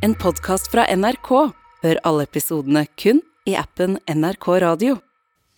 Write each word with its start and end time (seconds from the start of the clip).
En 0.00 0.14
podkast 0.16 0.70
fra 0.72 0.86
NRK. 0.96 1.28
Hør 1.84 1.98
alle 2.08 2.24
episodene 2.24 2.86
kun 2.96 3.18
i 3.44 3.52
appen 3.60 3.98
NRK 4.08 4.46
Radio. 4.64 4.94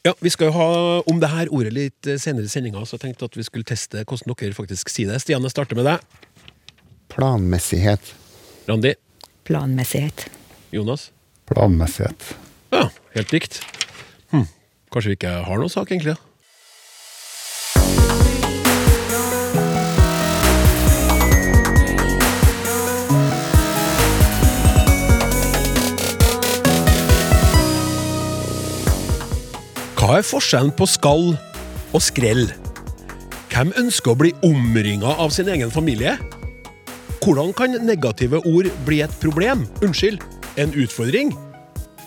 Ja, 0.02 0.16
Vi 0.18 0.32
skal 0.34 0.48
jo 0.50 0.54
ha 0.56 0.66
om 1.06 1.20
det 1.22 1.28
her 1.30 1.50
ordet 1.54 1.70
litt 1.76 2.08
eh, 2.10 2.18
senere 2.18 2.48
i 2.48 2.50
sendinga, 2.50 2.82
så 2.82 2.96
jeg 2.96 3.04
tenkte 3.04 3.28
at 3.30 3.38
vi 3.38 3.46
skulle 3.46 3.68
teste 3.68 4.02
hvordan 4.02 4.34
dere 4.34 4.56
faktisk 4.56 4.90
sier 4.90 5.12
det. 5.12 5.20
Stian, 5.22 5.46
jeg 5.46 5.54
starter 5.54 5.78
med 5.78 5.86
deg. 5.86 6.02
Planmessighet. 7.14 8.10
Randi. 8.66 8.96
Planmessighet. 9.46 10.26
Jonas. 10.74 11.12
Planmessighet. 11.46 12.32
Ja, 12.74 12.88
helt 13.14 13.36
likt. 13.36 13.60
Hm. 14.34 14.48
Kanskje 14.90 15.14
vi 15.14 15.20
ikke 15.20 15.36
har 15.46 15.62
noen 15.62 15.70
sak, 15.70 15.94
egentlig? 15.94 16.16
da? 16.18 16.31
Hva 30.12 30.18
er 30.20 30.26
forskjellen 30.28 30.74
på 30.76 30.84
skall 30.84 31.30
og 31.96 32.02
skrell? 32.04 32.42
Hvem 33.48 33.70
ønsker 33.80 34.12
å 34.12 34.18
bli 34.20 34.34
omringa 34.44 35.14
av 35.24 35.32
sin 35.32 35.48
egen 35.48 35.72
familie? 35.72 36.18
Hvordan 37.24 37.54
kan 37.56 37.78
negative 37.80 38.42
ord 38.44 38.68
bli 38.84 39.00
et 39.00 39.16
problem? 39.24 39.64
Unnskyld, 39.80 40.20
en 40.60 40.76
utfordring? 40.76 41.32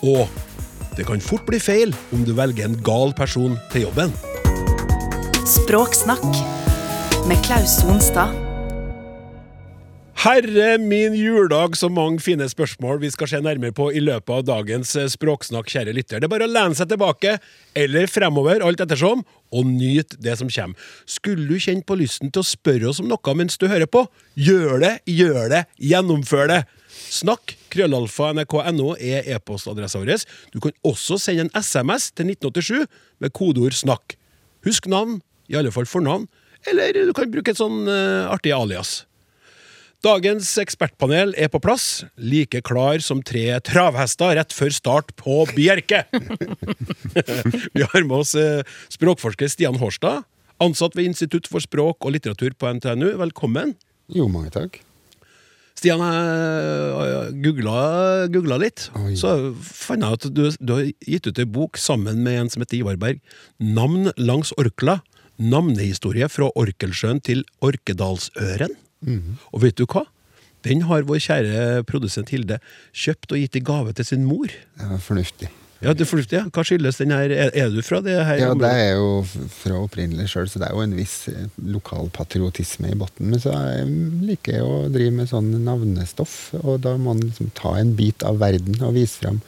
Og 0.06 0.30
det 0.94 1.10
kan 1.10 1.18
fort 1.18 1.50
bli 1.50 1.58
feil 1.58 1.98
om 2.14 2.22
du 2.22 2.30
velger 2.38 2.70
en 2.70 2.78
gal 2.86 3.10
person 3.10 3.58
til 3.74 3.88
jobben. 3.88 4.14
Språksnakk 5.42 6.30
med 7.26 7.42
Klaus 7.42 7.80
Sonstad. 7.82 8.45
Herre 10.16 10.78
min 10.80 11.12
juledag, 11.12 11.74
så 11.76 11.90
mange 11.92 12.22
fine 12.24 12.46
spørsmål 12.48 13.02
vi 13.02 13.10
skal 13.12 13.28
se 13.28 13.40
nærmere 13.44 13.74
på 13.76 13.90
i 13.92 14.00
løpet 14.00 14.32
av 14.32 14.44
dagens 14.48 14.94
eh, 14.96 15.10
språksnakk, 15.12 15.68
kjære 15.68 15.92
lytter. 15.92 16.22
Det 16.22 16.24
er 16.24 16.32
bare 16.32 16.46
å 16.46 16.50
lene 16.50 16.76
seg 16.78 16.88
tilbake, 16.88 17.34
eller 17.76 18.08
fremover, 18.08 18.62
alt 18.64 18.80
ettersom, 18.80 19.26
og 19.52 19.66
nyte 19.68 20.16
det 20.24 20.38
som 20.40 20.48
kommer. 20.48 20.86
Skulle 21.04 21.44
du 21.44 21.60
kjenne 21.60 21.84
på 21.84 21.98
lysten 22.00 22.32
til 22.32 22.40
å 22.40 22.48
spørre 22.48 22.88
oss 22.88 23.02
om 23.02 23.10
noe 23.10 23.34
mens 23.36 23.60
du 23.60 23.66
hører 23.68 23.90
på, 23.92 24.06
gjør 24.40 24.80
det, 24.86 24.92
gjør 25.04 25.50
det, 25.52 25.60
gjennomfør 25.84 26.48
det! 26.54 26.62
Snakk, 27.12 27.52
krøllalfa, 27.74 28.30
nrk.no 28.38 28.94
er 28.96 29.28
e-postadressa 29.36 30.00
vår. 30.00 30.24
Du 30.54 30.62
kan 30.64 30.72
også 30.80 31.18
sende 31.20 31.44
en 31.44 31.52
SMS 31.60 32.08
til 32.16 32.32
1987 32.32 32.86
med 33.20 33.34
kodeord 33.36 33.76
'snakk'. 33.76 34.16
Husk 34.64 34.88
navn, 34.88 35.20
i 35.52 35.60
alle 35.60 35.70
fall 35.70 35.84
fornavn, 35.84 36.24
eller 36.72 37.04
du 37.04 37.12
kan 37.12 37.28
bruke 37.30 37.52
et 37.52 37.60
sånn 37.60 37.84
uh, 37.84 38.32
artig 38.32 38.56
alias. 38.56 39.04
Dagens 40.06 40.52
ekspertpanel 40.62 41.32
er 41.34 41.48
på 41.50 41.58
plass, 41.58 42.04
like 42.14 42.60
klar 42.68 43.00
som 43.02 43.24
tre 43.26 43.48
travhester 43.66 44.36
rett 44.38 44.52
før 44.54 44.70
start 44.70 45.08
på 45.18 45.40
Bjerke. 45.56 46.04
Vi 47.74 47.82
har 47.82 48.04
med 48.04 48.14
oss 48.14 48.36
eh, 48.38 48.62
språkforsker 48.92 49.50
Stian 49.50 49.80
Hårstad, 49.80 50.22
ansatt 50.62 50.94
ved 50.94 51.10
Institutt 51.10 51.50
for 51.50 51.64
språk 51.64 52.06
og 52.06 52.14
litteratur 52.14 52.54
på 52.54 52.70
NTNU. 52.78 53.16
Velkommen. 53.24 53.74
Jo, 54.14 54.28
mange 54.30 54.54
takk. 54.54 54.78
Stian, 55.74 56.06
jeg 56.06 57.34
googla, 57.42 57.82
googla 58.30 58.62
litt, 58.62 58.86
Oi. 59.02 59.16
så 59.18 59.34
fant 59.58 60.06
jeg 60.06 60.20
at 60.20 60.30
du, 60.30 60.46
du 60.54 60.76
har 60.76 60.86
gitt 61.02 61.26
ut 61.26 61.42
ei 61.42 61.50
bok 61.58 61.82
sammen 61.82 62.22
med 62.22 62.44
en 62.44 62.54
som 62.54 62.62
heter 62.62 62.78
Ivar 62.78 63.02
Berg. 63.02 63.18
'Navn 63.58 64.12
langs 64.22 64.54
Orkla'. 64.54 65.00
Navnehistorie 65.36 66.30
fra 66.32 66.46
Orkelsjøen 66.56 67.18
til 67.20 67.42
Orkedalsøren. 67.60 68.72
Og 69.52 69.62
vet 69.62 69.76
du 69.78 69.86
hva? 69.86 70.06
Den 70.66 70.82
har 70.88 71.06
vår 71.06 71.20
kjære 71.22 71.84
produsent 71.86 72.32
Hilde 72.34 72.58
kjøpt 72.96 73.32
og 73.32 73.38
gitt 73.38 73.58
i 73.58 73.62
gave 73.62 73.92
til 73.94 74.08
sin 74.08 74.26
mor. 74.26 74.50
Var 74.80 74.98
fornuftig. 75.04 75.50
Ja, 75.84 75.92
det 75.92 76.06
er 76.06 76.08
fornuftig. 76.08 76.38
ja. 76.38 76.46
Hva 76.48 76.62
skyldes 76.64 76.96
den 76.98 77.12
her? 77.12 77.30
Er, 77.36 77.68
du 77.70 77.82
fra 77.84 78.00
det 78.00 78.16
her? 78.16 78.38
Ja, 78.40 78.52
det 78.56 78.70
er 78.72 78.94
jo 78.96 79.10
fra 79.52 79.76
opprinnelig 79.84 80.30
sjøl, 80.32 80.48
så 80.48 80.62
det 80.62 80.70
er 80.70 80.74
jo 80.74 80.84
en 80.86 80.96
viss 80.96 81.16
eh, 81.28 81.50
lokal 81.68 82.08
patriotisme 82.16 82.94
i 82.94 82.96
bunnen. 82.96 83.34
Men 83.34 83.42
så 83.42 83.52
jeg 83.52 83.90
liker 84.24 84.56
jeg 84.56 84.64
å 84.64 84.78
drive 84.92 85.12
med 85.18 85.30
sånn 85.30 85.52
navnestoff, 85.66 86.36
og 86.62 86.80
da 86.86 86.96
må 86.96 87.12
man 87.12 87.26
liksom 87.26 87.52
ta 87.58 87.74
en 87.76 87.92
bit 87.98 88.24
av 88.26 88.40
verden 88.40 88.80
og 88.80 88.96
vise 88.96 89.20
fram. 89.20 89.42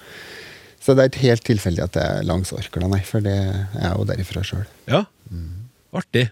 Så 0.84 0.94
det 0.94 1.04
er 1.04 1.10
ikke 1.10 1.26
helt 1.26 1.46
tilfeldig 1.48 1.86
at 1.86 1.96
det 1.96 2.04
er 2.04 2.28
langs 2.28 2.52
Orkla, 2.54 2.92
nei, 2.92 3.00
for 3.08 3.24
det 3.24 3.38
er 3.38 3.96
jo 3.96 4.06
derifra 4.08 4.44
sjøl. 4.46 4.68
Ja, 4.88 5.06
artig. 5.96 6.28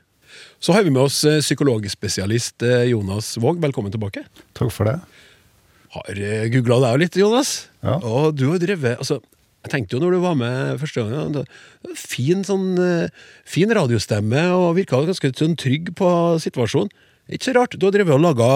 Så 0.60 0.72
har 0.72 0.82
vi 0.86 0.90
med 0.90 1.02
oss 1.04 1.20
eh, 1.28 1.40
psykologspesialist 1.44 2.62
eh, 2.64 2.86
Jonas 2.90 3.34
Våg. 3.40 3.60
Velkommen 3.62 3.92
tilbake. 3.92 4.24
Takk 4.56 4.72
for 4.74 4.88
det. 4.88 4.96
Har 5.96 6.20
googla 6.52 6.78
deg 6.88 7.00
litt, 7.04 7.16
Jonas. 7.20 7.68
Ja. 7.84 7.98
Og 8.04 8.34
du 8.36 8.48
har 8.50 8.60
drevet 8.60 8.98
altså, 9.00 9.20
Jeg 9.66 9.72
tenkte 9.72 9.96
jo 9.96 10.00
når 10.02 10.16
du 10.16 10.20
var 10.22 10.34
med 10.38 10.80
første 10.82 11.02
gang 11.06 11.32
det- 11.34 11.46
Fin 11.98 12.42
sånn 12.46 12.76
eh, 12.78 13.08
Fin 13.48 13.70
radiostemme 13.74 14.46
og 14.54 14.76
virka 14.78 15.00
ganske 15.06 15.30
sånn 15.36 15.56
trygg 15.58 15.92
på 15.98 16.10
situasjonen. 16.42 16.90
Ikke 17.26 17.48
så 17.48 17.54
rart. 17.56 17.74
Du 17.74 17.86
har 17.88 17.90
drevet 17.94 18.14
og 18.14 18.22
laga 18.22 18.48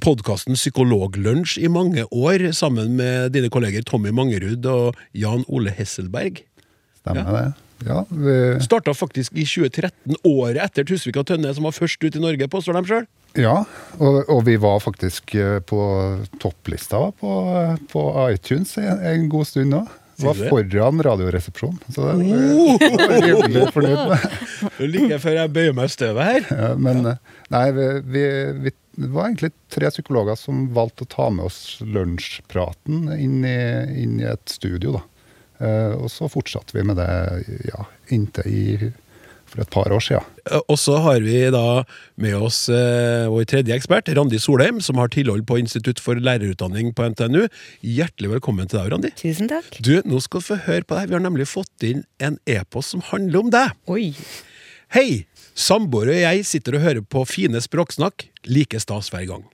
podkasten 0.00 0.56
Psykologlunsj 0.56 1.58
i 1.60 1.68
mange 1.68 2.06
år 2.08 2.46
sammen 2.56 2.94
med 2.96 3.34
dine 3.36 3.50
kolleger 3.52 3.84
Tommy 3.84 4.14
Mangerud 4.16 4.64
og 4.64 4.96
Jan 5.12 5.44
Ole 5.52 5.74
Hesselberg. 5.76 6.40
Stemmer 7.02 7.24
Ja. 7.28 7.32
det? 7.36 7.63
Ja, 7.84 8.04
det... 8.08 8.62
Starta 8.64 8.94
faktisk 8.96 9.34
i 9.36 9.44
2013, 9.44 10.16
året 10.24 10.60
etter 10.64 10.86
Tusvik 10.88 11.18
og 11.20 11.26
Tønne, 11.28 11.52
som 11.56 11.66
var 11.68 11.76
først 11.76 12.04
ut 12.04 12.16
i 12.16 12.22
Norge, 12.22 12.48
påstår 12.50 12.78
de 12.78 12.90
sjøl. 12.90 13.10
ja 13.40 13.56
og, 13.98 14.20
og 14.30 14.44
vi 14.46 14.54
var 14.62 14.80
faktisk 14.82 15.34
eh, 15.34 15.58
på 15.66 15.80
topplista 16.42 17.10
på, 17.20 17.34
på 17.90 18.06
iTunes 18.30 18.76
en, 18.80 19.04
en 19.04 19.28
god 19.32 19.50
stund 19.50 19.74
nå. 19.74 19.84
Sier 20.14 20.30
Var 20.30 20.50
foran 20.52 21.02
Radioresepsjonen. 21.02 21.80
Så 21.90 22.04
det 22.06 22.12
var 22.14 23.14
jeg 23.16 23.24
rimelig 23.24 23.64
fornøyd 23.74 24.12
med. 24.12 24.26
Like 24.94 25.18
før 25.24 25.40
jeg 25.40 25.52
bøyer 25.56 25.74
meg 25.74 25.90
i 25.90 25.94
støvet 25.96 26.28
her. 26.28 26.46
Ja, 26.54 26.68
Men 26.78 27.02
eh, 27.10 27.32
nei, 27.50 27.64
vi, 27.74 27.88
vi, 28.14 28.24
vi 28.62 28.74
det 28.94 29.08
var 29.10 29.26
egentlig 29.26 29.50
tre 29.74 29.88
psykologer 29.90 30.38
som 30.38 30.68
valgte 30.74 31.02
å 31.02 31.10
ta 31.10 31.24
med 31.34 31.48
oss 31.48 31.80
lunsjpraten 31.82 33.08
inn 33.18 33.40
i, 33.42 33.56
inn 34.04 34.20
i 34.22 34.28
et 34.30 34.54
studio. 34.54 35.00
da. 35.00 35.02
Eh, 35.62 35.94
og 35.94 36.10
så 36.10 36.26
fortsatte 36.32 36.74
vi 36.76 36.82
med 36.86 36.98
det 36.98 37.08
ja, 37.68 37.84
inntil 38.14 38.48
i, 38.50 38.92
for 39.46 39.62
et 39.62 39.70
par 39.70 39.92
år 39.94 40.02
siden. 40.02 40.24
Eh, 40.50 40.60
Og 40.66 40.78
så 40.82 40.96
har 41.04 41.20
vi 41.22 41.36
da 41.54 41.84
med 42.20 42.34
oss 42.34 42.64
eh, 42.72 43.28
vår 43.30 43.46
tredje 43.52 43.76
ekspert, 43.76 44.10
Randi 44.18 44.40
Solheim, 44.42 44.80
som 44.82 44.98
har 44.98 45.12
tilhold 45.14 45.44
på 45.46 45.60
Institutt 45.62 46.02
for 46.02 46.18
lærerutdanning 46.18 46.90
på 46.96 47.06
NTNU. 47.14 47.44
Hjertelig 47.86 48.32
velkommen 48.36 48.66
til 48.70 48.80
deg, 48.80 48.90
Randi. 48.96 49.12
Tusen 49.20 49.50
takk. 49.52 49.78
Du, 49.84 49.94
nå 50.04 50.18
skal 50.24 50.42
du 50.42 50.48
få 50.50 50.58
høre 50.66 50.82
på 50.82 50.96
det 50.96 51.04
her. 51.04 51.12
Vi 51.12 51.18
har 51.20 51.26
nemlig 51.28 51.46
fått 51.52 51.86
inn 51.86 52.02
en 52.18 52.40
e-post 52.50 52.96
som 52.96 53.04
handler 53.12 53.44
om 53.46 53.54
deg. 53.54 53.78
Oi. 53.94 54.10
Hei! 54.94 55.24
Samboer 55.54 56.08
og 56.10 56.16
jeg 56.18 56.46
sitter 56.50 56.74
og 56.74 56.82
hører 56.82 57.04
på 57.06 57.20
fine 57.30 57.60
språksnakk. 57.62 58.24
Like 58.50 58.80
stas 58.82 59.12
hver 59.14 59.28
gang. 59.30 59.44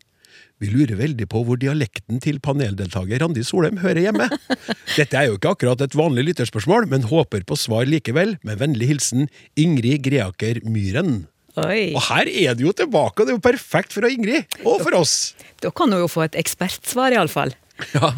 Vi 0.61 0.69
lurer 0.69 0.99
veldig 0.99 1.25
på 1.33 1.41
hvor 1.47 1.57
dialekten 1.61 2.21
til 2.21 2.37
paneldeltaker 2.45 3.23
Randi 3.23 3.43
Solheim 3.47 3.81
hører 3.81 4.03
hjemme. 4.05 4.27
Dette 4.99 5.17
er 5.17 5.31
jo 5.31 5.39
ikke 5.39 5.55
akkurat 5.55 5.85
et 5.87 5.97
vanlig 5.97 6.27
lytterspørsmål, 6.29 6.89
men 6.91 7.09
håper 7.09 7.47
på 7.49 7.57
svar 7.57 7.89
likevel. 7.89 8.37
Med 8.45 8.61
vennlig 8.61 8.91
hilsen 8.93 9.31
Ingrid 9.61 10.05
Greaker 10.05 10.61
Myhren. 10.69 11.23
Oi. 11.61 11.91
Og 11.97 12.05
her 12.11 12.29
er 12.29 12.55
det 12.55 12.65
jo 12.67 12.75
tilbake, 12.77 13.17
og 13.17 13.27
det 13.27 13.33
er 13.33 13.39
jo 13.39 13.45
perfekt 13.49 13.97
for 13.97 14.07
Ingrid, 14.07 14.47
og 14.63 14.85
for 14.85 15.01
oss. 15.01 15.33
Da 15.65 15.73
kan 15.75 15.91
hun 15.93 16.05
jo 16.05 16.11
få 16.13 16.29
et 16.29 16.39
ekspertsvar, 16.45 17.17
iallfall. 17.17 17.57
Ja. 17.97 18.13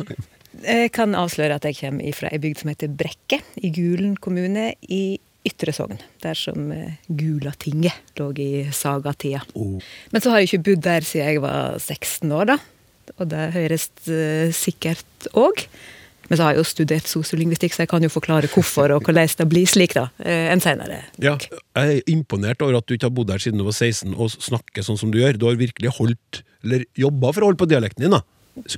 Jeg 0.66 0.90
kan 0.92 1.14
avsløre 1.16 1.56
at 1.56 1.64
jeg 1.64 1.78
kommer 1.78 2.12
fra 2.14 2.28
ei 2.34 2.38
bygd 2.42 2.60
som 2.60 2.70
heter 2.70 2.90
Brekke, 2.92 3.38
i 3.62 3.70
Gulen 3.72 4.18
kommune 4.20 4.72
i 4.84 5.16
Ytre 5.48 5.74
Sogn. 5.74 5.98
Der 6.22 6.38
som 6.38 6.70
eh, 6.74 6.98
Gulatinget 7.08 8.14
lå 8.18 8.28
i 8.40 8.50
sagatida. 8.74 9.42
Oh. 9.58 9.80
Men 10.12 10.22
så 10.22 10.32
har 10.32 10.42
jeg 10.42 10.52
ikke 10.52 10.66
bodd 10.70 10.84
der 10.86 11.06
siden 11.06 11.32
jeg 11.32 11.42
var 11.42 11.80
16 11.80 12.30
år, 12.30 12.52
da. 12.54 12.58
Og 13.18 13.26
det 13.32 13.48
høres 13.56 13.88
eh, 14.06 14.52
sikkert 14.54 15.28
òg. 15.34 15.66
Men 16.30 16.38
så 16.38 16.46
har 16.46 16.54
jeg 16.54 16.62
jo 16.62 16.68
studert 16.70 17.10
sosiolingvistikk, 17.10 17.74
så 17.74 17.82
jeg 17.82 17.90
kan 17.90 18.04
jo 18.06 18.12
forklare 18.12 18.48
hvorfor 18.48 18.94
og 18.94 19.02
hvordan 19.04 19.28
det 19.36 19.46
blir 19.50 19.68
slik, 19.68 19.96
da. 19.98 20.06
enn 20.22 20.62
senere. 20.64 21.02
Ja, 21.20 21.34
jeg 21.76 21.98
er 21.98 22.12
imponert 22.12 22.62
over 22.64 22.78
at 22.78 22.86
du 22.86 22.94
ikke 22.94 23.10
har 23.10 23.16
bodd 23.16 23.34
her 23.34 23.42
siden 23.42 23.60
du 23.60 23.66
var 23.66 23.74
16 23.74 24.14
og 24.14 24.30
snakker 24.32 24.86
sånn 24.86 25.00
som 25.00 25.10
du 25.12 25.18
gjør. 25.20 25.36
Du 25.36 25.48
har 25.50 25.58
virkelig 25.60 25.92
holdt, 25.98 26.44
eller 26.62 26.86
jobba 26.96 27.34
for 27.34 27.42
å 27.42 27.50
holde 27.50 27.60
på 27.60 27.68
dialekten 27.68 28.06
din. 28.06 28.14
da. 28.14 28.22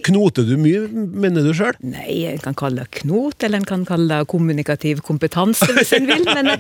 Knoter 0.07 0.47
du 0.47 0.55
mye, 0.61 0.85
mener 0.93 1.43
du 1.43 1.51
sjøl? 1.57 1.75
Nei, 1.83 2.21
en 2.31 2.39
kan 2.43 2.55
kalle 2.55 2.85
det 2.85 3.01
knot, 3.01 3.43
eller 3.43 3.59
en 3.59 3.67
kan 3.67 3.83
kalle 3.89 4.21
det 4.21 4.29
kommunikativ 4.31 5.03
kompetanse, 5.07 5.67
hvis 5.75 5.91
en 5.99 6.07
vil. 6.07 6.23
Men, 6.31 6.53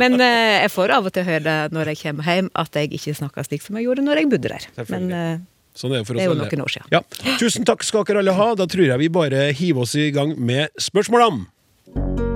men 0.00 0.16
eh, 0.24 0.62
jeg 0.64 0.72
får 0.72 0.94
av 0.96 1.10
og 1.10 1.12
til 1.12 1.28
høre 1.28 1.44
det 1.44 1.76
når 1.76 1.92
jeg 1.92 2.00
kommer 2.06 2.30
hjem, 2.32 2.48
at 2.64 2.80
jeg 2.80 2.92
ikke 2.96 3.16
snakker 3.20 3.48
slik 3.48 3.64
som 3.66 3.76
jeg 3.76 3.90
gjorde 3.90 4.06
når 4.06 4.22
jeg 4.22 4.32
bodde 4.32 4.54
der. 4.54 4.68
Men 4.88 5.08
eh, 5.12 5.32
Sånn 5.76 5.94
er 5.94 6.02
det 6.02 6.08
for 6.08 6.16
oss 6.16 6.20
Det 6.20 6.26
er 6.26 6.32
jo 6.32 6.40
noen 6.40 6.64
år 6.66 6.72
siden. 6.74 6.90
Ja. 6.92 7.00
Tusen 7.40 7.68
takk 7.68 7.84
skal 7.86 8.04
dere 8.08 8.20
alle 8.24 8.36
ha. 8.36 8.50
Da 8.60 8.68
tror 8.68 8.84
jeg 8.88 9.00
vi 9.00 9.08
bare 9.12 9.46
hiver 9.56 9.86
oss 9.86 9.96
i 9.96 10.10
gang 10.12 10.36
med 10.36 10.68
spørsmålene. 10.80 12.31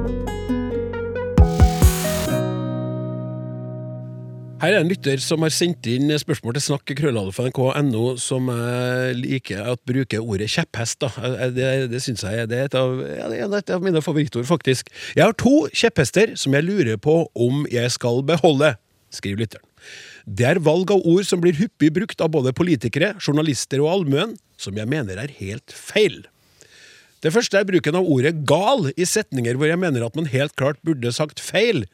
Her 4.57 4.73
er 4.73 4.81
en 4.81 4.89
lytter 4.89 5.21
som 5.21 5.43
har 5.45 5.53
sendt 5.53 5.85
inn 5.93 6.09
spørsmål 6.17 6.55
til 6.57 6.63
snakk.krøllalfa.nk.no 6.65 8.05
som 8.17 8.47
jeg 8.49 9.17
liker 9.19 9.67
at 9.75 9.83
bruker 9.85 10.23
ordet 10.25 10.49
kjepphest. 10.49 11.03
Da. 11.05 11.11
Det, 11.53 11.67
det 11.93 12.01
synes 12.01 12.25
jeg 12.25 12.49
det 12.49 12.63
er 12.63 12.71
et 12.71 12.77
av, 12.81 12.95
ja, 13.37 13.51
et 13.59 13.73
av 13.77 13.85
mine 13.85 14.01
favorittord, 14.01 14.47
faktisk. 14.49 14.89
Jeg 15.13 15.27
har 15.27 15.37
to 15.37 15.67
kjepphester 15.77 16.33
som 16.41 16.57
jeg 16.57 16.65
lurer 16.65 16.97
på 16.97 17.19
om 17.37 17.67
jeg 17.69 17.93
skal 17.93 18.23
beholde, 18.25 18.73
skriver 19.13 19.45
lytteren. 19.45 19.67
Det 20.25 20.49
er 20.49 20.63
valg 20.65 20.95
av 20.95 21.05
ord 21.05 21.29
som 21.29 21.45
blir 21.45 21.61
hyppig 21.61 21.93
brukt 21.99 22.25
av 22.25 22.33
både 22.33 22.55
politikere, 22.57 23.13
journalister 23.21 23.85
og 23.85 23.93
allmuen, 23.93 24.35
som 24.57 24.81
jeg 24.81 24.89
mener 24.89 25.21
er 25.21 25.37
helt 25.37 25.77
feil. 25.77 26.23
Det 27.21 27.35
første 27.35 27.61
er 27.61 27.69
bruken 27.69 28.01
av 28.01 28.09
ordet 28.09 28.33
gal 28.49 28.89
i 28.97 29.05
setninger 29.05 29.61
hvor 29.61 29.69
jeg 29.69 29.85
mener 29.85 30.09
at 30.09 30.17
man 30.17 30.33
helt 30.33 30.57
klart 30.57 30.81
burde 30.87 31.13
sagt 31.13 31.45
feil. 31.45 31.85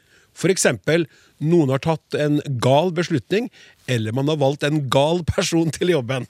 Eksempel, 0.52 1.06
noen 1.38 1.70
har 1.70 1.82
tatt 1.82 2.16
en 2.18 2.40
gal 2.62 2.92
beslutning, 2.94 3.48
eller 3.86 4.12
man 4.12 4.28
har 4.28 4.40
valgt 4.40 4.64
en 4.66 4.88
gal 4.90 5.22
person 5.28 5.70
til 5.70 5.92
jobben. 5.92 6.26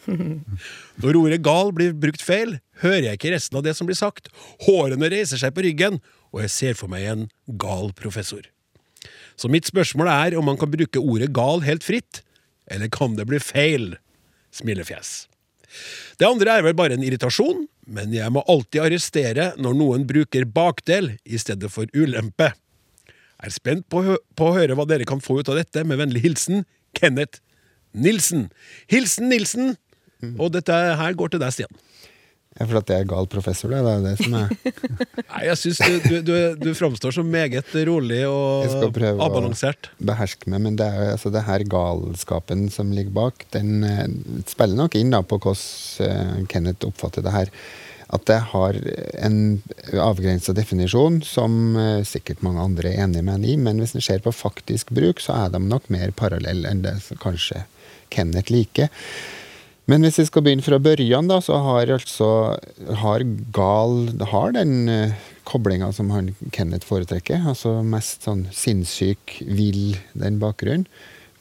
Når 1.02 1.18
ordet 1.18 1.42
gal 1.42 1.72
blir 1.72 1.94
brukt 1.96 2.22
feil, 2.22 2.58
hører 2.82 3.10
jeg 3.10 3.20
ikke 3.20 3.34
resten 3.34 3.58
av 3.58 3.64
det 3.66 3.76
som 3.78 3.88
blir 3.88 3.98
sagt. 3.98 4.28
Hårene 4.66 5.10
reiser 5.12 5.40
seg 5.40 5.54
på 5.56 5.64
ryggen, 5.64 6.00
og 6.32 6.44
jeg 6.44 6.54
ser 6.54 6.78
for 6.78 6.92
meg 6.92 7.08
en 7.08 7.26
gal 7.60 7.92
professor. 7.96 8.44
Så 9.36 9.48
mitt 9.48 9.66
spørsmål 9.68 10.10
er 10.12 10.38
om 10.38 10.46
man 10.46 10.58
kan 10.60 10.70
bruke 10.70 11.00
ordet 11.00 11.32
gal 11.34 11.64
helt 11.66 11.84
fritt, 11.86 12.22
eller 12.70 12.92
kan 12.92 13.16
det 13.18 13.26
bli 13.28 13.40
feil? 13.42 13.94
Smilefjes. 14.52 15.26
Det 16.20 16.28
andre 16.28 16.58
er 16.58 16.66
vel 16.66 16.76
bare 16.76 16.98
en 16.98 17.04
irritasjon, 17.04 17.64
men 17.88 18.12
jeg 18.14 18.28
må 18.32 18.44
alltid 18.50 18.84
arrestere 18.84 19.52
når 19.58 19.78
noen 19.78 20.04
bruker 20.08 20.44
bakdel 20.44 21.14
i 21.24 21.40
stedet 21.40 21.70
for 21.72 21.88
ulempe. 21.96 22.52
Er 23.42 23.50
spent 23.54 23.88
på, 23.90 24.02
hø 24.06 24.16
på 24.38 24.50
å 24.50 24.56
høre 24.56 24.76
hva 24.78 24.86
dere 24.88 25.06
kan 25.08 25.22
få 25.22 25.40
ut 25.40 25.48
av 25.50 25.58
dette, 25.58 25.82
med 25.88 25.98
vennlig 26.00 26.22
hilsen 26.24 26.64
Kenneth 26.98 27.40
Nilsen. 27.92 28.46
Hilsen 28.90 29.28
Nilsen! 29.32 29.74
Og 30.38 30.52
dette 30.54 30.70
her 30.72 31.16
går 31.18 31.32
til 31.34 31.40
deg, 31.42 31.50
Stian. 31.52 31.72
Ja, 32.52 32.66
for 32.68 32.78
at 32.82 32.90
jeg 32.92 33.02
er 33.02 33.06
gal 33.08 33.26
professor, 33.32 33.72
det. 33.72 33.78
Er 33.80 34.02
det 34.04 34.12
som 34.20 34.34
er 34.36 34.50
Nei, 35.32 35.40
jeg 35.48 35.56
syns 35.58 35.78
du, 35.80 35.94
du, 36.04 36.16
du, 36.28 36.32
du 36.60 36.68
framstår 36.76 37.14
som 37.16 37.30
meget 37.32 37.70
rolig 37.88 38.20
og 38.28 38.66
Jeg 38.66 38.74
skal 38.74 38.92
prøve 38.92 39.16
å- 39.24 39.70
beherske 40.12 40.52
meg, 40.52 40.60
men 40.68 40.76
det 40.78 40.84
er 40.86 40.98
jo 41.00 41.14
altså 41.16 41.32
det 41.32 41.42
her 41.48 41.64
galskapen 41.72 42.66
som 42.70 42.92
ligger 42.92 43.14
bak, 43.16 43.46
den 43.56 43.80
eh, 43.88 44.04
spiller 44.52 44.78
nok 44.84 44.98
inn 45.00 45.10
da 45.16 45.22
på 45.24 45.40
hvordan 45.40 46.06
eh, 46.06 46.44
Kenneth 46.52 46.86
oppfatter 46.92 47.24
det 47.24 47.32
her. 47.34 47.50
At 48.12 48.26
det 48.28 48.38
har 48.52 48.76
en 49.24 49.36
avgrensa 49.96 50.52
definisjon 50.56 51.22
som 51.24 51.76
eh, 51.80 52.02
sikkert 52.04 52.42
mange 52.44 52.60
andre 52.60 52.92
er 52.92 53.06
enig 53.06 53.22
med 53.24 53.38
en 53.38 53.46
i, 53.48 53.56
men 53.56 53.80
hvis 53.80 53.94
en 53.96 54.04
ser 54.04 54.20
på 54.24 54.34
faktisk 54.36 54.92
bruk, 54.92 55.22
så 55.24 55.36
er 55.46 55.54
de 55.54 55.62
nok 55.64 55.88
mer 55.92 56.12
parallelle 56.16 56.68
enn 56.68 56.84
det 56.84 56.98
som 57.06 57.20
kanskje 57.22 57.64
Kenneth 58.12 58.52
liker. 58.52 58.92
Men 59.90 60.04
hvis 60.04 60.20
vi 60.20 60.26
skal 60.28 60.44
begynne 60.46 60.64
fra 60.64 60.78
børjan, 60.78 61.26
da, 61.30 61.40
så 61.42 61.58
har 61.64 61.90
altså 61.90 62.28
har 63.02 63.24
gal 63.56 64.12
har 64.30 64.54
den 64.54 64.76
uh, 64.86 65.30
koblinga 65.48 65.90
som 65.96 66.12
han 66.14 66.30
Kenneth 66.54 66.86
foretrekker. 66.86 67.42
Altså 67.50 67.80
mest 67.82 68.28
sånn 68.28 68.46
sinnssyk, 68.54 69.40
vill, 69.42 69.96
den 70.14 70.38
bakgrunnen. 70.42 70.86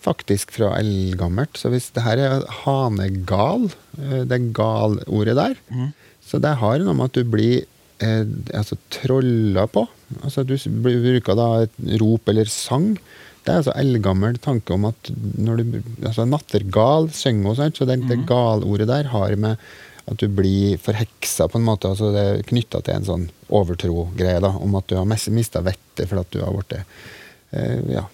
Faktisk 0.02 0.56
fra 0.56 0.72
eldgammelt. 0.80 1.60
Så 1.62 1.70
hvis 1.70 1.92
det 1.94 2.02
her 2.02 2.18
er 2.18 2.48
hanegal, 2.64 3.68
eh, 4.00 4.24
det 4.26 4.40
gal-ordet 4.58 5.36
der, 5.38 5.60
så 6.32 6.40
det 6.40 6.56
har 6.62 6.80
noe 6.80 6.96
med 6.96 7.12
at 7.12 7.18
du 7.20 7.28
blir 7.28 7.66
eh, 8.00 8.24
altså 8.56 8.78
trolla 8.94 9.66
på. 9.68 9.84
Altså 10.24 10.46
du 10.48 10.56
bruker 10.84 11.36
da 11.36 11.50
et 11.66 11.78
rop 12.00 12.32
eller 12.32 12.48
sang. 12.48 12.94
Det 13.42 13.52
er 13.52 13.60
altså 13.60 13.76
eldgammel 13.76 14.38
tanke 14.40 14.76
om 14.76 14.88
at 14.88 15.12
når 15.12 15.60
du 15.62 15.80
altså 16.08 16.28
Nattergal 16.30 17.10
synger 17.16 17.50
hun, 17.50 17.58
sånt, 17.60 17.80
så 17.80 17.88
det, 17.90 18.00
det 18.08 18.22
galordet 18.30 18.88
der 18.92 19.10
har 19.12 19.36
med 19.36 19.60
at 20.10 20.20
du 20.22 20.28
blir 20.32 20.80
forheksa 20.82 21.48
på 21.50 21.60
en 21.60 21.66
måte. 21.68 21.92
altså 21.92 22.12
Det 22.16 22.22
er 22.22 22.46
knytta 22.48 22.82
til 22.86 22.98
en 22.98 23.08
sånn 23.08 23.26
overtro-greie 23.52 24.42
da, 24.44 24.54
om 24.56 24.78
at 24.80 24.88
du 24.90 24.98
har 24.98 25.10
mista 25.10 25.64
vettet 25.66 26.08
fordi 26.08 26.24
at 26.24 26.32
du 26.34 26.40
har 26.46 26.56
blitt 26.56 26.80
ja, 27.52 28.06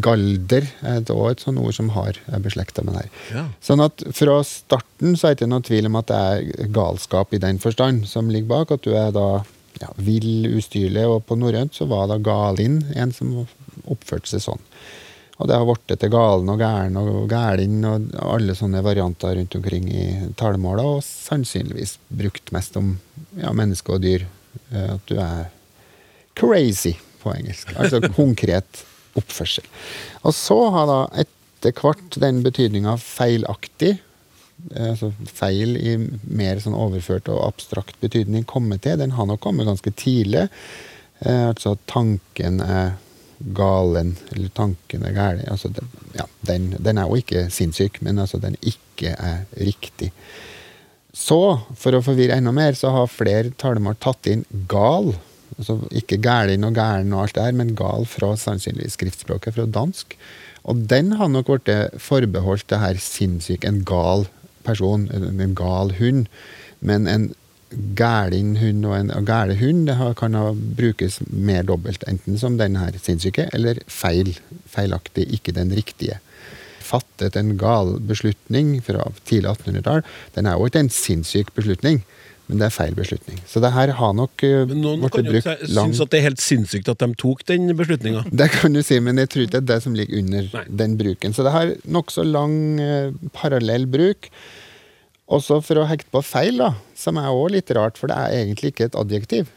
Galder 0.00 0.64
er 0.82 1.00
et- 1.02 1.10
også 1.12 1.30
et 1.30 1.40
sånt 1.44 1.58
ord 1.60 1.74
som 1.76 1.90
har, 1.90 2.16
beslekta 2.40 2.82
med 2.84 2.94
det 2.94 3.02
her. 3.02 3.10
Ja. 3.34 3.44
Sånn 3.60 3.82
at 3.84 4.02
fra 4.16 4.38
starten 4.44 5.16
så 5.16 5.28
er 5.28 5.34
det 5.34 5.42
ikke 5.42 5.50
noen 5.52 5.66
tvil 5.66 5.86
om 5.90 5.96
at 6.00 6.06
det 6.06 6.16
er 6.16 6.68
galskap 6.72 7.34
i 7.34 7.38
den 7.42 7.58
forstand 7.58 8.06
som 8.08 8.28
ligger 8.32 8.48
bak. 8.48 8.70
At 8.72 8.82
du 8.82 8.94
er 8.94 9.10
da 9.12 9.44
ja, 9.80 9.90
vill, 9.96 10.46
ustyrlig, 10.56 11.04
og 11.06 11.26
på 11.26 11.36
norrønt 11.38 11.74
så 11.76 11.86
var 11.86 12.08
da 12.08 12.16
galinn 12.18 12.80
en 12.96 13.12
som 13.12 13.46
oppførte 13.86 14.26
seg 14.26 14.40
sånn. 14.40 14.64
Og 15.38 15.46
det 15.46 15.54
har 15.54 15.68
blitt 15.68 16.00
til 16.00 16.10
galen 16.10 16.48
og 16.50 16.58
gæren 16.58 16.96
og 16.98 17.28
gælin 17.30 17.84
og 17.86 18.08
alle 18.24 18.56
sånne 18.58 18.80
varianter 18.82 19.36
rundt 19.38 19.54
omkring 19.54 19.84
i 19.92 20.32
talemåla, 20.34 20.82
og 20.96 21.04
sannsynligvis 21.06 21.98
brukt 22.10 22.50
mest 22.50 22.74
om 22.80 22.96
ja, 23.36 23.52
mennesker 23.52 23.94
og 23.94 24.02
dyr. 24.02 24.24
Eh, 24.72 24.94
At 24.96 25.06
du 25.06 25.14
er 25.20 25.46
crazy 26.34 26.96
på 27.22 27.32
engelsk. 27.34 27.72
Altså 27.76 28.02
konkret 28.16 28.84
oppførsel. 29.18 29.66
Og 30.22 30.34
så 30.36 30.58
har 30.74 30.90
da 30.90 31.00
etter 31.24 31.74
hvert 31.78 32.20
den 32.22 32.42
betydninga 32.44 32.96
feilaktig, 33.02 33.96
altså 34.74 35.12
feil 35.26 35.76
i 35.78 35.96
mer 35.98 36.60
sånn 36.62 36.76
overført 36.76 37.30
og 37.30 37.44
abstrakt 37.46 37.98
betydning 38.02 38.46
kommet 38.48 38.82
til. 38.86 38.98
Den 39.00 39.14
har 39.18 39.28
nok 39.28 39.42
kommet 39.44 39.68
ganske 39.68 39.92
tidlig. 39.98 40.48
Eh, 41.20 41.44
altså 41.50 41.74
at 41.76 41.84
tanken 41.90 42.62
er 42.62 42.96
galen, 43.38 44.16
eller 44.34 44.50
tanken 44.54 45.04
er 45.06 45.14
gæren. 45.14 45.46
Altså 45.50 45.70
ja, 46.16 46.26
den, 46.46 46.72
den 46.78 46.98
er 46.98 47.06
jo 47.06 47.18
ikke 47.20 47.46
sinnssyk, 47.54 48.00
men 48.02 48.18
altså 48.18 48.40
den 48.42 48.58
ikke 48.60 49.14
er 49.14 49.44
riktig. 49.58 50.10
Så, 51.14 51.38
for 51.78 51.96
å 51.96 52.02
forvirre 52.04 52.36
enda 52.38 52.52
mer, 52.54 52.76
så 52.78 52.92
har 52.94 53.10
flere 53.10 53.54
talemål 53.58 53.96
tatt 54.02 54.28
inn 54.30 54.44
gal. 54.70 55.14
Altså 55.58 55.78
ikke 55.90 56.20
gælin 56.22 56.64
og 56.64 56.74
gæren 56.74 57.12
og 57.12 57.22
alt 57.22 57.34
det 57.34 57.44
her, 57.44 57.56
men 57.58 57.74
gal 57.76 58.06
fra 58.06 58.36
sannsynligvis 58.36 58.98
skriftspråket, 58.98 59.54
fra 59.54 59.66
dansk. 59.66 60.14
Og 60.64 60.78
den 60.90 61.12
har 61.18 61.28
nok 61.28 61.50
blitt 61.50 61.98
forbeholdt 62.02 62.70
det 62.70 62.80
her 62.82 63.00
sinnssyk, 63.02 63.64
en 63.64 63.82
gal 63.88 64.26
person, 64.64 65.08
en, 65.10 65.54
gal 65.58 65.94
hund. 65.98 66.26
Men 66.80 67.08
en 67.08 67.32
gælin 67.98 68.56
hund 68.56 68.86
og 68.86 69.00
en 69.00 69.26
gæle 69.26 69.58
hund 69.58 69.86
det 69.88 70.16
kan 70.16 70.38
brukes 70.76 71.20
mer 71.26 71.62
dobbelt, 71.62 72.04
enten 72.08 72.38
som 72.38 72.58
den 72.58 72.76
her 72.76 72.94
sinnssyke, 73.02 73.48
eller 73.52 73.82
feil, 73.88 74.38
feilaktig, 74.66 75.32
ikke 75.32 75.52
den 75.52 75.72
riktige 75.72 76.20
fattet 76.88 77.36
en 77.36 77.56
gal 77.60 77.96
beslutning 78.08 78.78
fra 78.84 79.10
tidlig 79.28 79.50
1800-tall. 79.50 80.04
Den 80.34 80.46
er 80.46 80.56
jo 80.56 80.68
ikke 80.68 80.80
en 80.80 80.92
sinnssyk 80.92 81.52
beslutning, 81.56 82.04
men 82.48 82.62
det 82.62 82.68
er 82.68 82.72
feil 82.72 82.94
beslutning. 82.96 83.40
Så 83.48 83.60
det 83.60 83.70
her 83.74 83.90
har 83.98 84.14
nok 84.16 84.44
uh, 84.44 84.62
Men 84.70 84.80
noen 84.80 85.10
kan 85.12 85.26
jo 85.28 85.40
synes 85.42 86.00
at 86.00 86.12
det 86.12 86.20
er 86.20 86.28
helt 86.30 86.40
sinnssykt 86.40 86.88
at 86.88 87.02
de 87.02 87.10
tok 87.20 87.44
den 87.48 87.68
beslutninga. 87.76 88.24
Det 88.40 88.48
kan 88.54 88.72
du 88.72 88.80
si, 88.84 88.96
men 89.04 89.20
jeg 89.20 89.28
tror 89.32 89.44
ikke 89.44 89.58
det 89.58 89.60
er 89.60 89.68
det 89.74 89.82
som 89.84 89.96
ligger 89.96 90.22
under 90.22 90.48
Nei. 90.54 90.64
den 90.80 90.96
bruken. 91.00 91.36
Så 91.36 91.44
det 91.44 91.52
har 91.52 91.74
nokså 91.84 92.24
lang 92.24 92.56
eh, 92.80 93.12
parallell 93.36 93.84
bruk. 93.90 94.30
Også 95.28 95.58
for 95.60 95.82
å 95.82 95.84
hekte 95.90 96.08
på 96.14 96.22
feil, 96.24 96.56
da, 96.62 96.70
som 96.96 97.20
er 97.20 97.28
også 97.28 97.52
litt 97.58 97.72
rart, 97.76 98.00
for 98.00 98.08
det 98.08 98.16
er 98.16 98.38
egentlig 98.38 98.72
ikke 98.72 98.88
et 98.88 98.96
adjektiv 98.96 99.50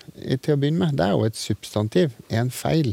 til 0.44 0.58
å 0.58 0.60
begynne 0.60 0.84
med. 0.84 0.98
Det 1.00 1.06
er 1.08 1.16
jo 1.16 1.30
et 1.30 1.40
substantiv. 1.40 2.18
En 2.28 2.52
feil. 2.52 2.92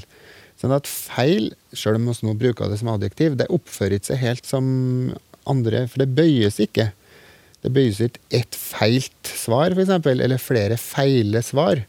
Sånn 0.63 0.75
at 0.75 0.87
feil, 0.87 1.51
sjøl 1.75 1.99
om 1.99 2.07
vi 2.07 2.15
nå 2.29 2.37
bruker 2.39 2.71
det 2.71 2.79
som 2.79 2.93
adjektiv, 2.95 3.35
det 3.41 3.51
oppfører 3.51 3.99
ikke 3.99 4.13
seg 4.13 4.23
helt 4.23 4.47
som 4.47 4.71
andre, 5.51 5.89
for 5.91 6.05
det 6.05 6.15
bøyes 6.15 6.63
ikke. 6.63 6.93
Det 7.65 7.73
bøyes 7.75 8.01
ikke 8.05 8.23
ett 8.39 8.55
feilt 8.55 9.31
svar, 9.35 9.75
f.eks., 9.75 9.95
eller 10.13 10.43
flere 10.43 10.79
feile 10.81 11.43
svar. 11.43 11.83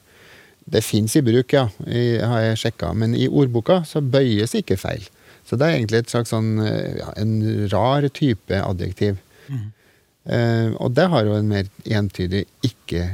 Det 0.69 0.81
fins 0.85 1.15
i 1.17 1.23
bruk, 1.25 1.53
ja, 1.53 1.67
i, 1.85 2.19
har 2.21 2.43
jeg 2.45 2.61
sjekka, 2.63 2.93
men 2.97 3.15
i 3.17 3.29
ordboka 3.29 3.83
så 3.89 4.01
bøyes 4.01 4.55
ikke 4.57 4.77
feil. 4.81 5.05
Så 5.45 5.57
det 5.57 5.65
er 5.65 5.79
egentlig 5.79 6.03
et 6.03 6.13
slags 6.13 6.33
sånn, 6.33 6.57
eh, 6.61 6.99
ja, 7.01 7.09
en 7.17 7.35
rar 7.71 8.05
type 8.13 8.57
adjektiv. 8.61 9.17
Eh, 10.29 10.69
og 10.77 10.93
det 10.93 11.07
har 11.09 11.25
jo 11.25 11.37
en 11.39 11.49
mer 11.49 11.69
entydig 11.89 12.43
ikke 12.65 13.05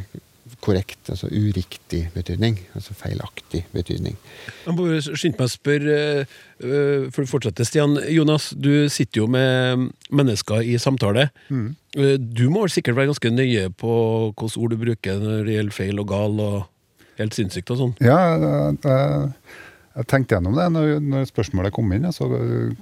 korrekt, 0.65 0.99
altså 1.13 1.29
uriktig 1.29 2.01
betydning. 2.15 2.57
Altså 2.77 2.95
feilaktig 2.97 3.63
betydning. 3.75 4.15
Jeg 4.65 4.73
må 4.73 4.87
bare 4.87 5.01
skynde 5.05 5.37
meg 5.37 5.45
å 5.45 5.53
spørre, 5.53 5.97
uh, 6.65 7.07
for 7.13 7.23
å 7.25 7.29
fortsette, 7.29 7.67
Stian. 7.69 7.97
Jonas, 8.11 8.49
du 8.57 8.87
sitter 8.89 9.21
jo 9.23 9.27
med 9.31 9.85
mennesker 10.09 10.65
i 10.65 10.77
samtale. 10.81 11.27
Mm. 11.53 11.67
Du 12.35 12.47
må 12.51 12.65
vel 12.65 12.73
sikkert 12.73 12.97
være 12.97 13.11
ganske 13.13 13.31
nøye 13.31 13.67
på 13.79 13.91
hvilke 14.33 14.49
ord 14.65 14.73
du 14.75 14.79
bruker 14.81 15.21
når 15.21 15.45
det 15.47 15.59
gjelder 15.59 15.77
feil 15.77 16.01
og 16.01 16.09
gal 16.11 16.41
og 16.43 16.57
helt 17.21 17.37
sinnssykt 17.37 17.71
og 17.71 17.79
sånn. 17.79 17.93
Ja, 18.03 18.17
jeg, 18.35 18.79
jeg, 18.83 19.29
jeg 19.95 20.09
tenkte 20.11 20.35
gjennom 20.35 20.57
det 20.59 20.65
når, 20.75 20.95
når 21.13 21.29
spørsmålet 21.29 21.75
kom 21.77 21.93
inn. 21.95 22.09
Altså, 22.09 22.27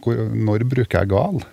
hvor, 0.02 0.24
når 0.34 0.66
bruker 0.72 1.04
jeg 1.04 1.12
gal? 1.14 1.44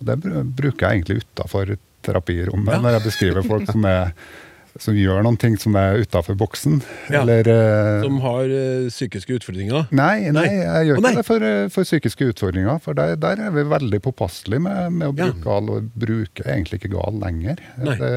Og 0.00 0.08
det 0.08 0.16
bruker 0.24 0.88
jeg 0.88 1.04
egentlig 1.04 1.20
utafor 1.22 1.76
terapirommet, 2.04 2.74
Ja. 2.74 2.80
når 2.82 2.98
jeg 2.98 3.04
beskriver 3.06 3.46
folk 3.46 3.70
som 3.70 3.86
er 3.88 4.10
som 4.82 4.96
gjør 4.98 5.22
noen 5.22 5.36
ting 5.38 5.54
som 5.60 5.76
er 5.78 6.00
utafor 6.02 6.34
boksen. 6.38 6.80
Ja. 7.12 7.20
Eller 7.22 7.46
uh, 7.46 8.02
Som 8.02 8.18
har 8.24 8.50
uh, 8.50 8.88
psykiske 8.90 9.36
utfordringer. 9.38 9.86
Nei, 9.94 10.32
nei, 10.34 10.46
jeg 10.50 10.88
gjør 10.88 10.98
Å, 10.98 11.02
ikke 11.04 11.12
det 11.20 11.26
for, 11.28 11.46
eh, 11.46 11.66
for 11.70 11.86
psykiske 11.86 12.28
utfordringer. 12.32 12.80
For 12.82 12.98
der, 12.98 13.14
der 13.22 13.42
er 13.46 13.54
vi 13.54 13.64
veldig 13.70 14.00
påpasselige 14.02 14.64
med, 14.66 14.96
med 14.98 15.12
å 15.12 15.14
Ja. 15.14 15.28
bruke 15.30 15.44
gal, 15.46 15.70
og 15.70 15.92
bruker 15.94 16.50
egentlig 16.50 16.80
ikke 16.80 16.94
gal 16.96 17.20
lenger. 17.22 17.62
Det, 17.78 18.10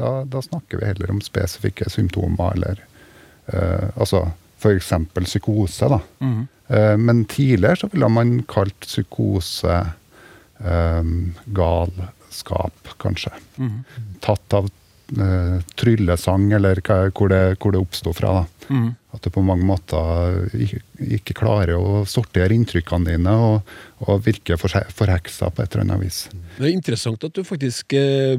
da, 0.00 0.14
da 0.24 0.44
snakker 0.46 0.80
vi 0.80 0.88
heller 0.88 1.12
om 1.12 1.20
spesifikke 1.24 1.90
symptomer, 1.92 2.56
eller 2.56 2.80
uh, 3.52 3.90
altså 4.00 4.24
f.eks. 4.60 4.92
psykose. 5.20 5.88
da. 5.88 6.00
Mm 6.24 6.32
-hmm. 6.32 6.48
uh, 6.76 6.96
men 6.96 7.24
tidligere 7.24 7.76
så 7.76 7.92
ville 7.92 8.08
man 8.08 8.42
kalt 8.48 8.80
psykose 8.88 9.84
galskap, 11.56 12.88
kanskje. 13.00 13.30
Mhm. 13.56 13.84
Tatt 14.20 14.52
av 14.52 14.68
tryllesang, 15.80 16.50
eller 16.56 16.80
hva, 16.86 16.98
hvor, 17.10 17.30
det, 17.32 17.42
hvor 17.60 17.74
det 17.74 17.80
oppsto 17.82 18.12
fra. 18.16 18.32
da. 18.40 18.66
Mm. 18.70 18.88
At 19.10 19.24
du 19.26 19.30
på 19.34 19.42
mange 19.42 19.66
måter 19.66 20.44
ikke, 20.54 20.80
ikke 21.18 21.34
klarer 21.40 21.72
å 21.78 22.04
sortere 22.06 22.54
inntrykkene 22.54 23.10
dine, 23.16 23.32
og, 23.34 23.72
og 24.06 24.20
virker 24.26 24.60
forse- 24.60 24.86
forheksa 24.94 25.50
på 25.50 25.64
et 25.64 25.72
eller 25.74 25.88
annet 25.88 26.04
vis. 26.04 26.20
Det 26.58 26.68
er 26.68 26.76
interessant 26.76 27.24
at 27.26 27.34
du 27.34 27.42
faktisk 27.46 27.96
eh, 27.98 28.36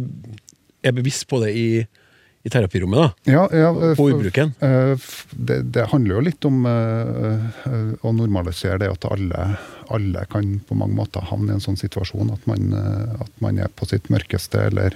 er 0.81 0.95
bevisst 0.95 1.27
på 1.27 1.41
det 1.43 1.51
i, 1.59 1.65
i 2.47 2.49
terapirommet, 2.53 3.03
da. 3.03 3.33
Ja, 3.35 3.43
ja, 3.51 3.73
eh, 3.75 3.93
På 3.99 4.07
ordbruken. 4.13 4.55
eh, 4.63 4.95
Det, 5.35 5.59
det 5.75 5.89
handler 5.91 6.15
jo 6.15 6.23
litt 6.29 6.47
om 6.47 6.63
eh, 6.71 7.45
eh, 7.67 7.91
å 8.07 8.15
normalisere 8.15 8.79
det 8.85 8.93
at 8.95 9.05
alle, 9.11 9.49
alle 9.91 10.23
kan 10.31 10.55
på 10.65 10.79
mange 10.79 10.95
måter 11.03 11.27
havne 11.33 11.51
i 11.51 11.59
en 11.59 11.63
sånn 11.67 11.77
situasjon 11.83 12.31
at 12.33 12.47
man, 12.47 12.71
eh, 12.79 13.15
at 13.27 13.35
man 13.43 13.59
er 13.59 13.67
på 13.75 13.91
sitt 13.91 14.07
mørkeste, 14.13 14.63
eller, 14.71 14.95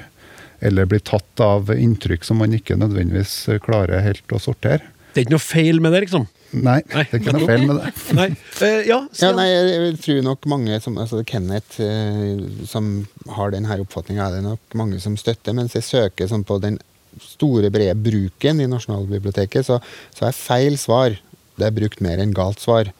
eller 0.59 0.87
blir 0.89 1.03
tatt 1.03 1.43
av 1.43 1.71
inntrykk 1.73 2.25
som 2.27 2.39
man 2.41 2.55
ikke 2.55 2.77
nødvendigvis 2.79 3.33
eh, 3.49 3.61
klarer 3.63 4.03
helt 4.05 4.35
å 4.35 4.41
sortere. 4.41 4.83
Det 5.13 5.21
er 5.21 5.27
ikke 5.27 5.35
noe 5.37 5.43
feil 5.43 5.79
med 5.83 5.95
det, 5.95 6.01
liksom. 6.05 6.25
Nei, 6.55 6.79
Nei. 6.91 7.03
det 7.09 7.17
er 7.17 7.21
ikke 7.21 7.35
noe 7.35 7.47
feil 7.47 7.67
med 7.67 7.77
det. 7.79 7.91
Nei. 8.19 8.27
Uh, 8.59 8.81
ja, 8.87 8.99
Ja, 9.21 9.29
nei, 9.35 9.45
jeg 9.47 9.69
jeg 9.75 9.99
tror 10.03 10.19
nok 10.29 10.49
mange 10.51 10.79
som 10.83 10.97
altså 11.01 11.21
Kenneth, 11.27 11.79
uh, 11.79 12.65
som 12.67 12.89
har 13.37 13.55
denne 13.55 13.79
oppfatninga, 13.83 14.27
er 14.27 14.37
det 14.37 14.43
nok 14.47 14.77
mange 14.79 14.99
som 15.03 15.15
støtter. 15.19 15.55
Mens 15.55 15.75
jeg 15.77 15.87
søker 15.87 16.31
sånn 16.31 16.43
på 16.47 16.59
den 16.63 16.79
store, 17.23 17.71
brede 17.71 17.95
bruken 17.95 18.59
i 18.59 18.67
Nasjonalbiblioteket, 18.67 19.67
så, 19.67 19.79
så 20.15 20.27
er 20.27 20.35
feil 20.35 20.75
svar 20.79 21.15
det 21.55 21.69
er 21.69 21.75
brukt 21.75 22.01
mer 22.03 22.19
enn 22.21 22.35
galt 22.35 22.61
svar. 22.63 22.91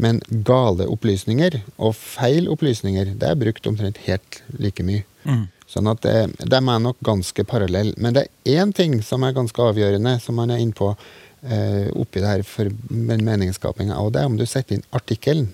Men 0.00 0.20
gale 0.46 0.86
opplysninger 0.90 1.60
og 1.76 1.94
feil 1.98 2.48
opplysninger, 2.50 3.14
det 3.18 3.30
er 3.30 3.38
brukt 3.38 3.66
omtrent 3.70 4.00
helt 4.08 4.40
like 4.58 4.82
mye. 4.86 5.04
Mm. 5.24 5.46
Sånn 5.74 5.90
at 5.90 6.04
det, 6.06 6.14
de 6.38 6.58
er 6.60 6.82
nok 6.82 7.00
ganske 7.02 7.44
parallelle. 7.50 7.96
Men 7.98 8.14
det 8.14 8.28
er 8.28 8.62
én 8.62 8.72
ting 8.74 9.00
som 9.02 9.24
er 9.26 9.34
ganske 9.34 9.58
avgjørende, 9.58 10.16
som 10.22 10.38
man 10.38 10.52
er 10.54 10.62
inne 10.62 10.76
på 10.76 10.92
eh, 10.94 11.90
oppi 11.98 12.22
det 12.22 12.30
her 12.30 12.46
for 12.46 12.70
meningsskapinga, 12.88 13.98
og 13.98 14.14
det 14.14 14.22
er 14.22 14.30
om 14.30 14.38
du 14.38 14.46
setter 14.46 14.78
inn 14.78 14.88
artikkelen 14.94 15.50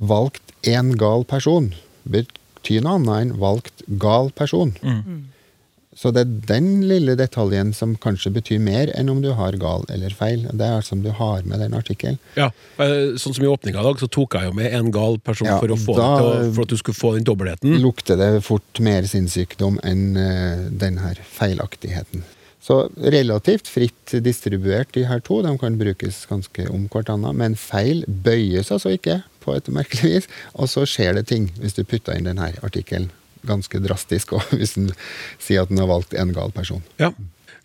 'valgt 0.00 0.54
én 0.64 0.94
gal 0.96 1.26
person' 1.28 1.74
betyr 2.08 2.80
noe 2.84 2.96
annet 2.98 3.16
enn 3.20 3.32
'valgt 3.40 3.84
gal 4.00 4.30
person'. 4.32 4.76
Så 6.00 6.08
det 6.16 6.22
er 6.22 6.30
den 6.48 6.68
lille 6.88 7.12
detaljen 7.18 7.74
som 7.76 7.90
kanskje 8.00 8.30
betyr 8.32 8.60
mer 8.64 8.88
enn 8.96 9.10
om 9.12 9.18
du 9.20 9.34
har 9.36 9.58
gal 9.60 9.82
eller 9.92 10.14
feil. 10.16 10.46
Det 10.48 10.64
er 10.64 10.78
altså 10.78 10.94
om 10.96 11.02
du 11.04 11.10
har 11.12 11.44
med 11.44 11.60
den 11.60 11.76
artikkelen. 11.76 12.16
Ja, 12.40 12.46
eh, 12.80 13.18
sånn 13.20 13.36
som 13.36 13.44
i 13.44 13.50
åpninga 13.50 13.82
i 13.82 13.84
dag, 13.84 14.00
så 14.00 14.08
tok 14.08 14.38
jeg 14.38 14.48
jo 14.48 14.54
med 14.56 14.72
en 14.78 14.88
gal 14.94 15.18
person 15.20 15.50
Ja, 15.50 15.58
for, 15.60 15.68
å 15.68 15.76
få 15.76 15.98
da- 15.98 16.08
det 16.16 16.24
til 16.46 16.54
for 16.56 16.62
at 16.64 16.72
du 16.72 16.76
skulle 16.80 17.00
få 17.02 17.12
den 17.18 17.28
dobbeltheten. 17.28 17.76
lukter 17.84 18.16
det 18.16 18.30
fort 18.46 18.80
mer 18.80 19.02
sinnssykdom 19.12 19.76
enn 19.84 20.16
uh, 20.16 20.70
den 20.72 20.96
her 21.04 21.20
feilaktigheten. 21.36 22.24
Så 22.64 22.90
relativt 22.96 23.68
fritt 23.68 24.16
distribuert, 24.24 24.92
de 24.92 25.04
her 25.04 25.20
to. 25.20 25.42
De 25.42 25.52
kan 25.58 25.76
brukes 25.80 26.24
ganske 26.28 26.68
om 26.70 26.88
hverandre. 26.92 27.32
Men 27.36 27.56
feil 27.56 28.04
bøyes 28.08 28.72
altså 28.72 28.96
ikke, 28.96 29.22
på 29.44 29.56
et 29.56 29.68
merkelig 29.72 30.14
vis. 30.14 30.28
Og 30.54 30.68
så 30.68 30.84
skjer 30.88 31.16
det 31.20 31.26
ting 31.28 31.50
hvis 31.60 31.76
du 31.76 31.84
putter 31.84 32.16
inn 32.16 32.28
denne 32.28 32.52
artikkelen. 32.64 33.10
Ganske 33.48 33.80
drastisk 33.82 34.34
også, 34.36 34.56
hvis 34.60 34.76
en 34.80 34.90
sier 35.40 35.64
at 35.64 35.70
en 35.72 35.82
har 35.82 35.90
valgt 35.90 36.16
en 36.18 36.34
gal 36.36 36.52
person. 36.56 36.82
Ja. 37.00 37.12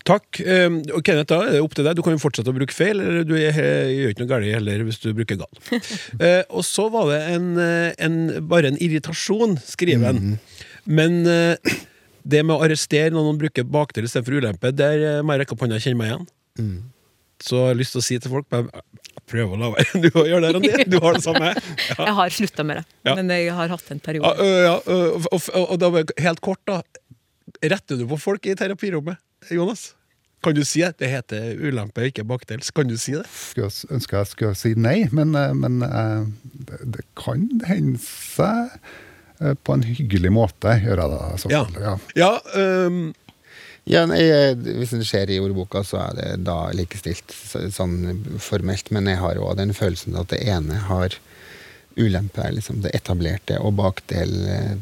Takk. 0.05 0.37
Eh, 0.39 0.69
og 0.93 1.01
Kenneth, 1.05 1.31
da 1.31 1.39
er 1.47 1.55
det 1.55 1.63
opp 1.65 1.73
til 1.77 1.87
deg. 1.87 1.97
Du 1.97 2.03
kan 2.05 2.13
jo 2.13 2.21
fortsette 2.21 2.51
å 2.51 2.55
bruke 2.55 2.75
feil, 2.75 3.01
eller 3.01 3.25
du 3.25 3.33
er, 3.39 3.57
gjør 3.89 4.13
ikke 4.13 4.21
noe 4.21 4.29
galt 4.29 4.49
heller 4.53 4.85
hvis 4.85 5.01
du 5.01 5.09
bruker 5.17 5.41
gal. 5.41 5.63
Eh, 6.25 6.43
og 6.47 6.63
så 6.63 6.85
var 6.93 7.09
det 7.09 7.17
en, 7.33 7.47
eh, 7.59 7.91
en, 8.01 8.15
bare 8.47 8.69
en 8.71 8.77
irritasjon, 8.81 9.57
skriver 9.65 10.13
han. 10.13 10.37
Men 10.85 11.17
eh, 11.27 11.73
det 12.23 12.43
med 12.45 12.55
å 12.55 12.63
arrestere 12.65 13.11
når 13.13 13.25
noen 13.27 13.41
bruker 13.41 13.65
bakdel 13.67 14.07
istedenfor 14.07 14.37
ulempe, 14.39 14.71
der 14.73 15.23
må 15.25 15.35
jeg 15.35 15.43
rekke 15.43 15.57
opp 15.57 15.65
hånda 15.65 15.79
og 15.79 15.85
kjenne 15.85 15.99
meg 15.99 16.11
igjen. 16.11 16.77
Så 17.43 17.59
jeg 17.59 17.73
har 17.73 17.79
lyst 17.81 17.97
til 17.97 18.01
å 18.01 18.05
si 18.05 18.19
til 18.21 18.31
folk 18.37 18.47
bare, 19.25 19.31
Prøv 19.31 19.53
å 19.55 19.57
la 19.59 19.69
være. 19.73 19.99
Du 20.05 20.09
gjør 20.13 20.41
det, 20.45 20.53
Randi. 20.55 20.85
Du 20.93 20.99
har 21.03 21.13
det 21.17 21.23
samme. 21.25 21.51
Ja. 21.89 22.05
Jeg 22.05 22.13
har 22.19 22.29
slutta 22.37 22.63
med 22.65 22.77
det, 22.81 22.85
Ja. 23.09 23.15
men 23.15 23.29
jeg 23.33 23.51
har 23.53 23.69
hatt 23.73 23.91
en 23.91 23.99
periode. 23.99 24.47
ja, 24.65 24.75
og, 24.85 25.27
og, 25.31 25.49
og 25.65 25.77
da, 25.81 25.91
helt 26.23 26.41
kort, 26.45 26.61
da. 26.69 26.81
Retter 27.63 27.97
du 28.01 28.05
på 28.09 28.17
folk 28.19 28.45
i 28.49 28.55
terapirommet, 28.57 29.17
Jonas? 29.53 29.93
Kan 30.43 30.53
du 30.53 30.61
si 30.67 30.81
det? 30.83 30.97
det 30.99 31.07
heter 31.09 31.55
ulempe, 31.57 32.03
ikke 32.11 32.25
bakdels? 32.27 32.69
Kan 32.75 32.89
du 32.91 32.97
si 33.01 33.15
det? 33.15 33.23
Skulle 33.33 33.69
øns- 33.71 33.85
ønske 33.89 34.17
jeg 34.19 34.29
skulle 34.29 34.57
si 34.59 34.73
nei, 34.77 35.07
men, 35.15 35.31
men 35.57 35.79
det, 35.81 36.81
det 36.97 37.05
kan 37.17 37.47
hende 37.65 37.97
seg 38.03 38.75
på 39.65 39.73
en 39.75 39.83
hyggelig 39.87 40.29
måte, 40.31 40.75
gjør 40.83 41.01
jeg 41.01 41.13
det. 41.15 41.53
Ja. 41.55 41.63
ja. 41.81 41.95
Ja, 42.15 42.29
øhm, 42.59 42.99
Ja, 43.85 44.01
eh, 44.15 44.55
Hvis 44.57 44.95
det 44.95 45.05
skjer 45.05 45.29
i 45.29 45.39
ordboka, 45.39 45.83
så 45.85 45.99
er 46.07 46.15
det 46.17 46.43
da 46.47 46.71
likestilt 46.73 47.29
så- 47.31 47.69
sånn 47.69 48.39
formelt. 48.41 48.89
Men 48.91 49.05
jeg 49.05 49.17
har 49.21 49.35
òg 49.35 49.57
den 49.57 49.73
følelsen 49.73 50.17
at 50.19 50.29
det 50.29 50.41
ene 50.47 50.73
har 50.89 51.09
ulempe, 51.97 52.49
liksom 52.51 52.81
det 52.81 52.91
etablerte, 52.95 53.59
og 53.61 53.75
bakdel 53.77 54.33
eh, 54.47 54.75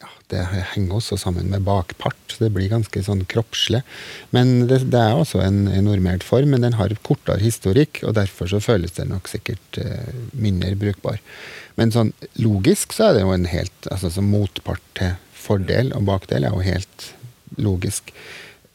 ja, 0.00 0.08
Det 0.28 0.44
henger 0.74 0.94
også 0.96 1.18
sammen 1.18 1.48
med 1.50 1.62
bakpart. 1.64 2.36
Det 2.38 2.50
blir 2.52 2.68
ganske 2.68 3.02
sånn 3.04 3.26
kroppslig. 3.26 3.82
Men 4.30 4.66
det, 4.68 4.90
det 4.90 5.00
er 5.00 5.12
også 5.16 5.42
en, 5.44 5.66
en 5.68 5.84
normert 5.84 6.22
form, 6.22 6.50
men 6.50 6.60
den 6.62 6.74
har 6.74 6.88
kortere 7.02 7.40
historikk, 7.40 8.02
og 8.04 8.14
derfor 8.14 8.46
så 8.48 8.60
føles 8.60 8.92
det 8.92 9.08
nok 9.08 9.26
sikkert 9.28 9.78
eh, 9.80 10.12
mindre 10.32 10.74
brukbar. 10.76 11.18
Men 11.76 11.90
sånn 11.92 12.12
logisk 12.36 12.92
så 12.92 13.08
er 13.10 13.14
det 13.18 13.22
jo 13.22 13.32
en 13.32 13.48
helt 13.48 13.88
altså 13.90 14.10
som 14.12 14.28
motpart 14.30 14.80
til 14.94 15.16
fordel 15.32 15.92
og 15.96 16.04
bakdel 16.08 16.44
er 16.44 16.52
jo 16.56 16.64
helt 16.64 17.12
logisk. 17.62 18.12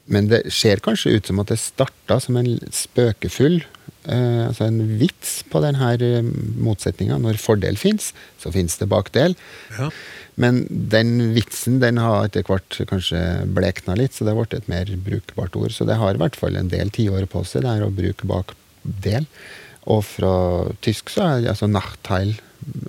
Men 0.06 0.28
det 0.32 0.46
ser 0.52 0.84
kanskje 0.84 1.16
ut 1.18 1.30
som 1.30 1.40
at 1.40 1.52
det 1.54 1.62
starta 1.62 2.20
som 2.20 2.36
en 2.40 2.58
spøkefull 2.76 3.62
eh, 3.62 4.42
altså 4.50 4.68
en 4.68 4.82
vits 5.00 5.38
på 5.52 5.62
denne 5.64 5.94
eh, 5.96 6.26
motsetninga. 6.64 7.22
Når 7.24 7.40
fordel 7.42 7.80
fins, 7.80 8.12
så 8.42 8.52
fins 8.52 8.78
det 8.82 8.92
bakdel. 8.92 9.38
ja. 9.80 9.90
Men 10.34 10.64
den 10.70 11.36
vitsen 11.36 11.76
den 11.78 12.00
har 12.02 12.26
etter 12.26 12.42
hvert 12.48 12.80
kanskje 12.90 13.20
blekna 13.54 13.94
litt, 14.00 14.16
så 14.16 14.26
det 14.26 14.34
har 14.34 14.40
blitt 14.40 14.56
et 14.58 14.72
mer 14.72 14.90
brukbart 15.06 15.58
ord. 15.60 15.76
Så 15.76 15.86
det 15.86 16.00
har 16.02 16.16
i 16.16 16.22
hvert 16.22 16.40
fall 16.40 16.58
en 16.58 16.72
del 16.72 16.90
tiår 16.94 17.28
på 17.30 17.44
seg, 17.46 17.62
det 17.62 17.76
her 17.76 17.86
å 17.86 17.94
bruke 17.94 18.30
bakdel. 18.30 19.28
Og 19.94 20.02
fra 20.08 20.34
tysk 20.82 21.14
så 21.14 21.28
er 21.28 21.44
det 21.44 21.52
altså 21.54 21.70
Nachteil 21.70 22.34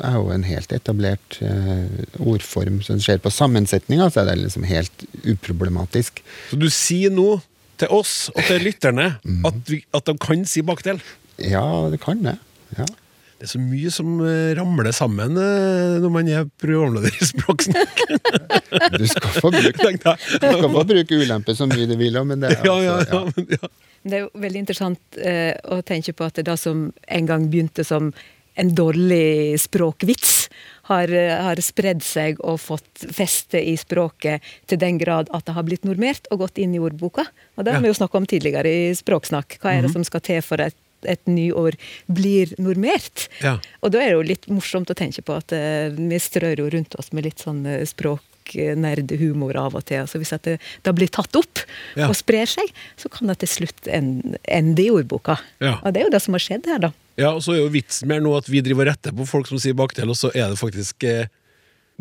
er 0.04 0.16
jo 0.18 0.30
en 0.34 0.46
helt 0.46 0.72
etablert 0.74 1.38
eh, 1.44 2.04
ordform. 2.20 2.80
Så 2.82 2.96
den 2.96 3.04
ser 3.04 3.22
på 3.22 3.32
sammensetninga, 3.32 4.10
så 4.10 4.22
er 4.22 4.32
det 4.32 4.38
liksom 4.44 4.66
helt 4.68 5.06
uproblematisk. 5.24 6.22
Så 6.50 6.60
du 6.60 6.68
sier 6.72 7.14
nå 7.14 7.38
til 7.80 7.90
oss 7.94 8.28
og 8.34 8.42
til 8.46 8.62
lytterne 8.68 9.14
at, 9.48 9.62
vi, 9.70 9.82
at 9.94 10.10
de 10.10 10.18
kan 10.22 10.44
si 10.48 10.64
bakdel? 10.66 11.00
Ja, 11.42 11.64
det 11.90 12.02
kan 12.04 12.22
det. 12.26 12.38
Ja. 12.78 12.86
Det 13.34 13.48
er 13.48 13.50
så 13.50 13.60
mye 13.60 13.90
som 13.92 14.12
eh, 14.24 14.52
ramler 14.56 14.94
sammen 14.94 15.34
eh, 15.36 15.96
når 16.00 16.12
man 16.14 16.28
er 16.30 16.46
programleder 16.62 17.12
i 17.12 17.26
Språksnakk. 17.28 18.04
Du 18.94 19.04
skal 19.06 19.30
få 19.38 19.50
bruke, 19.54 19.86
du 19.86 20.46
skal 20.48 20.70
få 20.72 20.82
bruke 20.88 21.18
ulempe 21.18 21.54
så 21.54 21.66
mye 21.70 21.86
du 21.86 21.94
vil, 21.98 22.16
men 22.26 22.40
det 22.42 22.54
er 22.54 22.64
Ja, 22.70 22.76
ja, 22.82 22.94
altså, 23.02 23.20
ja, 23.20 23.34
men, 23.36 23.50
ja. 23.52 23.70
Det 24.04 24.16
er 24.16 24.22
jo 24.24 24.42
veldig 24.46 24.62
interessant 24.64 25.18
eh, 25.20 25.52
å 25.70 25.78
tenke 25.86 26.14
på 26.16 26.26
at 26.26 26.40
det 26.46 26.56
som 26.60 26.86
en 27.18 27.28
gang 27.28 27.46
begynte 27.52 27.84
som 27.86 28.10
en 28.56 28.70
dårlig 28.74 29.58
språkvits, 29.60 30.48
har, 30.84 31.08
har 31.08 31.60
spredd 31.64 32.02
seg 32.04 32.40
og 32.44 32.58
fått 32.60 33.06
feste 33.16 33.56
i 33.56 33.72
språket 33.80 34.44
til 34.68 34.78
den 34.82 34.98
grad 35.00 35.30
at 35.32 35.46
det 35.48 35.54
har 35.56 35.64
blitt 35.64 35.86
normert 35.88 36.28
og 36.30 36.42
gått 36.44 36.58
inn 36.60 36.74
i 36.76 36.80
ordboka. 36.82 37.24
Og 37.56 37.64
det 37.64 37.72
har 37.72 37.80
vi 37.80 37.88
jo 37.88 37.96
snakka 37.96 38.18
om 38.20 38.26
tidligere 38.28 38.68
i 38.68 38.90
Språksnakk. 38.98 39.56
Hva 39.62 39.72
er 39.78 39.86
det 39.86 39.94
som 39.94 40.04
skal 40.04 40.20
til 40.26 40.42
for 40.44 40.60
at 40.60 40.76
et 41.08 41.20
nyår 41.28 41.76
blir 42.12 42.52
normert? 42.60 43.26
Ja. 43.40 43.56
Og 43.80 43.92
da 43.94 44.02
er 44.04 44.12
det 44.12 44.18
jo 44.18 44.26
litt 44.28 44.46
morsomt 44.52 44.92
å 44.92 44.96
tenke 44.98 45.24
på 45.24 45.34
at 45.40 45.52
uh, 45.56 45.88
vi 45.96 46.20
strør 46.20 46.60
jo 46.64 46.68
rundt 46.76 46.96
oss 47.00 47.10
med 47.16 47.24
litt 47.28 47.40
sånn 47.44 47.64
eh, 47.68 47.82
språknerdhumor 47.88 49.56
av 49.56 49.76
og 49.80 49.84
til. 49.88 50.04
Så 50.08 50.20
hvis 50.20 50.32
det 50.44 50.58
da 50.84 50.92
blir 50.96 51.08
tatt 51.12 51.36
opp 51.40 51.64
Ja. 51.96 52.08
og 52.08 52.16
sprer 52.18 52.44
seg, 52.50 52.68
så 53.00 53.08
kan 53.12 53.28
det 53.32 53.38
til 53.40 53.48
slutt 53.56 53.88
en- 53.88 54.36
ende 54.44 54.82
i 54.84 54.90
ordboka. 54.92 55.38
Ja. 55.60 55.78
Og 55.82 55.92
det 55.94 56.02
er 56.02 56.04
jo 56.08 56.14
det 56.16 56.22
som 56.22 56.34
har 56.36 56.44
skjedd 56.44 56.66
her, 56.66 56.78
da. 56.78 56.92
Ja, 57.20 57.30
og 57.30 57.42
så 57.44 57.54
er 57.54 57.62
jo 57.62 57.72
vitsen 57.74 58.10
mer 58.10 58.22
nå 58.24 58.32
at 58.38 58.48
vi 58.50 58.62
driver 58.64 58.86
og 58.88 58.90
retter 58.92 59.14
på 59.14 59.26
folk 59.28 59.50
som 59.50 59.60
sier 59.62 59.76
bakdel, 59.78 60.10
og 60.10 60.18
så 60.18 60.32
er 60.34 60.50
det 60.50 60.58
faktisk 60.58 61.06
eh, 61.06 61.30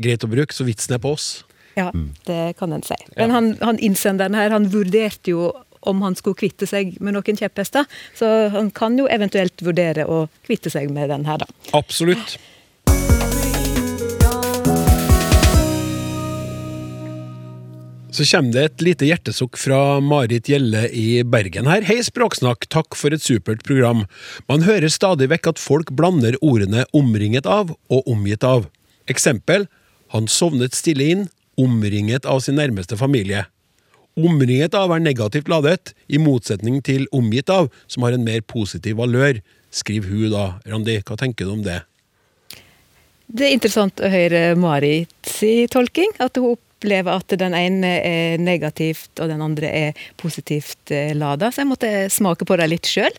greit 0.01 0.25
å 0.25 0.29
bruke, 0.32 0.55
så 0.55 0.65
vitsen 0.65 0.96
er 0.96 1.03
på 1.03 1.13
oss. 1.13 1.27
Ja, 1.77 1.89
det 2.27 2.55
kan 2.60 2.74
en 2.74 2.86
si. 2.86 2.98
Men 3.17 3.34
han, 3.34 3.53
han 3.62 3.79
innsenderen 3.82 4.38
her, 4.38 4.53
han 4.53 4.70
vurderte 4.74 5.34
jo 5.34 5.51
om 5.89 6.01
han 6.01 6.15
skulle 6.15 6.38
kvitte 6.39 6.67
seg 6.70 6.96
med 7.03 7.15
noen 7.17 7.38
kjepphester. 7.39 7.88
Så 8.15 8.29
han 8.53 8.70
kan 8.75 8.96
jo 9.00 9.08
eventuelt 9.12 9.63
vurdere 9.65 10.05
å 10.08 10.25
kvitte 10.48 10.72
seg 10.74 10.91
med 10.93 11.12
den 11.12 11.25
her, 11.27 11.43
da. 11.43 11.50
Absolutt. 11.75 12.38
Så 18.13 18.25
kommer 18.29 18.53
det 18.53 18.63
et 18.63 18.82
lite 18.86 19.08
hjertesukk 19.08 19.58
fra 19.58 19.98
Marit 19.98 20.46
Gjelle 20.46 20.84
i 20.93 21.24
Bergen 21.25 21.65
her. 21.65 21.82
Hei, 21.82 21.96
Språksnakk, 22.05 22.67
takk 22.70 22.93
for 22.93 23.10
et 23.15 23.24
supert 23.25 23.63
program. 23.65 24.03
Man 24.46 24.65
hører 24.67 24.91
stadig 24.93 25.32
vekk 25.32 25.48
at 25.50 25.62
folk 25.62 25.89
blander 25.98 26.38
ordene 26.46 26.84
'omringet 26.93 27.48
av' 27.50 27.72
og 27.89 28.03
'omgitt 28.05 28.46
av'. 28.46 28.67
Eksempel 29.10 29.65
han 30.13 30.27
sovnet 30.29 30.77
stille 30.77 31.08
inn, 31.10 31.24
omringet 31.58 32.27
av 32.29 32.43
sin 32.46 32.55
nærmeste 32.62 32.98
familie. 32.98 33.48
Omringet 34.15 34.75
av 34.77 34.91
er 34.93 35.01
negativt 35.01 35.50
ladet, 35.50 35.96
i 36.08 36.22
motsetning 36.22 36.84
til 36.84 37.08
omgitt 37.12 37.50
av, 37.50 37.72
som 37.88 38.03
har 38.03 38.13
en 38.13 38.24
mer 38.24 38.41
positiv 38.41 38.98
valør, 38.98 39.41
skriver 39.72 40.10
hun 40.10 40.29
da. 40.29 40.60
Randi, 40.70 41.01
hva 41.01 41.17
tenker 41.17 41.46
du 41.46 41.51
om 41.51 41.63
det? 41.63 41.82
Det 43.25 43.48
er 43.48 43.58
interessant 43.58 43.98
å 43.98 44.05
høre 44.13 44.53
Marit 44.55 45.10
si 45.25 45.65
tolking. 45.65 46.13
At 46.20 46.38
hun 46.38 46.62
opplever 46.83 47.15
at 47.15 47.33
den 47.39 47.55
ene 47.55 47.91
er 48.03 48.41
negativt 48.41 49.19
og 49.23 49.31
den 49.31 49.41
andre 49.41 49.69
er 49.71 49.99
positivt 50.19 50.91
eh, 50.91 51.15
lada. 51.15 51.49
Så 51.49 51.63
jeg 51.63 51.71
måtte 51.71 51.91
smake 52.11 52.45
på 52.45 52.57
det 52.59 52.67
litt 52.69 52.89
sjøl. 52.89 53.13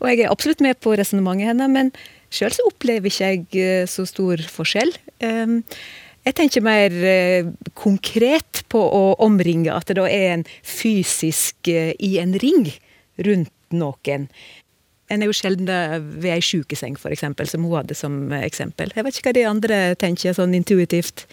Og 0.00 0.08
jeg 0.08 0.24
er 0.24 0.32
absolutt 0.32 0.64
med 0.64 0.80
på 0.80 0.96
resonnementet 0.96 1.52
hennes, 1.52 1.70
men 1.70 1.92
sjøl 2.32 2.54
så 2.56 2.68
opplever 2.70 3.10
ikke 3.10 3.32
jeg 3.34 3.44
eh, 3.60 3.88
så 3.90 4.06
stor 4.08 4.40
forskjell. 4.48 4.94
Um, 5.20 5.60
jeg 6.24 6.36
tenker 6.36 6.64
mer 6.64 6.96
eh, 7.04 7.50
konkret 7.74 8.64
på 8.72 8.80
å 8.80 9.04
omringe, 9.24 9.72
at 9.72 9.88
det 9.88 9.98
da 10.00 10.08
er 10.08 10.38
en 10.38 10.48
fysisk 10.64 11.68
i 11.68 12.16
en 12.20 12.34
ring 12.40 12.68
rundt 13.20 13.52
noen. 13.76 14.28
En 15.10 15.24
er 15.24 15.26
jo 15.26 15.34
sjelden 15.34 15.66
ved 16.22 16.30
ei 16.30 16.42
sjukeseng, 16.44 16.94
f.eks., 16.94 17.24
som 17.50 17.64
hun 17.66 17.80
hadde 17.80 17.96
som 17.98 18.20
eksempel. 18.36 18.92
Jeg 18.94 19.06
vet 19.06 19.16
ikke 19.18 19.32
hva 19.32 19.38
de 19.40 19.48
andre 19.48 19.80
tenker 19.98 20.36
sånn 20.36 20.54
intuitivt. 20.54 21.24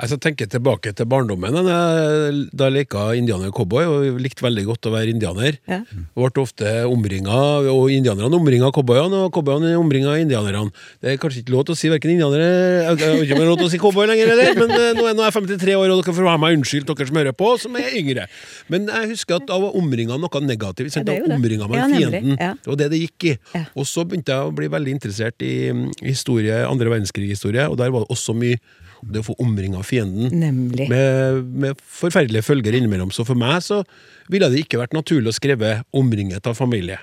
Altså, 0.00 0.16
jeg 0.16 0.22
tenker 0.24 0.48
tilbake 0.50 0.92
til 0.96 1.06
barndommen. 1.08 1.54
Da 1.54 1.76
jeg, 1.76 2.46
da 2.56 2.68
leka 2.72 3.10
indianer 3.18 3.50
og 3.50 3.56
cowboy, 3.56 3.88
og 3.88 4.20
likte 4.22 4.44
veldig 4.44 4.64
godt 4.70 4.88
å 4.88 4.92
være 4.94 5.12
indianer. 5.12 5.58
Ja. 5.68 5.82
Ble 6.16 6.30
ofte 6.42 6.72
omringa, 6.88 7.38
og 7.70 7.92
indianerne 7.92 8.38
omringa 8.38 8.70
cowboyene, 8.74 9.24
og 9.26 9.34
cowboyene 9.36 9.74
omringa 9.78 10.16
indianerne. 10.22 10.72
Det 11.02 11.12
er 11.12 11.20
kanskje 11.22 11.42
ikke 11.42 11.54
lov 11.54 11.66
til 11.68 11.76
å 11.76 11.78
si 11.78 11.90
verken 11.92 12.14
indianere 12.14 12.48
Jeg 12.48 12.98
vet 12.98 13.24
ikke 13.26 13.36
om 13.36 13.42
det 13.42 13.44
er 13.44 13.50
lov 13.50 13.60
til 13.60 13.68
å 13.68 13.72
si 13.72 13.80
cowboy 13.82 14.08
lenger, 14.10 14.32
eller, 14.34 14.52
men 14.58 14.74
eh, 14.76 14.90
nå 14.96 15.06
er 15.10 15.16
nå 15.18 15.26
er 15.26 15.30
jeg 15.30 15.48
53 15.52 15.76
år, 15.78 15.92
og 15.92 16.02
dere 16.02 16.16
får 16.18 16.30
ha 16.30 16.36
meg 16.40 16.58
unnskyldt, 16.58 16.92
dere 16.92 17.10
som 17.10 17.20
hører 17.20 17.36
på, 17.36 17.50
som 17.62 17.78
er 17.80 17.96
yngre. 18.00 18.28
Men 18.72 18.88
jeg 18.90 19.12
husker 19.12 19.38
at 19.38 19.52
jeg 19.52 19.66
var 19.66 19.80
omringa 19.82 20.16
av 20.16 20.22
noe 20.24 20.44
negativt. 20.46 20.96
Ja, 20.96 21.04
det 21.06 21.18
er 21.18 21.26
jo 21.26 21.36
omringa 21.36 21.68
meg 21.70 21.82
Ja, 21.82 21.88
fienden. 21.92 22.36
Ja. 22.38 22.52
Det 22.56 22.72
var 22.72 22.80
det 22.80 22.90
det 22.94 23.02
gikk 23.04 23.28
i. 23.32 23.34
Ja. 23.56 23.64
Og 23.76 23.88
så 23.88 24.06
begynte 24.08 24.34
jeg 24.34 24.48
å 24.48 24.54
bli 24.56 24.70
veldig 24.72 24.96
interessert 24.96 25.44
i 25.44 25.54
mm, 25.74 25.84
historie, 26.06 26.62
andre 26.68 26.92
verdenskrig-historie, 26.94 27.68
og 27.70 27.78
der 27.80 27.92
var 27.94 28.06
det 28.06 28.14
også 28.14 28.34
mye 28.36 28.60
det 29.02 29.22
å 29.22 29.26
få 29.26 29.36
omringa 29.42 29.82
fienden 29.86 30.30
Nemlig. 30.40 30.88
med, 30.90 31.44
med 31.64 31.80
forferdelige 31.82 32.46
følger 32.46 32.76
innimellom. 32.78 33.10
Så 33.14 33.26
for 33.26 33.38
meg 33.38 33.62
så 33.64 33.82
ville 34.30 34.50
det 34.52 34.64
ikke 34.64 34.80
vært 34.80 34.94
naturlig 34.96 35.32
å 35.32 35.38
skrive 35.38 35.82
'omringet 35.92 36.46
av 36.46 36.58
familie'. 36.58 37.00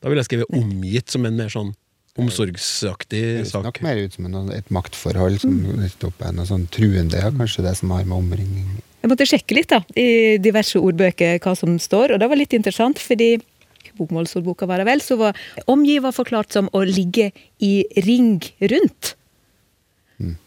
Da 0.00 0.08
ville 0.08 0.22
jeg 0.24 0.30
skrevet 0.30 0.50
'omgitt' 0.50 1.10
som 1.12 1.26
en 1.26 1.36
mer 1.36 1.52
sånn 1.52 1.74
omsorgsaktig 2.16 3.20
Det 3.20 3.32
høres 3.44 3.54
nok 3.66 3.82
mer 3.84 3.98
ut 4.00 4.14
som 4.16 4.26
en, 4.26 4.50
et 4.56 4.70
maktforhold 4.72 5.40
som 5.42 5.52
Mm. 5.52 5.82
nettopp 5.84 6.22
er 6.24 6.32
noe 6.32 6.48
sånn 6.48 6.68
truende, 6.72 7.20
ja, 7.20 7.30
kanskje 7.30 7.62
det 7.62 7.76
som 7.76 7.90
har 7.90 8.04
med 8.04 8.16
omringing 8.16 8.82
Jeg 9.02 9.10
måtte 9.10 9.26
sjekke 9.28 9.54
litt 9.54 9.68
da, 9.68 9.84
i 9.94 10.38
diverse 10.38 10.80
ordbøker 10.80 11.38
hva 11.38 11.54
som 11.56 11.78
står, 11.78 12.14
og 12.14 12.18
det 12.18 12.28
var 12.28 12.36
litt 12.36 12.52
interessant, 12.56 12.98
fordi 12.98 13.36
bokmålsordboka 13.96 14.66
var 14.66 14.78
det 14.78 14.86
vel, 14.86 15.00
så 15.00 15.16
var 15.16 15.36
omgiver 15.68 16.10
forklart 16.12 16.52
som 16.52 16.68
å 16.72 16.82
ligge 16.82 17.30
i 17.62 17.84
ring 18.02 18.40
rundt. 18.60 19.14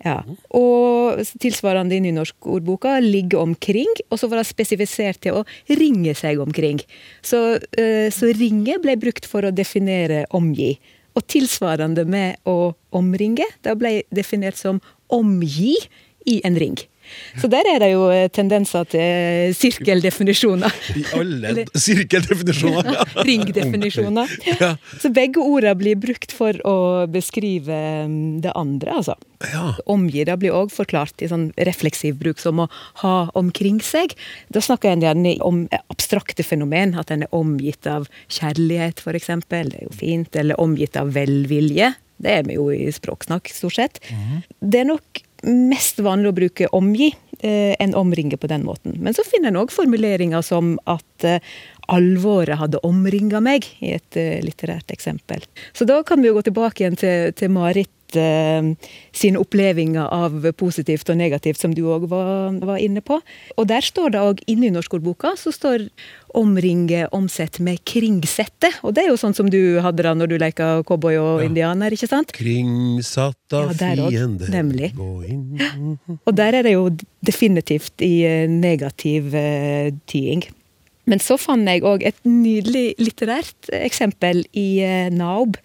Ja. 0.03 0.17
Og 0.57 1.19
tilsvarende 1.41 1.97
i 1.97 2.01
nynorskordboka 2.03 2.95
ligge 3.03 3.37
omkring, 3.37 3.89
og 4.09 4.19
så 4.21 4.29
var 4.29 4.41
det 4.41 4.49
spesifisert 4.49 5.21
til 5.25 5.41
å 5.41 5.45
ringe 5.79 6.15
seg 6.17 6.41
omkring. 6.41 6.81
Så, 7.21 7.59
eh, 7.77 8.09
så 8.13 8.31
ringe 8.33 8.79
ble 8.81 8.97
brukt 8.97 9.29
for 9.29 9.45
å 9.45 9.53
definere 9.53 10.25
omgi. 10.31 10.77
Og 11.17 11.25
tilsvarende 11.27 12.05
med 12.05 12.37
å 12.45 12.73
omringe, 12.95 13.45
det 13.63 13.77
ble 13.77 14.03
definert 14.13 14.57
som 14.57 14.81
omgi 15.09 15.75
i 16.25 16.41
en 16.45 16.57
ring. 16.59 16.77
Så 17.41 17.49
der 17.51 17.67
er 17.73 17.81
det 17.83 17.91
jo 17.93 18.07
eh, 18.13 18.27
tendenser 18.33 18.87
til 18.89 19.53
sirkeldefinisjoner. 19.57 20.75
I 20.99 21.05
alle 21.17 21.65
sirkeldefinisjoner! 21.87 22.91
Ja. 22.93 23.07
Ringdefinisjoner. 23.27 24.35
Ja. 24.59 24.73
Så 24.99 25.11
begge 25.13 25.39
ordene 25.43 25.75
blir 25.77 25.97
brukt 25.99 26.33
for 26.35 26.57
å 26.67 27.05
beskrive 27.11 27.75
mm, 28.09 28.41
det 28.43 28.51
andre, 28.57 28.95
altså. 28.99 29.15
Ja. 29.53 29.75
Omgi 29.89 30.25
blir 30.41 30.55
òg 30.55 30.71
forklart 30.73 31.21
i 31.23 31.29
sånn 31.31 31.49
refleksiv 31.69 32.17
bruk, 32.19 32.41
som 32.41 32.63
å 32.65 32.67
ha 33.03 33.13
omkring 33.39 33.79
seg. 33.85 34.15
Da 34.51 34.63
snakker 34.63 34.91
en 34.91 35.05
gjerne 35.05 35.37
om 35.45 35.63
abstrakte 35.91 36.43
fenomen, 36.43 36.95
at 36.99 37.13
en 37.13 37.23
er 37.27 37.35
omgitt 37.35 37.87
av 37.87 38.09
kjærlighet, 38.27 39.03
f.eks. 39.05 39.31
Det 39.47 39.61
er 39.61 39.85
jo 39.85 39.95
fint. 39.95 40.35
Eller 40.35 40.59
omgitt 40.59 40.99
av 40.99 41.13
velvilje. 41.15 41.93
Det 42.19 42.35
er 42.41 42.47
vi 42.49 42.57
jo 42.57 42.67
i 42.73 42.89
språksnakk, 42.91 43.51
stort 43.53 43.77
sett. 43.77 43.99
Det 44.59 44.81
er 44.81 44.89
nok 44.89 45.23
mest 45.43 45.99
vanlig 46.03 46.31
å 46.31 46.37
bruke 46.37 46.69
omgi 46.75 47.09
eh, 47.39 47.75
enn 47.79 47.95
omringe 47.97 48.37
på 48.37 48.49
den 48.51 48.65
måten. 48.67 48.97
Men 48.99 49.15
så 49.15 49.25
finner 49.27 49.51
en 49.51 49.61
òg 49.61 49.73
formuleringer 49.73 50.43
som 50.45 50.75
at 50.89 51.27
eh, 51.27 51.43
alvoret 51.89 52.59
hadde 52.59 52.81
omringa 52.85 53.41
meg, 53.43 53.67
i 53.79 53.93
et 53.97 54.19
eh, 54.19 54.39
litterært 54.45 54.91
eksempel. 54.95 55.45
Så 55.73 55.87
da 55.89 56.01
kan 56.03 56.21
vi 56.21 56.29
jo 56.29 56.37
gå 56.37 56.45
tilbake 56.49 56.83
igjen 56.83 56.99
til, 56.99 57.31
til 57.37 57.53
Marit 57.55 57.91
sine 58.15 59.37
opplevelser 59.39 60.07
av 60.09 60.45
positivt 60.57 61.09
og 61.09 61.17
negativt, 61.19 61.59
som 61.61 61.73
du 61.75 61.83
òg 61.91 62.07
var, 62.09 62.55
var 62.65 62.77
inne 62.81 63.01
på. 63.05 63.19
Og 63.57 63.67
der 63.69 63.81
står 63.85 64.13
det 64.15 64.19
òg 64.23 64.41
inni 64.49 64.71
norskordboka 64.73 65.35
så 65.39 65.51
står 65.53 65.87
omringe 66.37 67.07
omsett 67.15 67.59
med 67.65 67.81
kringsette. 67.89 68.69
Og 68.85 68.93
det 68.93 69.03
er 69.05 69.09
jo 69.11 69.17
sånn 69.17 69.33
som 69.37 69.49
du 69.49 69.79
hadde 69.81 70.03
da 70.05 70.13
når 70.17 70.29
du 70.29 70.37
leka 70.41 70.69
cowboy 70.87 71.17
og 71.17 71.41
Ja. 71.41 71.47
indianer, 71.49 71.91
ikke 71.91 72.07
sant? 72.09 72.31
Kringsatt 72.35 73.53
av 73.53 73.71
Ja, 73.73 73.95
der 73.95 74.09
fiender 74.09 74.49
nemlig. 74.53 74.93
gå 74.95 75.25
inn 75.27 75.97
Og 76.27 76.35
der 76.35 76.53
er 76.59 76.63
det 76.63 76.73
jo 76.73 76.89
definitivt 77.25 78.01
i 78.05 78.23
eh, 78.25 78.47
negativ 78.47 79.33
eh, 79.35 79.91
tying. 80.07 80.43
Men 81.09 81.17
så 81.19 81.39
fant 81.41 81.65
jeg 81.65 81.81
òg 81.81 82.03
et 82.05 82.19
nydelig 82.25 82.93
litterært 83.01 83.71
eksempel 83.73 84.43
i 84.53 84.79
eh, 84.85 85.09
Naob 85.09 85.57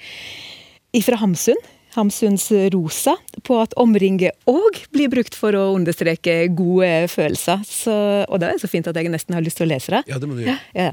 fra 1.05 1.17
Hamsun. 1.21 1.59
Hamsuns 1.95 2.49
Rosa, 2.75 3.15
på 3.47 3.59
at 3.63 3.75
omringe 3.81 4.33
òg 4.51 4.81
blir 4.95 5.11
brukt 5.13 5.37
for 5.39 5.55
å 5.55 5.69
understreke 5.77 6.49
gode 6.57 7.07
følelser. 7.13 7.63
Så, 7.69 7.95
og 8.27 8.41
det 8.43 8.51
er 8.51 8.63
så 8.63 8.71
fint 8.71 8.89
at 8.91 8.99
jeg 8.99 9.13
nesten 9.13 9.37
har 9.37 9.45
lyst 9.45 9.61
til 9.61 9.69
å 9.69 9.73
lese 9.75 9.95
det. 9.95 10.03
Ja, 10.11 10.19
det 10.19 10.31
må 10.31 10.39
du 10.39 10.45
gjøre. 10.45 10.59
Ja. 10.75 10.91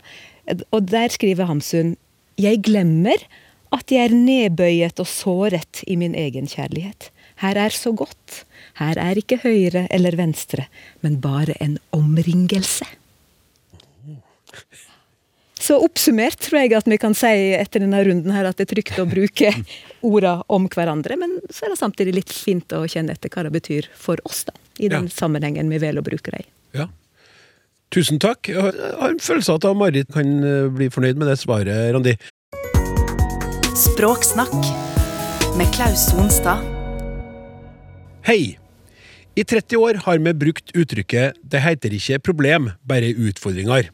Og 0.73 0.85
der 0.89 1.13
skriver 1.13 1.47
Hamsun 1.49 1.95
Jeg 2.41 2.63
glemmer 2.65 3.21
at 3.71 3.91
jeg 3.93 4.09
er 4.09 4.15
nedbøyet 4.15 4.99
og 4.99 5.07
såret 5.07 5.83
i 5.87 5.95
min 5.99 6.15
egen 6.17 6.49
kjærlighet. 6.49 7.09
Her 7.41 7.57
er 7.57 7.73
så 7.73 7.93
godt. 7.97 8.43
Her 8.77 8.99
er 9.01 9.17
ikke 9.17 9.39
høyre 9.41 9.87
eller 9.93 10.17
venstre, 10.19 10.67
men 11.01 11.21
bare 11.23 11.55
en 11.63 11.77
omringelse. 11.95 12.85
Så 15.61 15.77
oppsummert 15.77 16.41
tror 16.41 16.63
jeg 16.63 16.73
at 16.75 16.89
vi 16.89 16.97
kan 16.99 17.15
si 17.17 17.31
etter 17.55 17.83
denne 17.83 18.01
runden 18.05 18.33
her 18.33 18.49
at 18.49 18.57
det 18.57 18.65
er 18.67 18.73
trygt 18.73 19.01
å 19.01 19.07
bruke 19.09 19.53
orda 20.03 20.43
om 20.49 20.67
hverandre, 20.71 21.17
men 21.19 21.39
så 21.49 21.65
er 21.65 21.73
det 21.73 21.79
samtidig 21.79 22.13
litt 22.15 22.33
fint 22.33 22.67
å 22.73 22.83
kjenne 22.89 23.11
etter 23.15 23.29
hva 23.29 23.43
det 23.47 23.53
betyr 23.53 23.87
for 23.95 24.17
oss, 24.25 24.43
da. 24.45 24.53
I 24.79 24.87
den 24.89 25.03
Ja. 25.09 25.09
sammenhengen 25.13 25.69
vi 25.69 25.77
velger 25.77 26.01
å 26.01 26.03
bruke 26.03 26.31
dem. 26.31 26.43
Ja. 26.73 26.87
Tusen 27.91 28.19
takk. 28.19 28.47
Jeg 28.47 28.61
har 28.61 29.09
en 29.09 29.19
følelse 29.19 29.49
av 29.51 29.65
at 29.65 29.77
Marit 29.77 30.07
kan 30.13 30.43
eh, 30.43 30.69
bli 30.69 30.87
fornøyd 30.89 31.17
med 31.17 31.27
det 31.27 31.37
svaret, 31.39 31.93
Randi. 31.93 32.15
Språksnakk 33.75 34.53
med 35.57 35.67
Klaus 35.75 36.09
Sonstad. 36.11 36.63
Hei! 38.23 38.57
I 39.35 39.43
30 39.47 39.77
år 39.79 39.99
har 40.05 40.17
vi 40.19 40.33
brukt 40.33 40.71
uttrykket 40.75 41.37
'det 41.43 41.61
heter 41.61 41.89
ikke 41.95 42.19
problem, 42.19 42.71
bare 42.85 43.13
utfordringer'. 43.15 43.89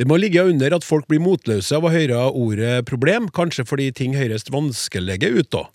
Det 0.00 0.06
må 0.08 0.16
ligge 0.16 0.40
under 0.48 0.72
at 0.72 0.84
folk 0.86 1.04
blir 1.10 1.20
motløse 1.20 1.76
av 1.76 1.84
å 1.84 1.90
høre 1.92 2.22
ordet 2.32 2.86
problem, 2.88 3.26
kanskje 3.36 3.66
fordi 3.68 3.90
ting 3.92 4.14
høres 4.16 4.46
vanskelige 4.48 5.28
ut 5.28 5.50
da. 5.52 5.66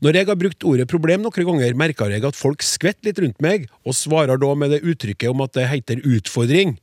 Når 0.00 0.16
jeg 0.16 0.28
har 0.30 0.38
brukt 0.40 0.64
ordet 0.64 0.86
problem 0.88 1.26
noen 1.26 1.44
ganger, 1.50 1.76
merker 1.76 2.08
jeg 2.08 2.24
at 2.24 2.38
folk 2.38 2.64
skvetter 2.64 3.10
litt 3.10 3.20
rundt 3.20 3.44
meg, 3.44 3.66
og 3.84 3.98
svarer 3.98 4.40
da 4.40 4.54
med 4.56 4.72
det 4.72 4.80
uttrykket 4.80 5.28
om 5.28 5.44
at 5.44 5.52
det 5.58 5.66
heter 5.68 6.00
utfordring. 6.08 6.78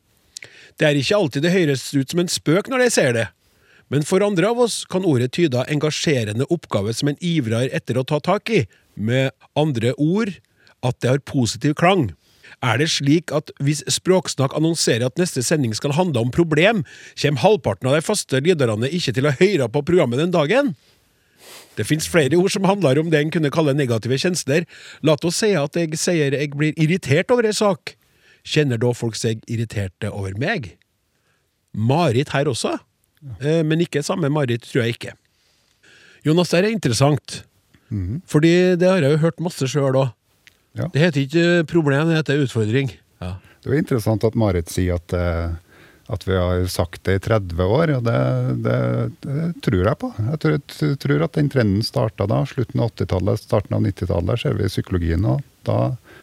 Det 0.77 0.85
er 0.85 0.99
ikke 0.99 1.17
alltid 1.17 1.47
det 1.47 1.55
høres 1.55 1.87
ut 1.97 2.13
som 2.13 2.21
en 2.21 2.29
spøk 2.29 2.69
når 2.69 2.85
de 2.85 2.91
ser 2.93 3.17
det. 3.17 3.25
Men 3.89 4.05
for 4.05 4.21
andre 4.21 4.53
av 4.53 4.61
oss 4.67 4.83
kan 4.85 5.07
ordet 5.07 5.31
tyde 5.33 5.65
engasjerende 5.73 6.45
oppgave 6.53 6.93
som 6.93 7.09
en 7.09 7.17
ivrer 7.25 7.73
etter 7.73 7.97
å 7.97 8.05
ta 8.05 8.21
tak 8.21 8.53
i, 8.53 8.67
med 8.93 9.33
andre 9.57 9.95
ord 9.97 10.35
at 10.85 11.01
det 11.01 11.09
har 11.09 11.25
positiv 11.25 11.73
klang. 11.81 12.11
Er 12.65 12.79
det 12.81 12.89
slik 12.89 13.31
at 13.35 13.51
hvis 13.61 13.83
Språksnakk 13.91 14.55
annonserer 14.57 15.05
at 15.05 15.19
neste 15.21 15.43
sending 15.45 15.75
skal 15.77 15.93
handle 15.93 16.23
om 16.25 16.33
problem, 16.33 16.83
kommer 17.21 17.43
halvparten 17.43 17.89
av 17.89 17.97
de 17.97 18.05
faste 18.05 18.41
lyderne 18.41 18.89
ikke 18.89 19.13
til 19.13 19.29
å 19.29 19.35
høre 19.37 19.67
på 19.69 19.83
programmet 19.85 20.23
den 20.23 20.33
dagen? 20.33 20.73
Det 21.77 21.85
finnes 21.85 22.09
flere 22.09 22.39
ord 22.39 22.49
som 22.49 22.65
handler 22.65 22.97
om 22.97 23.11
det 23.13 23.21
en 23.21 23.31
kunne 23.33 23.53
kalle 23.53 23.75
negative 23.77 24.17
kjensler. 24.17 24.65
La 25.05 25.13
oss 25.13 25.37
si 25.37 25.51
at 25.53 25.77
jeg 25.77 25.93
sier 26.01 26.33
jeg 26.33 26.55
blir 26.57 26.73
irritert 26.81 27.29
over 27.33 27.45
en 27.45 27.53
sak. 27.53 27.93
Kjenner 28.47 28.81
da 28.81 28.89
folk 28.97 29.17
seg 29.19 29.43
irriterte 29.45 30.09
over 30.09 30.33
meg? 30.41 30.73
Marit 31.77 32.33
her 32.33 32.49
også, 32.49 32.79
eh, 33.43 33.61
men 33.61 33.83
ikke 33.85 34.01
samme 34.01 34.31
Marit, 34.33 34.65
tror 34.65 34.87
jeg 34.87 34.97
ikke. 34.97 35.13
Jonas, 36.25 36.49
det 36.49 36.63
er 36.63 36.71
interessant, 36.73 37.43
fordi 38.25 38.75
det 38.75 38.89
har 38.89 39.03
jeg 39.03 39.13
jo 39.13 39.21
hørt 39.21 39.43
masse 39.43 39.67
sjøl 39.69 39.95
òg. 39.95 40.16
Ja. 40.77 40.89
Det 40.93 41.03
heter 41.03 41.23
ikke 41.23 41.69
problem, 41.69 42.09
det 42.09 42.19
heter 42.19 42.43
utfordring. 42.45 42.91
Ja. 43.23 43.35
Det 43.63 43.71
er 43.71 43.81
interessant 43.81 44.25
at 44.27 44.37
Marit 44.37 44.69
sier 44.71 44.99
at, 44.99 45.15
eh, 45.17 45.55
at 46.13 46.25
vi 46.27 46.37
har 46.37 46.65
sagt 46.71 47.03
det 47.07 47.17
i 47.17 47.23
30 47.25 47.63
år, 47.63 47.93
og 47.97 48.03
det, 48.05 48.19
det, 48.65 48.79
det 49.25 49.47
tror 49.65 49.81
jeg 49.81 50.01
på. 50.03 50.11
Jeg 50.31 50.41
tror, 50.43 50.57
jeg 50.57 50.99
tror 51.03 51.25
at 51.25 51.39
den 51.39 51.49
trenden 51.53 51.85
starta 51.85 52.27
da, 52.29 52.43
slutten 52.47 52.83
av 52.83 52.93
80-tallet, 52.93 53.43
starten 53.43 53.77
av 53.79 53.87
90-tallet, 53.87 54.43
ser 54.43 54.59
vi 54.59 54.67
i 54.67 54.71
psykologien. 54.71 55.25
og 55.27 55.41
Da 55.67 55.79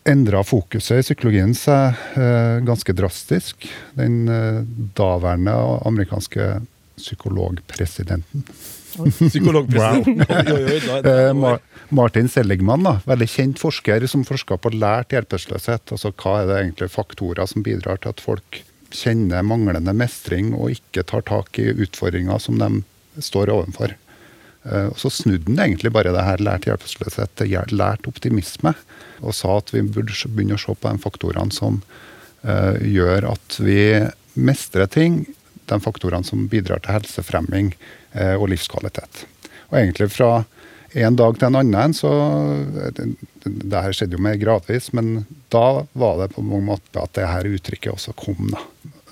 endra 0.08 0.44
fokuset 0.46 1.02
i 1.02 1.08
psykologien 1.08 1.56
seg 1.58 1.98
eh, 2.20 2.62
ganske 2.64 2.96
drastisk. 2.96 3.68
Den 3.98 4.24
eh, 4.30 4.62
daværende 4.96 5.58
amerikanske 5.84 6.54
psykologpresidenten 6.94 8.46
Da- 10.18 10.42
da- 10.42 11.28
Eh, 11.28 11.32
Ma 11.34 11.56
Martin 11.94 12.28
Seligman, 12.28 12.82
da, 12.86 12.94
veldig 13.06 13.28
kjent 13.28 13.58
forsker 13.60 14.06
som 14.10 14.24
forsker 14.24 14.56
på 14.58 14.70
lært 14.72 15.12
hjelpeløshet. 15.14 15.92
Altså 15.94 16.12
hva 16.12 16.40
er 16.42 16.46
det 16.48 16.56
egentlig 16.62 16.90
faktorer 16.90 17.46
som 17.50 17.62
bidrar 17.62 18.00
til 18.02 18.08
at 18.14 18.20
folk 18.24 18.62
kjenner 18.94 19.42
manglende 19.42 19.92
mestring 19.94 20.52
og 20.54 20.70
ikke 20.70 21.02
tar 21.06 21.22
tak 21.26 21.58
i 21.58 21.68
utfordringer 21.74 22.38
som 22.40 22.58
de 22.62 22.82
står 23.22 23.50
overfor. 23.52 23.94
Eh, 24.64 24.86
Og 24.88 24.96
så 24.98 25.10
snudde 25.12 25.50
han 25.50 25.58
egentlig 25.68 25.92
bare 25.92 26.12
det 26.14 26.24
her 26.24 26.38
lært 26.42 26.64
hjelpeløshet 26.66 27.34
til 27.36 27.52
lært 27.76 28.06
optimisme, 28.08 28.74
og 29.22 29.34
sa 29.34 29.58
at 29.58 29.70
vi 29.74 29.82
burde 29.82 30.14
begynne 30.30 30.54
å 30.56 30.58
se 30.62 30.74
på 30.74 30.90
de 30.90 30.98
faktorene 31.04 31.52
som 31.52 31.82
eh, 32.44 32.80
gjør 32.80 33.30
at 33.34 33.58
vi 33.60 34.08
mestrer 34.36 34.86
ting, 34.90 35.26
de 35.66 35.78
faktorene 35.80 36.24
som 36.24 36.48
bidrar 36.48 36.80
til 36.84 36.92
helsefremming. 36.92 37.74
eh, 37.74 38.03
og 38.14 38.44
livskvalitet. 38.52 39.24
Og 39.70 39.78
egentlig 39.80 40.06
fra 40.14 40.44
en 40.94 41.16
dag 41.18 41.38
til 41.38 41.48
en 41.48 41.58
annen, 41.58 41.94
så 41.94 42.10
Det, 42.94 43.08
det 43.44 43.80
her 43.82 43.92
skjedde 43.92 44.16
jo 44.16 44.22
mer 44.22 44.36
gradvis, 44.40 44.92
men 44.96 45.26
da 45.52 45.84
var 45.92 46.20
det 46.20 46.34
på 46.34 46.42
mange 46.42 46.64
måter 46.70 47.02
at 47.02 47.12
det 47.18 47.26
her 47.28 47.48
uttrykket 47.50 47.92
også 47.92 48.14
kom. 48.16 48.54
da. 48.54 48.62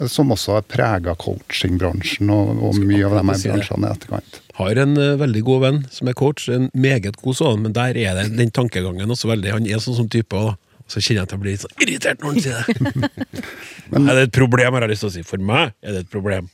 Som 0.09 0.33
også 0.33 0.57
har 0.57 0.63
prega 0.65 1.15
coachingbransjen 1.19 2.31
og, 2.33 2.63
og 2.63 2.79
mye 2.81 3.05
av 3.05 3.19
de 3.19 3.19
her 3.19 3.27
bransjene 3.27 3.91
i 3.91 3.91
etterkant. 3.91 4.41
Har 4.57 4.81
en 4.85 4.97
uh, 4.97 5.19
veldig 5.21 5.43
god 5.45 5.61
venn 5.67 5.83
som 5.93 6.09
er 6.09 6.17
coach, 6.17 6.49
en 6.49 6.71
meget 6.73 7.19
god 7.21 7.39
sånn, 7.39 7.61
men 7.67 7.77
der 7.77 7.99
er 7.99 8.17
det 8.19 8.31
den 8.39 8.55
tankegangen 8.55 9.11
også 9.11 9.31
veldig 9.33 9.53
Han 9.53 9.69
er 9.69 9.83
sånn 9.85 9.99
som 10.01 10.09
type, 10.13 10.37
og 10.37 10.57
så 10.89 11.01
kjenner 11.01 11.23
jeg 11.23 11.29
at 11.29 11.35
jeg 11.35 11.43
blir 11.43 11.55
litt 11.55 11.67
sånn 11.67 11.85
irritert 11.85 12.23
når 12.23 12.33
han 12.33 12.43
sier 12.47 12.57
det. 12.57 13.45
er 14.09 14.17
det 14.17 14.27
et 14.31 14.37
problem, 14.39 14.75
har 14.79 14.87
jeg 14.87 14.95
lyst 14.95 15.07
til 15.07 15.13
å 15.13 15.15
si. 15.19 15.27
For 15.29 15.51
meg 15.53 15.77
er 15.83 15.97
det 15.97 16.07
et 16.07 16.13
problem. 16.13 16.49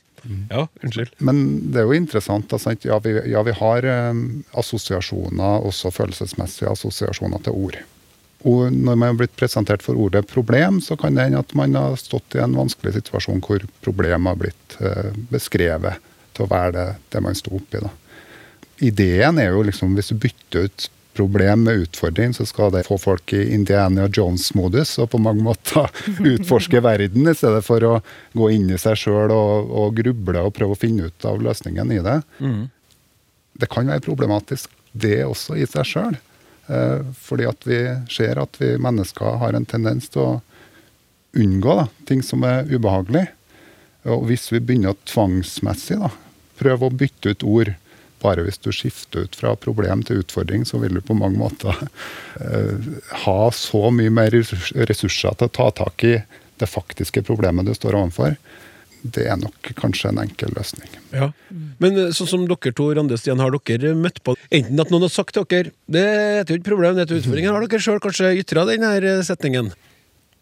Ja, 0.49 0.65
unnskyld. 0.83 1.13
Men 1.23 1.43
det 1.73 1.81
er 1.81 1.87
jo 1.87 1.95
interessant. 1.97 2.51
Altså. 2.53 2.75
Ja, 2.85 2.99
vi, 3.03 3.15
ja, 3.31 3.43
vi 3.45 3.55
har 3.59 3.87
um, 4.11 4.25
assosiasjoner, 4.59 5.65
også 5.69 5.91
følelsesmessige 5.95 6.71
assosiasjoner 6.71 7.41
til 7.45 7.57
ord. 7.57 7.79
Og 8.47 8.71
når 8.71 8.95
man 8.95 9.11
har 9.11 9.17
blitt 9.19 9.35
presentert 9.39 9.83
for 9.83 9.99
ordet 9.99 10.27
problem, 10.29 10.79
så 10.83 10.95
kan 10.99 11.15
det 11.15 11.27
hende 11.27 11.41
at 11.43 11.55
man 11.59 11.75
har 11.75 11.97
stått 11.99 12.37
i 12.37 12.43
en 12.43 12.55
vanskelig 12.55 12.95
situasjon 12.95 13.41
hvor 13.43 13.65
problemet 13.83 14.31
har 14.31 14.39
blitt 14.39 14.77
uh, 14.79 15.09
beskrevet 15.31 15.99
til 16.35 16.45
å 16.45 16.51
være 16.51 16.75
det, 16.77 16.87
det 17.11 17.23
man 17.25 17.35
sto 17.35 17.57
oppi. 17.57 17.83
Da. 17.83 17.91
Ideen 18.87 19.41
er 19.43 19.51
jo 19.51 19.65
liksom, 19.67 19.97
hvis 19.97 20.13
du 20.13 20.21
bytter 20.23 20.69
ut 20.69 20.89
problem 21.19 21.65
med 21.67 21.83
utfordring, 21.83 22.33
så 22.33 22.45
skal 22.47 22.71
det 22.71 22.85
få 22.87 22.97
folk 23.01 23.33
i 23.35 23.41
Indiana 23.53 24.07
Jones-modus 24.07 24.95
og 25.03 25.11
på 25.11 25.19
mange 25.19 25.43
måter 25.43 25.91
utforske 26.33 26.79
verden, 26.85 27.27
i 27.27 27.35
stedet 27.35 27.61
for 27.67 27.83
å 27.83 27.93
gå 28.39 28.49
inn 28.55 28.71
i 28.71 28.79
seg 28.79 28.95
sjøl 29.03 29.33
og, 29.35 29.73
og 29.83 29.99
gruble 29.99 30.45
og 30.47 30.55
prøve 30.55 30.77
å 30.77 30.79
finne 30.79 31.09
ut 31.09 31.27
av 31.27 31.41
løsningen 31.43 31.91
i 31.95 31.99
det. 32.05 32.19
Det 33.59 33.67
kan 33.71 33.91
være 33.91 34.05
problematisk, 34.05 34.71
det 34.91 35.25
også 35.25 35.59
i 35.59 35.67
seg 35.67 35.87
sjøl. 35.91 36.15
Eh, 36.69 37.01
fordi 37.19 37.49
at 37.49 37.67
vi 37.67 37.81
ser 38.13 38.39
at 38.39 38.61
vi 38.61 38.75
mennesker 38.81 39.41
har 39.41 39.57
en 39.57 39.67
tendens 39.67 40.07
til 40.13 40.23
å 40.23 40.31
unngå 41.39 41.75
da, 41.81 41.85
ting 42.07 42.23
som 42.25 42.45
er 42.47 42.69
ubehagelig. 42.69 43.25
Og 44.09 44.27
hvis 44.29 44.47
vi 44.53 44.61
begynner 44.63 44.95
å 44.95 45.03
tvangsmessig 45.09 45.99
da, 45.99 46.13
prøve 46.61 46.87
å 46.87 46.95
bytte 46.95 47.33
ut 47.33 47.45
ord 47.47 47.73
bare 48.21 48.45
hvis 48.45 48.59
du 48.61 48.71
skifter 48.75 49.27
ut 49.27 49.37
fra 49.39 49.55
problem 49.59 50.03
til 50.07 50.23
utfordring, 50.23 50.65
så 50.67 50.81
vil 50.81 50.97
du 50.97 51.01
på 51.05 51.17
mange 51.17 51.39
måter 51.39 51.75
eh, 52.41 52.89
ha 53.25 53.39
så 53.55 53.89
mye 53.95 54.13
mer 54.13 54.35
ressurser 54.35 55.37
til 55.39 55.49
å 55.49 55.55
ta 55.59 55.69
tak 55.83 56.05
i 56.07 56.17
det 56.59 56.67
faktiske 56.67 57.23
problemet 57.27 57.67
du 57.67 57.75
står 57.75 57.97
overfor. 57.99 58.35
Det 58.99 59.29
er 59.31 59.37
nok 59.39 59.69
kanskje 59.79 60.09
en 60.11 60.19
enkel 60.25 60.51
løsning. 60.57 60.89
Ja. 61.15 61.29
Men 61.79 61.95
eh, 61.95 62.13
sånn 62.15 62.31
som 62.33 62.47
dere 62.49 62.73
to, 62.75 62.89
Rande 62.95 63.19
Stian, 63.19 63.39
har 63.39 63.55
dere 63.55 63.93
møtt 63.95 64.19
på 64.25 64.35
enten 64.49 64.83
at 64.83 64.91
noen 64.91 65.07
har 65.07 65.13
sagt 65.13 65.37
til 65.37 65.47
dere 65.47 65.71
det 65.87 66.05
er 66.05 66.43
jo 66.43 66.59
ikke 66.59 66.73
problem, 66.73 66.97
det 66.99 67.07
er 67.07 67.21
et 67.21 67.45
har 67.47 67.63
dere 67.63 67.83
sjøl 67.83 68.01
kanskje 68.03 68.35
ytra 68.41 68.67
den 68.67 68.83
eh, 68.89 69.23
setningen? 69.25 69.71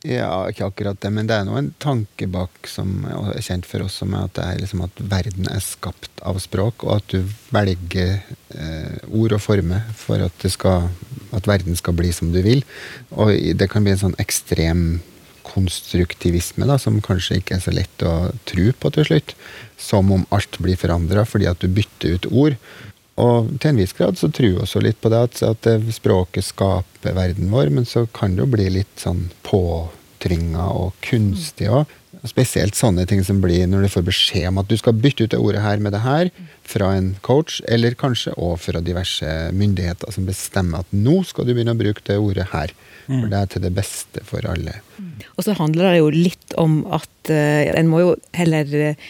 Ja, 0.05 0.45
ikke 0.45 0.67
akkurat 0.67 0.99
det, 1.01 1.09
men 1.09 1.25
det 1.25 1.33
er 1.39 1.45
nå 1.47 1.55
en 1.57 1.71
tanke 1.81 2.27
bak 2.29 2.67
som 2.69 3.01
er 3.09 3.41
kjent 3.41 3.65
for 3.65 3.81
oss, 3.81 3.95
som 4.03 4.13
er 4.13 4.27
at 4.27 4.37
er 4.43 4.59
liksom 4.61 4.83
at 4.85 5.01
verden 5.01 5.49
er 5.49 5.63
skapt 5.63 6.21
av 6.21 6.37
språk, 6.43 6.85
og 6.85 6.99
at 6.99 7.15
du 7.15 7.33
velger 7.55 8.19
eh, 8.53 8.97
ord 9.09 9.33
og 9.33 9.41
former 9.41 9.87
for 9.97 10.21
at, 10.21 10.47
skal, 10.53 10.91
at 11.33 11.49
verden 11.49 11.79
skal 11.79 11.97
bli 11.97 12.13
som 12.13 12.29
du 12.35 12.43
vil. 12.45 12.61
Og 13.17 13.33
det 13.57 13.69
kan 13.73 13.85
bli 13.85 13.95
en 13.95 14.03
sånn 14.05 14.19
ekstrem 14.21 14.99
konstruktivisme 15.47 16.67
da, 16.69 16.77
som 16.77 16.99
kanskje 17.01 17.39
ikke 17.39 17.57
er 17.57 17.63
så 17.63 17.73
lett 17.73 18.05
å 18.05 18.29
tro 18.45 18.69
på 18.77 18.93
til 18.93 19.09
slutt. 19.09 19.33
Som 19.81 20.13
om 20.13 20.27
alt 20.35 20.59
blir 20.61 20.77
forandra 20.77 21.25
fordi 21.25 21.49
at 21.49 21.63
du 21.63 21.71
bytter 21.73 22.17
ut 22.17 22.29
ord. 22.29 22.57
Og 23.17 23.53
til 23.57 23.71
en 23.71 23.79
viss 23.81 23.95
grad 23.97 24.19
så 24.19 24.29
tror 24.29 24.51
jeg 24.51 24.63
også 24.63 24.81
litt 24.85 24.99
på 25.01 25.09
det 25.09 25.21
at, 25.29 25.39
at 25.45 25.61
det 25.65 25.95
språket 25.95 26.45
skaper 26.45 27.15
verden 27.17 27.49
vår, 27.53 27.71
men 27.73 27.87
så 27.89 28.05
kan 28.13 28.35
det 28.35 28.45
jo 28.45 28.51
bli 28.53 28.67
litt 28.75 29.01
sånn 29.01 29.29
påtrynga 29.47 30.67
og 30.77 30.93
kunstig 31.05 31.71
òg. 31.73 31.95
Spesielt 32.27 32.75
sånne 32.75 33.05
ting 33.07 33.21
som 33.23 33.39
blir 33.41 33.67
når 33.69 33.85
du 33.85 33.89
får 33.93 34.05
beskjed 34.07 34.47
om 34.49 34.59
at 34.61 34.69
du 34.69 34.75
skal 34.79 34.97
bytte 34.97 35.25
ut 35.25 35.33
det 35.33 35.39
ordet 35.41 35.61
her 35.63 35.81
med 35.81 35.93
det 35.95 36.01
her 36.03 36.29
fra 36.67 36.91
en 36.97 37.11
coach, 37.25 37.59
eller 37.69 37.97
kanskje 37.97 38.33
òg 38.35 38.57
fra 38.61 38.81
diverse 38.83 39.33
myndigheter 39.55 40.13
som 40.13 40.27
bestemmer 40.27 40.83
at 40.83 40.93
nå 40.93 41.21
skal 41.29 41.47
du 41.47 41.53
begynne 41.53 41.73
å 41.77 41.79
bruke 41.79 42.03
det 42.09 42.19
ordet 42.21 42.49
her. 42.53 42.73
For 43.07 43.31
det 43.31 43.39
er 43.39 43.51
til 43.53 43.63
det 43.63 43.71
beste 43.77 44.21
for 44.27 44.45
alle. 44.51 44.81
Og 45.37 45.45
så 45.45 45.55
handler 45.55 45.93
det 45.93 46.01
jo 46.01 46.09
litt 46.11 46.55
om 46.59 46.81
at 46.91 47.31
eh, 47.31 47.69
en 47.71 47.87
må 47.87 48.01
jo 48.03 48.15
heller 48.35 48.73
eh, 48.81 49.05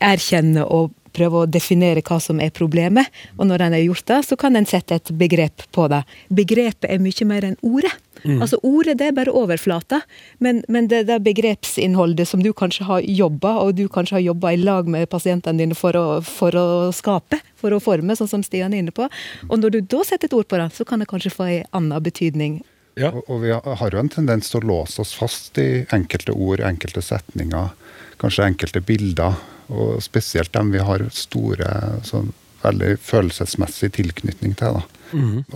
erkjenne 0.00 0.64
og 0.64 0.94
prøve 1.14 1.42
å 1.42 1.50
definere 1.50 2.02
hva 2.04 2.20
som 2.22 2.40
er 2.42 2.54
problemet. 2.54 3.10
Og 3.38 3.48
når 3.48 3.66
en 3.66 3.76
har 3.78 3.84
gjort 3.84 4.08
det, 4.10 4.20
så 4.28 4.38
kan 4.40 4.56
en 4.56 4.68
sette 4.68 4.98
et 4.98 5.14
begrep 5.18 5.66
på 5.74 5.86
det. 5.92 6.02
Begrepet 6.34 6.90
er 6.90 7.02
mye 7.02 7.28
mer 7.30 7.48
enn 7.50 7.60
ordet. 7.62 7.94
Altså 8.24 8.56
Ordet 8.64 8.96
det 9.00 9.10
er 9.10 9.16
bare 9.16 9.32
overflata, 9.36 10.00
men, 10.40 10.62
men 10.72 10.86
det, 10.88 11.02
det 11.10 11.18
begrepsinnholdet 11.26 12.28
som 12.28 12.40
du 12.42 12.52
kanskje 12.56 12.86
har 12.88 13.04
jobba, 13.04 13.58
og 13.60 13.74
du 13.76 13.84
kanskje 13.92 14.16
har 14.16 14.24
jobba 14.30 14.54
i 14.54 14.60
lag 14.62 14.88
med 14.88 15.10
pasientene 15.12 15.60
dine 15.60 15.76
for 15.76 15.96
å, 15.98 16.04
for 16.24 16.56
å 16.56 16.66
skape, 16.96 17.42
for 17.60 17.76
å 17.76 17.82
forme, 17.84 18.16
sånn 18.16 18.30
som 18.30 18.44
Stian 18.46 18.72
er 18.72 18.84
inne 18.84 18.94
på. 18.96 19.10
Og 19.50 19.58
når 19.60 19.76
du 19.76 19.80
da 19.96 20.00
setter 20.08 20.30
et 20.30 20.36
ord 20.38 20.48
på 20.48 20.60
det, 20.60 20.70
så 20.72 20.88
kan 20.88 21.04
det 21.04 21.10
kanskje 21.10 21.34
få 21.34 21.50
en 21.50 21.68
annen 21.76 22.04
betydning. 22.04 22.62
Ja. 22.96 23.10
Og, 23.10 23.26
og 23.28 23.42
vi 23.42 23.52
har 23.52 23.80
har 23.80 23.92
jo 23.92 24.00
en 24.00 24.12
tendens 24.12 24.48
til 24.50 24.62
å 24.62 24.68
låse 24.70 25.02
oss 25.02 25.12
fast 25.18 25.58
i 25.58 25.84
enkelte 25.92 26.32
ord, 26.32 26.62
enkelte 26.64 27.02
setninger, 27.02 27.74
kanskje 28.22 28.48
enkelte 28.48 28.80
bilder. 28.86 29.36
Og 29.72 30.02
spesielt 30.04 30.52
dem 30.52 30.72
vi 30.74 30.82
har 30.84 31.06
store, 31.14 31.68
sånn, 32.04 32.32
veldig 32.64 32.96
følelsesmessig 33.04 33.92
tilknytning 33.98 34.56
til. 34.58 34.78
Da. 34.80 35.04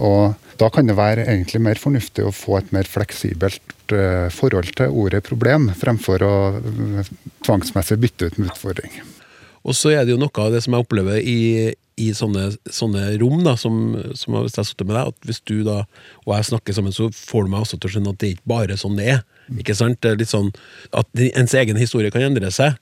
Og 0.04 0.58
da 0.60 0.68
kan 0.72 0.88
det 0.88 0.96
være 0.98 1.26
egentlig 1.26 1.60
mer 1.64 1.80
fornuftig 1.80 2.26
å 2.26 2.34
få 2.34 2.58
et 2.60 2.72
mer 2.74 2.88
fleksibelt 2.88 3.94
uh, 3.94 4.28
forhold 4.34 4.74
til 4.78 4.94
ordet 5.02 5.22
problem, 5.26 5.70
fremfor 5.78 6.24
å 6.26 6.34
uh, 6.58 7.12
tvangsmessig 7.46 7.98
bytte 8.02 8.28
ut 8.28 8.38
med 8.38 8.52
utfordring. 8.52 9.00
Og 9.68 9.76
så 9.76 9.92
er 9.96 10.06
det 10.06 10.14
jo 10.14 10.20
noe 10.20 10.44
av 10.44 10.54
det 10.54 10.62
som 10.64 10.76
jeg 10.76 10.86
opplever 10.86 11.20
i, 11.20 11.72
i 11.98 12.08
sånne, 12.16 12.50
sånne 12.72 13.04
rom, 13.20 13.40
da, 13.46 13.56
som, 13.60 13.96
som 14.18 14.36
hvis 14.38 14.54
jeg 14.56 14.62
har 14.62 14.68
sittet 14.70 14.88
med 14.88 14.96
deg, 14.96 15.12
at 15.12 15.28
hvis 15.28 15.40
du 15.50 15.56
da 15.66 15.80
og 16.24 16.34
jeg 16.36 16.48
snakker 16.50 16.76
sammen, 16.76 16.94
så 16.94 17.08
får 17.14 17.46
du 17.46 17.52
meg 17.52 17.64
også 17.64 17.78
til 17.78 17.90
å 17.90 17.94
skjønne 17.96 18.14
at 18.14 18.20
det 18.22 18.28
er 18.28 18.36
ikke 18.36 18.52
bare 18.54 18.78
sånn 18.80 18.98
det 19.00 19.08
er. 19.16 19.24
Ikke 19.58 19.76
sant? 19.76 20.00
Det 20.04 20.10
er 20.12 20.18
litt 20.20 20.28
sånn 20.28 20.50
At 20.92 21.08
ens 21.24 21.54
egen 21.56 21.78
historie 21.80 22.12
kan 22.12 22.26
endre 22.26 22.50
seg. 22.52 22.76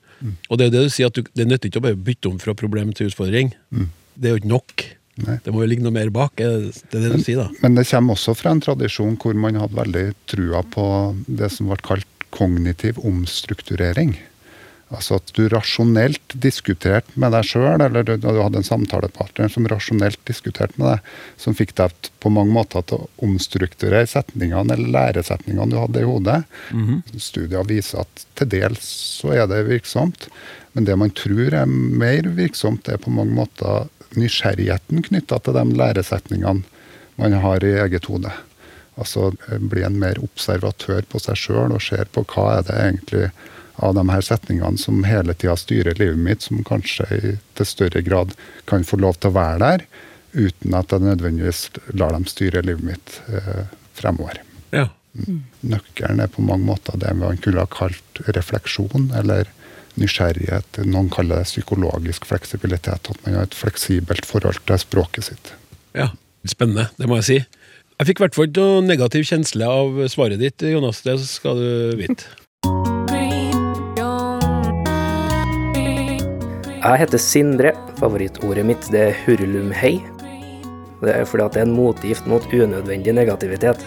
Og 0.49 0.57
det 0.57 0.65
er 0.65 0.69
jo 0.69 0.73
det 0.73 0.83
du 0.89 0.93
sier, 0.93 1.11
at 1.11 1.15
du, 1.15 1.23
det 1.37 1.45
nytter 1.47 1.71
ikke 1.71 1.79
å 1.79 1.85
bare 1.85 1.99
bytte 2.09 2.31
om 2.31 2.39
fra 2.41 2.55
problem 2.57 2.91
til 2.97 3.11
utfordring. 3.11 3.53
Det 4.17 4.29
er 4.29 4.35
jo 4.35 4.41
ikke 4.41 4.51
nok. 4.51 4.85
Nei. 5.25 5.37
Det 5.45 5.53
må 5.53 5.63
jo 5.63 5.69
ligge 5.71 5.85
noe 5.85 5.95
mer 5.95 6.11
bak, 6.13 6.37
det 6.37 6.45
er 6.93 7.05
det 7.07 7.15
du 7.15 7.23
sier 7.25 7.39
da? 7.41 7.47
Men 7.63 7.77
det 7.77 7.87
kommer 7.89 8.13
også 8.13 8.35
fra 8.37 8.51
en 8.53 8.61
tradisjon 8.61 9.15
hvor 9.17 9.37
man 9.39 9.57
hadde 9.57 9.79
veldig 9.79 10.05
trua 10.29 10.61
på 10.61 10.85
det 11.25 11.49
som 11.55 11.71
ble 11.71 11.79
kalt 11.85 12.27
kognitiv 12.35 12.99
omstrukturering. 13.07 14.13
Altså 14.87 15.17
at 15.19 15.31
du 15.35 15.49
rasjonelt 15.51 16.35
diskuterte 16.39 17.11
med 17.19 17.33
deg 17.35 17.43
sjøl, 17.49 17.81
eller 17.83 18.05
du, 18.07 18.13
du 18.23 18.27
hadde 18.39 18.61
en 18.61 18.67
samtalepartner 18.67 19.51
som 19.51 19.67
rasjonelt 19.67 20.19
diskuterte 20.29 20.79
med 20.79 20.93
deg, 20.93 21.09
som 21.35 21.57
fikk 21.57 21.73
deg 21.75 22.11
på 22.23 22.31
mange 22.31 22.55
måter 22.55 22.85
til 22.87 23.03
å 23.03 23.09
omstrukturere 23.27 24.07
setningene 24.07 24.77
eller 24.77 24.93
læresetningene 24.95 25.73
du 25.73 25.81
hadde 25.81 26.05
i 26.05 26.07
hodet. 26.07 26.37
Studier 27.19 27.67
viser 27.67 28.05
at 28.05 28.23
til 28.39 28.51
dels 28.53 28.87
så 29.19 29.33
er 29.35 29.51
det 29.51 29.65
virksomt, 29.67 30.29
men 30.71 30.87
det 30.87 30.95
man 30.95 31.11
tror 31.11 31.51
er 31.51 31.67
mer 31.67 32.31
virksomt, 32.37 32.87
er 32.87 33.01
på 33.01 33.11
mange 33.11 33.35
måter 33.35 33.91
nysgjerrigheten 34.15 35.03
knytta 35.09 35.41
til 35.43 35.57
de 35.57 35.65
læresetningene 35.81 36.63
man 37.17 37.33
har 37.43 37.63
i 37.65 37.75
eget 37.83 38.07
hode. 38.07 38.31
Altså 38.95 39.33
eh, 39.49 39.59
bli 39.59 39.83
en 39.83 39.99
mer 39.99 40.19
observatør 40.23 41.03
på 41.11 41.19
seg 41.21 41.37
sjøl 41.43 41.75
og 41.75 41.83
ser 41.83 42.07
på 42.13 42.23
hva 42.31 42.47
er 42.57 42.67
det 42.69 42.77
egentlig 42.85 43.27
av 43.83 43.95
de 43.97 44.03
her 44.09 44.23
setningene 44.25 44.79
som 44.81 45.03
hele 45.07 45.35
tida 45.37 45.55
styrer 45.59 45.97
livet 45.99 46.19
mitt, 46.21 46.45
som 46.45 46.63
kanskje 46.65 47.07
i 47.13 47.33
til 47.57 47.69
større 47.69 48.01
grad 48.05 48.33
kan 48.69 48.85
få 48.87 48.99
lov 49.01 49.19
til 49.19 49.31
å 49.31 49.37
være 49.37 49.59
der, 49.63 49.85
uten 50.37 50.77
at 50.77 50.93
jeg 50.93 51.05
nødvendigvis 51.05 51.63
lar 51.97 52.13
dem 52.13 52.27
styre 52.29 52.63
livet 52.65 52.85
mitt 52.85 53.19
eh, 53.31 53.67
fremover. 53.97 54.41
Ja. 54.75 54.89
Nøkkelen 55.65 56.21
er 56.21 56.29
på 56.29 56.45
mange 56.45 56.67
måter 56.67 56.99
det 57.01 57.13
man 57.17 57.39
kunne 57.41 57.63
ha 57.63 57.69
kalt 57.71 58.21
refleksjon, 58.27 59.11
eller 59.17 59.49
nysgjerrighet. 59.97 60.81
Noen 60.85 61.09
kaller 61.13 61.41
det 61.41 61.49
psykologisk 61.49 62.27
fleksibilitet, 62.29 63.09
at 63.09 63.23
man 63.25 63.39
har 63.39 63.47
et 63.47 63.57
fleksibelt 63.57 64.27
forhold 64.29 64.61
til 64.65 64.81
språket 64.85 65.31
sitt. 65.31 65.53
ja. 65.97 66.11
Spennende, 66.47 66.85
det 66.95 67.07
må 67.09 67.17
jeg 67.17 67.25
si. 67.27 67.37
Jeg 67.97 68.07
fikk 68.07 68.19
i 68.19 68.23
hvert 68.23 68.35
fall 68.37 68.45
ikke 68.47 68.63
noe 68.63 68.83
negativ 68.85 69.25
kjensle 69.27 69.67
av 69.67 69.97
svaret 70.13 70.39
ditt, 70.39 70.63
Jonas. 70.63 71.01
Det 71.03 71.17
skal 71.25 71.57
du 71.59 71.97
vite. 71.99 72.29
Jeg 76.77 76.99
heter 77.01 77.17
Sindre. 77.17 77.71
Favorittordet 77.97 78.61
mitt 78.67 78.83
det 78.93 78.99
er 79.01 79.15
hurlumhei. 79.23 79.95
Det 81.01 81.09
er 81.09 81.25
fordi 81.25 81.45
at 81.47 81.55
det 81.55 81.63
er 81.63 81.65
en 81.65 81.73
motgift 81.73 82.27
mot 82.29 82.45
unødvendig 82.53 83.15
negativitet. 83.17 83.81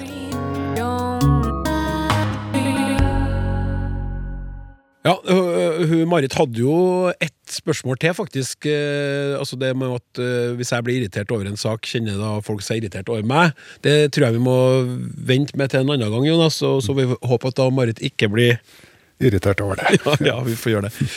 Ja, 5.06 5.14
hun 5.22 6.10
Marit 6.10 6.34
hadde 6.34 6.58
jo 6.60 6.74
ett 7.22 7.54
spørsmål 7.54 8.02
til, 8.02 8.12
faktisk. 8.18 8.66
Eh, 8.66 9.38
altså 9.38 9.56
det 9.56 9.70
med 9.78 9.94
at 9.96 10.20
Hvis 10.58 10.72
jeg 10.72 10.84
blir 10.84 11.00
irritert 11.00 11.30
over 11.30 11.46
en 11.46 11.56
sak, 11.56 11.86
kjenner 11.86 12.18
da 12.18 12.36
folk 12.42 12.62
seg 12.66 12.82
irritert 12.82 13.08
over 13.08 13.22
meg? 13.22 13.54
Det 13.86 14.12
tror 14.12 14.28
jeg 14.28 14.38
vi 14.40 14.44
må 14.50 14.60
vente 15.30 15.56
med 15.56 15.70
til 15.70 15.80
en 15.80 15.94
annen 15.94 16.10
gang, 16.10 16.26
Jonas. 16.26 16.60
Og 16.62 16.82
så 16.82 16.92
vi 16.98 17.06
håper 17.06 17.54
at 17.54 17.62
da 17.62 17.70
Marit 17.70 18.02
ikke 18.02 18.28
blir 18.28 18.58
Irritert 19.20 19.60
over 19.60 19.76
det. 19.76 20.00
ja, 20.04 20.16
ja, 20.24 20.40
vi 20.40 20.56
får 20.56 20.72
gjøre 20.72 20.88
det. 20.88 21.08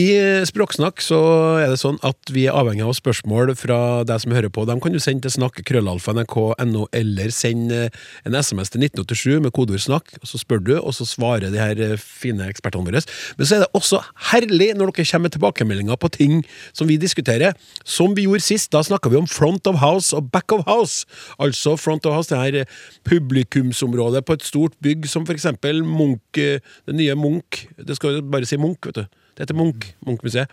I 0.00 0.44
Språksnakk 0.46 1.02
så 1.02 1.18
er 1.60 1.72
det 1.72 1.80
sånn 1.80 1.98
at 2.06 2.30
vi 2.32 2.46
er 2.48 2.56
avhengig 2.56 2.84
av 2.86 2.94
spørsmål 2.96 3.52
fra 3.58 3.78
deg 4.08 4.22
som 4.22 4.32
hører 4.32 4.52
på. 4.52 4.62
De 4.68 4.76
kan 4.80 4.94
du 4.94 5.00
sende 5.02 5.26
til 5.26 5.34
snakk.krøllalfa.nrk.no, 5.34 6.84
eller 6.96 7.32
sende 7.34 7.80
en 8.28 8.36
SMS 8.38 8.72
til 8.72 8.86
1987 8.86 9.42
med 9.44 9.52
kodeord 9.56 9.82
'snakk', 9.82 10.20
og 10.22 10.30
så 10.30 10.40
spør 10.40 10.62
du, 10.64 10.72
og 10.78 10.94
så 10.96 11.04
svarer 11.08 11.50
de 11.50 11.60
her 11.60 11.82
eh, 11.82 11.98
fine 12.00 12.46
ekspertene 12.48 12.86
våre. 12.86 13.02
Men 13.36 13.48
så 13.48 13.58
er 13.58 13.64
det 13.64 13.70
også 13.76 14.00
herlig 14.30 14.72
når 14.78 14.94
dere 14.94 15.08
kommer 15.10 15.26
med 15.26 15.36
tilbakemeldinger 15.36 16.00
på 16.00 16.12
ting 16.16 16.44
som 16.72 16.88
vi 16.88 16.96
diskuterer. 16.96 17.52
Som 17.84 18.16
vi 18.16 18.24
gjorde 18.28 18.46
sist, 18.46 18.72
da 18.72 18.82
snakka 18.86 19.10
vi 19.10 19.20
om 19.20 19.28
front 19.28 19.66
of 19.66 19.82
house 19.82 20.16
og 20.16 20.30
back 20.30 20.52
of 20.52 20.64
house. 20.70 21.04
Altså 21.38 21.76
front 21.76 22.06
of 22.06 22.14
house, 22.14 22.30
det 22.30 22.38
her 22.38 22.60
eh, 22.62 22.70
publikumsområdet 23.04 24.24
på 24.24 24.38
et 24.38 24.46
stort 24.46 24.78
bygg 24.80 25.08
som 25.08 25.26
for 25.26 25.34
eksempel 25.34 25.82
Munch, 25.84 26.38
eh, 26.38 26.62
det 26.86 26.94
nye 26.94 27.18
Munch. 27.18 27.66
Det 27.76 27.96
skal 27.96 28.22
bare 28.22 28.46
si 28.46 28.56
Munch, 28.56 28.86
vet 28.86 29.04
du. 29.04 29.19
Det 29.40 29.46
heter 29.46 29.56
Munch, 29.56 29.86
Munch-museet. 30.04 30.50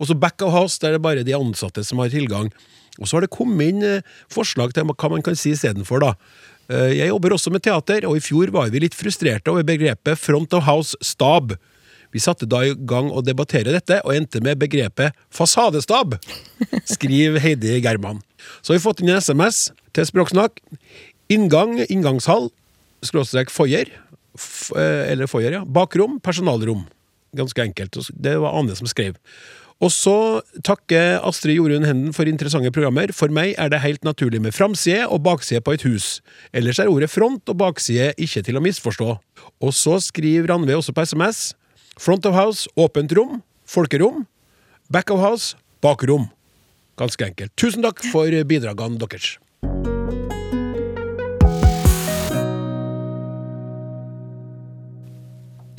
Og 0.00 0.08
så 0.08 0.16
Back 0.16 0.40
of 0.46 0.54
House, 0.56 0.78
der 0.80 0.94
er 0.94 0.96
det 0.96 1.02
bare 1.04 1.24
de 1.26 1.34
ansatte 1.36 1.84
som 1.84 2.00
har 2.00 2.08
tilgang. 2.08 2.48
Og 2.96 3.04
så 3.06 3.18
har 3.18 3.26
det 3.26 3.34
kommet 3.34 3.68
inn 3.74 3.84
eh, 3.84 4.06
forslag 4.32 4.72
til 4.72 4.88
hva 4.88 5.10
man 5.12 5.20
kan 5.26 5.36
si 5.36 5.52
istedenfor, 5.52 6.00
da. 6.00 6.14
Eh, 6.72 6.94
Jeg 7.02 7.10
jobber 7.12 7.34
også 7.36 7.52
med 7.52 7.60
teater, 7.66 8.06
og 8.08 8.16
i 8.16 8.24
fjor 8.24 8.48
var 8.54 8.72
vi 8.72 8.80
litt 8.80 8.96
frustrerte 8.96 9.52
over 9.52 9.66
begrepet 9.68 10.16
front 10.18 10.56
of 10.56 10.64
house-stab. 10.64 11.52
Vi 12.10 12.18
satte 12.24 12.48
da 12.48 12.64
i 12.66 12.72
gang 12.74 13.12
å 13.12 13.20
debattere 13.22 13.70
dette, 13.76 14.00
og 14.02 14.16
endte 14.16 14.40
med 14.42 14.58
begrepet 14.58 15.12
fasadestab, 15.30 16.16
skriver 16.96 17.38
Heidi 17.44 17.76
German. 17.84 18.22
Så 18.64 18.72
har 18.72 18.80
vi 18.80 18.86
fått 18.88 19.04
inn 19.04 19.12
en 19.12 19.20
SMS 19.20 19.68
til 19.92 20.08
Språksnakk. 20.08 20.58
Inngang, 21.30 21.76
inngangshall, 21.92 22.48
skråstrek 23.06 23.52
foyer, 23.54 23.92
eh, 24.74 25.04
eller 25.12 25.28
foyer, 25.30 25.60
ja. 25.60 25.62
Bakrom, 25.64 26.18
personalrom. 26.24 26.88
Ganske 27.36 27.62
enkelt. 27.62 27.96
Det 28.10 28.36
var 28.42 28.56
Ane 28.58 28.76
som 28.76 28.88
skrev. 28.90 29.18
Og 29.80 29.88
så 29.94 30.14
takker 30.66 31.22
Astrid 31.24 31.56
Jorunn 31.56 31.86
Henden 31.88 32.12
for 32.12 32.28
interessante 32.28 32.72
programmer. 32.74 33.14
For 33.16 33.32
meg 33.32 33.54
er 33.56 33.70
det 33.72 33.80
helt 33.80 34.04
naturlig 34.04 34.42
med 34.44 34.52
framside 34.52 35.06
og 35.08 35.22
bakside 35.24 35.62
på 35.64 35.72
et 35.76 35.86
hus. 35.88 36.18
Ellers 36.52 36.82
er 36.82 36.90
ordet 36.92 37.08
front 37.08 37.48
og 37.48 37.60
bakside 37.62 38.10
ikke 38.20 38.44
til 38.44 38.60
å 38.60 38.64
misforstå. 38.64 39.14
Og 39.64 39.72
så 39.76 39.96
skriver 40.04 40.50
Ranve 40.52 40.76
også 40.76 40.92
på 40.92 41.06
SMS. 41.08 41.54
Front 42.00 42.28
of 42.28 42.36
house, 42.36 42.68
åpent 42.76 43.12
rom, 43.16 43.40
folkerom. 43.64 44.26
Back 44.92 45.12
of 45.14 45.24
house, 45.24 45.56
bakrom. 45.80 46.28
Ganske 47.00 47.30
enkelt. 47.32 47.56
Tusen 47.56 47.84
takk 47.86 48.04
for 48.12 48.28
bidragene 48.44 49.00
deres. 49.00 49.38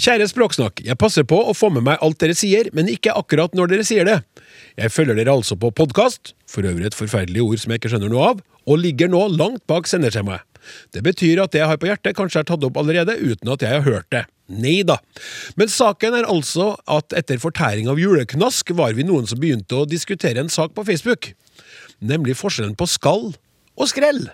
Kjære 0.01 0.25
Språksnakk, 0.31 0.79
jeg 0.81 0.97
passer 0.97 1.25
på 1.29 1.37
å 1.45 1.51
få 1.53 1.67
med 1.69 1.83
meg 1.85 1.99
alt 2.01 2.17
dere 2.23 2.33
sier, 2.33 2.71
men 2.73 2.87
ikke 2.89 3.13
akkurat 3.13 3.53
når 3.53 3.69
dere 3.69 3.83
sier 3.85 4.07
det. 4.07 4.15
Jeg 4.73 4.89
følger 4.89 5.19
dere 5.19 5.35
altså 5.35 5.53
på 5.61 5.69
podkast, 5.77 6.31
for 6.49 6.65
øvrig 6.65 6.87
et 6.89 6.97
forferdelig 6.97 7.43
ord 7.43 7.61
som 7.61 7.69
jeg 7.69 7.81
ikke 7.83 7.91
skjønner 7.91 8.09
noe 8.09 8.31
av, 8.31 8.41
og 8.65 8.81
ligger 8.81 9.11
nå 9.13 9.21
langt 9.35 9.61
bak 9.69 9.85
senderskjemaet. 9.91 10.41
Det 10.89 11.03
betyr 11.05 11.43
at 11.43 11.53
det 11.53 11.61
jeg 11.61 11.69
har 11.69 11.77
på 11.77 11.91
hjertet, 11.91 12.17
kanskje 12.17 12.41
er 12.41 12.49
tatt 12.49 12.65
opp 12.65 12.81
allerede 12.81 13.13
uten 13.19 13.53
at 13.53 13.61
jeg 13.61 13.77
har 13.77 13.85
hørt 13.85 14.09
det. 14.13 14.23
Nei 14.49 14.79
da. 14.89 14.97
Men 15.61 15.69
saken 15.69 16.17
er 16.17 16.33
altså 16.33 16.71
at 16.89 17.13
etter 17.21 17.37
fortæring 17.41 17.89
av 17.91 18.01
juleknask 18.01 18.73
var 18.81 18.97
vi 18.97 19.05
noen 19.05 19.29
som 19.29 19.41
begynte 19.41 19.83
å 19.83 19.89
diskutere 19.89 20.41
en 20.41 20.49
sak 20.49 20.73
på 20.73 20.85
Facebook, 20.89 21.35
nemlig 22.01 22.39
forskjellen 22.41 22.73
på 22.73 22.89
skall 22.89 23.35
og 23.77 23.89
skrell. 23.93 24.31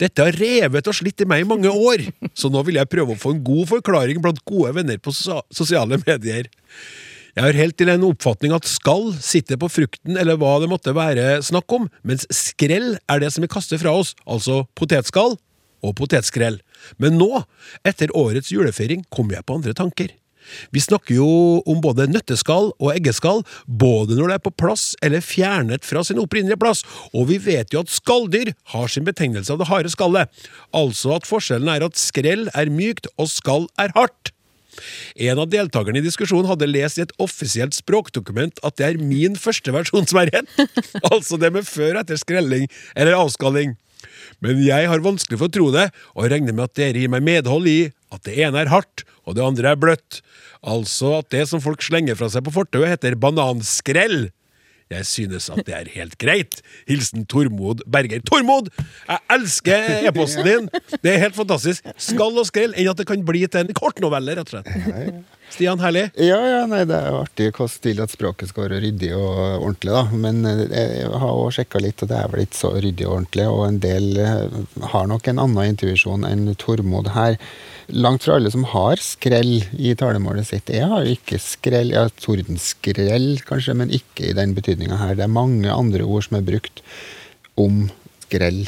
Dette 0.00 0.26
har 0.26 0.36
revet 0.38 0.90
og 0.90 0.96
slitt 0.96 1.22
i 1.24 1.28
meg 1.28 1.44
i 1.44 1.48
mange 1.48 1.70
år, 1.70 2.04
så 2.38 2.50
nå 2.52 2.62
vil 2.66 2.80
jeg 2.80 2.90
prøve 2.92 3.14
å 3.14 3.20
få 3.20 3.34
en 3.34 3.44
god 3.44 3.70
forklaring 3.70 4.20
blant 4.24 4.42
gode 4.48 4.74
venner 4.78 5.00
på 5.02 5.14
sosiale 5.14 6.00
medier. 6.04 6.50
Jeg 7.32 7.46
har 7.46 7.56
helt 7.56 7.78
til 7.80 7.88
en 7.88 8.02
oppfatning 8.04 8.52
at 8.52 8.68
skall 8.68 9.06
sitter 9.24 9.56
på 9.60 9.70
frukten 9.72 10.18
eller 10.20 10.36
hva 10.40 10.58
det 10.60 10.68
måtte 10.68 10.92
være 10.96 11.38
snakk 11.44 11.72
om, 11.72 11.86
mens 12.04 12.26
skrell 12.28 12.98
er 13.08 13.22
det 13.22 13.32
som 13.32 13.44
vi 13.44 13.50
kaster 13.52 13.80
fra 13.80 13.94
oss, 13.96 14.12
altså 14.28 14.66
potetskall 14.76 15.38
og 15.82 15.94
potetskrell. 15.98 16.60
Men 17.00 17.16
nå, 17.18 17.44
etter 17.88 18.12
årets 18.16 18.52
julefeiring, 18.52 19.06
kommer 19.10 19.38
jeg 19.38 19.48
på 19.48 19.56
andre 19.58 19.74
tanker. 19.76 20.12
Vi 20.74 20.82
snakker 20.82 21.16
jo 21.16 21.28
om 21.68 21.80
både 21.84 22.08
nøtteskall 22.10 22.72
og 22.78 22.92
eggeskall, 22.94 23.42
både 23.66 24.18
når 24.18 24.32
det 24.32 24.38
er 24.38 24.44
på 24.46 24.54
plass 24.62 24.92
eller 25.04 25.24
fjernet 25.24 25.86
fra 25.86 26.04
sin 26.06 26.20
opprinnelige 26.22 26.60
plass, 26.60 26.84
og 27.12 27.28
vi 27.30 27.38
vet 27.42 27.74
jo 27.74 27.82
at 27.84 27.92
skalldyr 27.92 28.52
har 28.74 28.92
sin 28.92 29.06
betegnelse 29.08 29.52
av 29.54 29.62
det 29.62 29.70
harde 29.70 29.92
skallet, 29.92 30.30
altså 30.76 31.16
at 31.16 31.28
forskjellen 31.28 31.70
er 31.72 31.86
at 31.86 32.00
skrell 32.00 32.48
er 32.54 32.72
mykt 32.72 33.10
og 33.16 33.30
skall 33.32 33.68
er 33.80 33.94
hardt. 33.96 34.32
En 35.20 35.40
av 35.42 35.50
deltakerne 35.52 36.00
i 36.00 36.04
diskusjonen 36.04 36.48
hadde 36.48 36.68
lest 36.70 36.98
i 36.98 37.04
et 37.04 37.14
offisielt 37.22 37.76
språkdokument 37.76 38.60
at 38.64 38.78
det 38.80 38.86
er 38.88 39.00
min 39.00 39.36
første 39.38 39.74
versjon 39.74 40.08
som 40.08 40.22
er 40.22 40.32
rett, 40.32 40.52
altså 41.12 41.38
det 41.40 41.52
med 41.54 41.68
før 41.68 41.98
og 41.98 42.04
etter 42.04 42.20
skrelling 42.20 42.68
eller 42.96 43.18
avskalling. 43.18 43.76
Men 44.42 44.62
jeg 44.64 44.88
har 44.90 45.04
vanskelig 45.04 45.38
for 45.38 45.50
å 45.50 45.54
tro 45.54 45.68
det, 45.74 45.90
og 46.16 46.30
regner 46.32 46.56
med 46.56 46.70
at 46.70 46.78
dere 46.78 47.04
gir 47.04 47.12
meg 47.12 47.24
medhold 47.26 47.68
i 47.70 47.92
at 48.12 48.22
det 48.28 48.36
ene 48.44 48.62
er 48.62 48.70
hardt, 48.72 49.06
og 49.26 49.36
det 49.38 49.44
andre 49.46 49.72
er 49.72 49.80
bløtt. 49.80 50.20
Altså 50.62 51.18
at 51.20 51.32
det 51.34 51.46
som 51.50 51.62
folk 51.64 51.82
slenger 51.84 52.18
fra 52.18 52.28
seg 52.32 52.44
på 52.46 52.54
fortauet, 52.54 52.92
heter 52.94 53.18
bananskrell. 53.18 54.30
Jeg 54.92 55.08
synes 55.08 55.48
at 55.52 55.62
det 55.64 55.74
er 55.74 55.88
helt 55.94 56.18
greit. 56.20 56.58
Hilsen 56.88 57.24
Tormod 57.30 57.80
Berger. 57.88 58.20
Tormod! 58.28 58.68
Jeg 59.08 59.22
elsker 59.32 59.86
e-posten 60.08 60.44
din! 60.46 60.68
Det 61.00 61.14
er 61.14 61.22
helt 61.22 61.38
fantastisk. 61.38 61.86
Skall 61.96 62.36
og 62.36 62.48
skrell 62.50 62.76
enn 62.76 62.90
at 62.92 63.00
det 63.00 63.08
kan 63.08 63.24
bli 63.24 63.46
til 63.46 63.64
en 63.64 63.72
kortnovelle, 63.78 64.36
rett 64.36 64.52
og 64.52 64.58
slett. 64.58 65.22
Stian, 65.52 65.80
herlig. 65.84 66.06
Ja, 66.16 66.38
ja, 66.48 66.60
nei, 66.64 66.86
det 66.88 66.96
er 66.96 67.10
jo 67.12 67.18
artig 67.26 67.50
hvordan 67.52 67.82
vil 67.84 67.98
at 68.00 68.12
språket 68.14 68.48
skal 68.48 68.64
være 68.64 68.78
ryddig 68.86 69.10
og 69.12 69.34
ordentlig, 69.58 69.92
da. 69.92 70.04
Men 70.24 70.46
eh, 70.48 70.94
jeg 71.02 71.10
har 71.12 71.32
òg 71.32 71.50
sjekka 71.52 71.82
litt, 71.84 72.00
og 72.00 72.08
det 72.08 72.16
er 72.16 72.30
vel 72.32 72.44
ikke 72.46 72.56
så 72.56 72.70
ryddig 72.78 73.04
og 73.04 73.16
ordentlig. 73.18 73.46
Og 73.52 73.64
en 73.66 73.80
del 73.82 74.08
eh, 74.22 74.56
har 74.94 75.10
nok 75.10 75.28
en 75.28 75.42
annen 75.44 75.74
intuisjon 75.74 76.24
enn 76.24 76.54
Tormod 76.62 77.12
her. 77.12 77.36
Langt 77.92 78.24
fra 78.24 78.38
alle 78.38 78.52
som 78.54 78.64
har 78.72 79.02
skrell 79.04 79.58
i 79.76 79.92
talemålet 80.00 80.48
sitt. 80.48 80.72
Jeg 80.72 80.88
har 80.88 81.10
ikke 81.10 81.40
skrell, 81.42 81.92
Jeg 81.92 82.06
har 82.06 82.16
tordenskrell 82.16 83.28
kanskje, 83.44 83.76
men 83.76 83.92
ikke 83.92 84.30
i 84.30 84.36
den 84.38 84.56
betydninga 84.56 85.02
her. 85.02 85.18
Det 85.18 85.26
er 85.26 85.36
mange 85.36 85.68
andre 85.68 86.08
ord 86.08 86.24
som 86.30 86.40
er 86.40 86.48
brukt 86.48 86.80
om 87.60 87.90
skrell. 88.24 88.64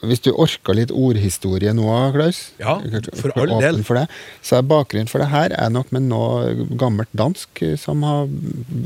Hvis 0.00 0.22
du 0.24 0.30
orker 0.32 0.72
litt 0.78 0.92
ordhistorie 0.96 1.74
nå, 1.76 1.84
Klaus, 2.14 2.38
Ja, 2.60 2.78
for 3.20 3.34
all 3.36 3.50
del. 3.60 3.82
For 3.84 3.98
det, 4.00 4.06
så 4.40 4.56
er 4.56 4.62
bakgrunnen 4.70 5.10
for 5.12 5.20
det 5.20 5.28
her 5.28 5.52
er 5.52 5.68
nok 5.74 5.90
med 5.92 6.06
noe 6.08 6.54
gammelt 6.80 7.10
dansk 7.12 7.60
som 7.80 8.00
har 8.08 8.24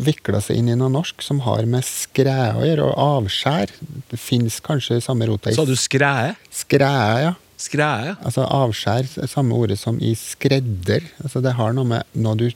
vikla 0.08 0.40
seg 0.42 0.58
inn 0.58 0.72
i 0.72 0.76
noe 0.80 0.90
norsk, 0.90 1.22
som 1.22 1.44
har 1.46 1.62
med 1.70 1.86
skræ 1.86 2.34
å 2.58 2.66
gjøre, 2.66 2.88
og 2.90 2.98
avskjær. 3.24 3.70
Det 4.10 4.18
fins 4.18 4.58
kanskje 4.64 4.98
samme 5.04 5.28
rota 5.30 5.52
i 5.52 5.54
Sa 5.54 5.64
du 5.68 5.76
skræe? 5.78 6.34
skræ, 6.50 6.90
ja. 7.28 7.32
Skræe. 7.64 8.16
Altså 8.26 8.42
avskjær, 8.50 9.06
samme 9.30 9.54
ordet 9.54 9.78
som 9.78 10.00
i 10.02 10.16
skredder. 10.18 11.06
Altså 11.22 11.40
det 11.44 11.54
har 11.54 11.72
noe 11.78 11.86
med 11.94 12.10
noe 12.18 12.34
du 12.42 12.48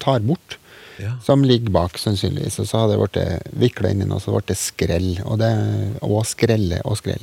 tar 0.00 0.24
bort, 0.24 0.56
Ja. 0.98 1.18
som 1.20 1.42
ligger 1.44 1.68
bak, 1.76 1.98
sannsynligvis. 2.00 2.56
Og 2.62 2.66
så 2.70 2.78
har 2.80 2.88
det 2.88 2.96
blitt 2.96 3.52
vikla 3.60 3.90
inn 3.92 4.00
i 4.00 4.08
noe, 4.08 4.16
så 4.24 4.32
ble 4.32 4.40
det 4.48 4.56
skrell. 4.56 5.18
Og, 5.28 5.36
det, 5.42 5.52
og 6.00 6.22
skrelle 6.24 6.80
og 6.88 6.96
skrell. 6.96 7.20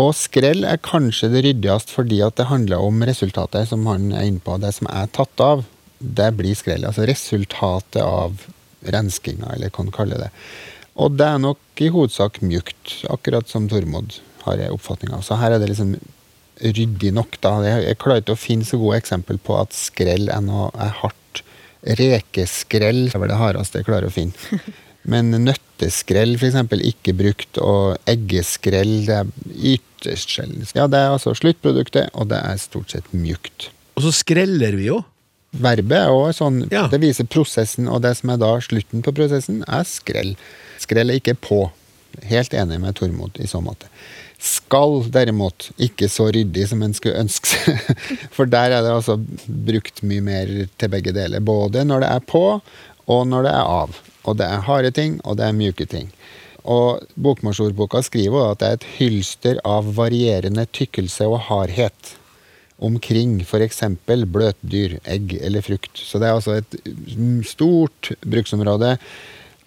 Og 0.00 0.14
skrell 0.16 0.64
er 0.64 0.80
kanskje 0.80 1.28
det 1.34 1.42
ryddigst 1.44 1.92
fordi 1.92 2.22
at 2.24 2.38
det 2.40 2.48
handler 2.48 2.80
om 2.80 3.02
resultatet, 3.04 3.68
som 3.68 3.84
han 3.90 4.10
er 4.12 4.30
inne 4.30 4.40
på. 4.40 4.56
Det 4.60 4.72
som 4.78 4.88
er 4.88 5.10
tatt 5.12 5.42
av, 5.44 5.66
det 5.98 6.30
blir 6.38 6.56
skrell. 6.56 6.86
Altså 6.88 7.04
resultatet 7.08 8.00
av 8.02 8.46
renskinga, 8.82 9.52
eller 9.52 9.70
hva 9.70 9.84
man 9.84 9.94
kaller 9.94 10.24
det. 10.24 10.30
Og 11.00 11.14
det 11.16 11.28
er 11.28 11.40
nok 11.40 11.82
i 11.84 11.90
hovedsak 11.92 12.40
mjukt, 12.44 13.02
akkurat 13.12 13.48
som 13.48 13.68
Tormod 13.68 14.18
har 14.46 14.60
jeg 14.60 14.74
oppfatning 14.74 15.12
av. 15.14 15.22
Så 15.24 15.38
her 15.40 15.54
er 15.54 15.62
det 15.62 15.70
liksom 15.70 15.94
ryddig 16.62 17.12
nok, 17.16 17.38
da. 17.44 17.54
Jeg 17.64 17.98
klarer 18.00 18.24
ikke 18.24 18.36
å 18.36 18.40
finne 18.40 18.66
så 18.68 18.78
gode 18.80 19.00
eksempel 19.00 19.40
på 19.42 19.56
at 19.60 19.76
skrell 19.76 20.28
er 20.32 20.42
noe 20.44 20.70
er 20.76 20.92
hardt. 21.02 21.44
Rekeskrell 21.82 23.08
er 23.10 23.18
vel 23.18 23.32
det 23.32 23.40
hardeste 23.40 23.80
jeg 23.80 23.88
klarer 23.88 24.08
å 24.08 24.14
finne. 24.14 24.62
Men 25.08 25.32
nøtteskrell 25.44 26.36
f.eks. 26.38 26.58
ikke 26.86 27.14
brukt, 27.18 27.58
og 27.58 27.96
eggeskrell 28.06 28.92
det 29.08 29.16
er 29.22 29.30
ytterst 29.74 30.30
sjelden. 30.36 30.66
Ja, 30.78 30.86
det 30.90 31.00
er 31.00 31.14
altså 31.16 31.34
sluttproduktet, 31.34 32.10
og 32.14 32.28
det 32.30 32.38
er 32.38 32.60
stort 32.62 32.94
sett 32.94 33.08
mjukt. 33.14 33.70
Og 33.98 34.06
så 34.06 34.12
skreller 34.22 34.76
vi 34.78 34.86
jo. 34.92 35.00
Verbet 35.52 35.98
er 35.98 36.08
også 36.14 36.46
sånn, 36.46 36.62
Ja. 36.72 36.86
det 36.88 37.02
viser 37.02 37.26
prosessen, 37.28 37.88
og 37.90 38.00
det 38.06 38.14
som 38.16 38.30
er 38.32 38.38
da 38.40 38.54
slutten 38.64 39.02
på 39.04 39.12
prosessen, 39.12 39.62
er 39.68 39.84
skrell. 39.84 40.36
Skrell 40.80 41.10
er 41.12 41.18
ikke 41.20 41.34
på. 41.36 41.64
Helt 42.28 42.52
enig 42.56 42.78
med 42.80 42.94
Tormod 42.96 43.36
i 43.40 43.46
så 43.48 43.60
måte. 43.64 43.88
Skal 44.42 45.02
derimot 45.12 45.68
ikke 45.78 46.08
så 46.10 46.26
ryddig 46.34 46.64
som 46.68 46.82
en 46.82 46.94
skulle 46.96 47.20
ønske 47.20 47.46
seg. 47.52 47.98
For 48.36 48.46
der 48.50 48.72
er 48.78 48.82
det 48.86 48.90
altså 48.94 49.18
brukt 49.46 50.02
mye 50.02 50.24
mer 50.24 50.50
til 50.78 50.88
begge 50.92 51.12
deler. 51.14 51.40
Både 51.44 51.84
når 51.88 52.00
det 52.06 52.10
er 52.16 52.24
på, 52.32 52.42
og 53.12 53.22
når 53.28 53.46
det 53.46 53.52
er 53.52 53.70
av. 53.76 54.00
Og 54.24 54.38
det 54.38 54.46
er 54.46 54.64
harde 54.68 54.92
ting, 54.94 55.18
og 55.24 55.38
det 55.38 55.46
er 55.46 55.56
mjuke 55.56 55.86
ting. 55.88 56.12
Og 56.62 57.02
Bokmålsordboka 57.18 58.04
skriver 58.06 58.52
at 58.52 58.60
det 58.60 58.68
er 58.68 58.78
et 58.78 58.90
hylster 58.98 59.58
av 59.66 59.88
varierende 59.96 60.66
tykkelse 60.70 61.26
og 61.26 61.40
hardhet 61.48 62.16
omkring 62.82 63.40
f.eks. 63.42 63.82
bløtdyr, 64.06 64.98
egg 65.06 65.36
eller 65.40 65.62
frukt. 65.62 65.98
Så 65.98 66.18
det 66.18 66.28
er 66.28 66.38
altså 66.38 66.58
et 66.60 67.46
stort 67.46 68.12
bruksområde. 68.22 68.96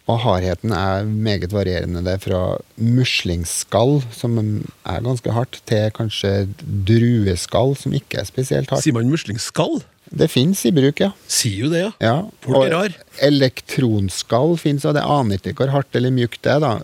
Og 0.05 0.19
hardheten 0.21 0.69
er 0.75 1.07
meget 1.07 1.53
varierende. 1.53 2.03
Det 2.05 2.13
er 2.13 2.21
fra 2.21 2.41
muslingskall, 2.77 4.03
som 4.13 4.37
er 4.85 5.01
ganske 5.01 5.33
hardt, 5.33 5.63
til 5.65 5.89
kanskje 5.95 6.33
drueskall, 6.61 7.73
som 7.79 7.95
ikke 7.97 8.21
er 8.21 8.29
spesielt 8.29 8.69
hardt. 8.69 8.85
Sier 8.85 8.93
man 8.93 9.09
muslingskall? 9.09 9.81
Det 10.15 10.30
fins 10.32 10.62
i 10.67 10.71
bruk, 10.71 11.01
ja. 11.04 11.12
Sier 11.28 11.65
jo 11.65 11.71
det, 11.73 11.82
ja. 11.84 11.91
ja. 12.04 12.15
Folk 12.45 12.69
er 12.69 12.73
rar. 12.73 12.95
Elektronskall 13.25 14.56
fins, 14.62 14.86
og 14.88 14.95
det 14.95 15.04
aner 15.04 15.41
ikke 15.41 15.58
hvor 15.60 15.73
hardt 15.73 15.97
eller 15.97 16.13
mjukt 16.15 16.41
det 16.45 16.54
er, 16.56 16.63
da, 16.63 16.78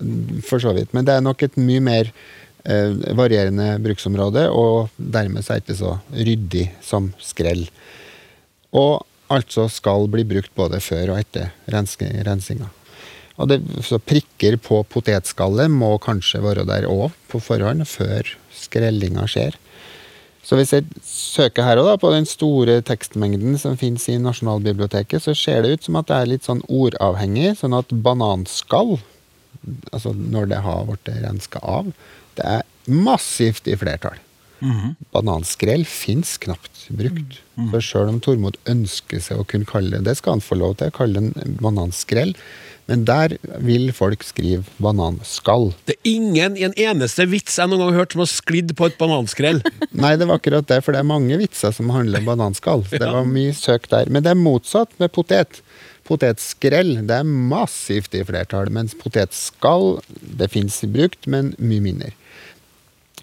for 0.47 0.63
så 0.63 0.73
vidt. 0.75 0.91
Men 0.95 1.07
det 1.07 1.15
er 1.15 1.23
nok 1.23 1.45
et 1.47 1.55
mye 1.59 1.83
mer 1.85 2.11
eh, 2.11 2.97
varierende 3.17 3.77
bruksområde, 3.85 4.49
og 4.51 4.91
dermed 4.97 5.47
så 5.47 5.55
er 5.55 5.61
det 5.61 5.69
ikke 5.69 5.79
så 5.79 5.95
ryddig 6.11 6.67
som 6.83 7.13
skrell. 7.23 7.63
Og 8.75 8.99
altså 9.31 9.69
skal 9.71 10.11
bli 10.11 10.27
brukt 10.27 10.51
både 10.59 10.81
før 10.83 11.15
og 11.15 11.23
etter 11.23 11.53
rensinga. 11.71 12.67
Og 13.39 13.47
det, 13.49 13.61
så 13.87 13.97
prikker 13.97 14.59
på 14.61 14.83
potetskallet 14.91 15.71
må 15.71 15.95
kanskje 16.03 16.43
være 16.43 16.67
der 16.67 16.87
òg 16.89 17.15
på 17.31 17.39
forhånd, 17.41 17.87
før 17.87 18.27
skrellinga 18.53 19.25
skjer. 19.31 19.55
Så 20.41 20.57
hvis 20.57 20.73
jeg 20.73 20.87
søker 21.05 21.63
her 21.63 21.77
også 21.77 21.91
da, 21.91 21.99
på 22.01 22.11
den 22.15 22.25
store 22.25 22.79
tekstmengden 22.85 23.59
som 23.61 23.77
finnes 23.77 24.07
i 24.09 24.17
Nasjonalbiblioteket, 24.21 25.21
så 25.21 25.35
ser 25.37 25.61
det 25.61 25.75
ut 25.75 25.85
som 25.85 25.99
at 25.99 26.09
det 26.09 26.17
er 26.17 26.31
litt 26.31 26.47
sånn 26.47 26.63
ordavhengig, 26.65 27.53
sånn 27.59 27.77
at 27.77 27.93
bananskall, 27.93 28.97
altså 29.93 30.15
når 30.17 30.49
det 30.49 30.63
har 30.65 30.89
blitt 30.89 31.13
renska 31.21 31.61
av, 31.61 31.93
det 32.39 32.47
er 32.57 32.65
massivt 32.89 33.69
i 33.69 33.77
flertall. 33.77 34.17
Bananskrell 35.13 35.85
fins 35.89 36.35
knapt 36.41 36.87
brukt. 36.93 37.39
For 37.71 37.81
sjøl 37.85 38.11
om 38.11 38.19
Tormod 38.21 38.57
ønsker 38.69 39.21
seg 39.21 39.41
å 39.41 39.45
kunne 39.45 39.69
kalle 39.69 39.97
det, 39.97 40.05
det 40.09 40.17
skal 40.19 40.37
han 40.37 40.45
få 40.45 40.57
lov 40.57 40.75
til, 40.79 40.89
å 40.89 40.97
kalle 40.97 41.21
det 41.21 41.45
en 41.45 41.57
bananskrell, 41.61 42.33
men 42.89 43.05
der 43.07 43.35
vil 43.63 43.91
folk 43.95 44.23
skrive 44.25 44.63
bananskall. 44.81 45.71
Det 45.87 45.97
er 45.97 46.11
ingen 46.11 46.57
i 46.59 46.65
en 46.67 46.75
eneste 46.79 47.27
vits 47.29 47.59
jeg 47.59 47.69
noen 47.71 47.83
gang 47.83 47.93
har 47.93 48.03
hørt 48.03 48.15
som 48.15 48.23
har 48.23 48.31
sklidd 48.31 48.73
på 48.77 48.89
et 48.89 48.97
bananskrell. 48.99 49.61
Nei, 50.03 50.15
det 50.19 50.27
var 50.29 50.41
akkurat 50.41 50.67
det, 50.71 50.81
for 50.85 50.95
det 50.95 51.03
er 51.03 51.11
mange 51.11 51.37
vitser 51.41 51.75
som 51.75 51.93
handler 51.93 52.23
om 52.23 52.31
bananskall. 52.33 52.85
Det 52.91 53.03
var 53.03 53.27
mye 53.29 53.55
søk 53.57 53.89
der. 53.91 54.11
Men 54.11 54.25
det 54.25 54.33
er 54.33 54.41
motsatt 54.41 54.93
med 55.01 55.13
potet. 55.15 55.61
Potetskrell 56.07 56.95
det 57.07 57.21
er 57.21 57.27
massivt 57.27 58.15
i 58.17 58.23
flertall, 58.27 58.71
mens 58.73 58.97
potetskall 58.97 60.01
det 60.39 60.49
fins 60.51 60.81
brukt, 60.91 61.29
men 61.29 61.53
mye 61.61 61.83
mindre. 61.85 62.11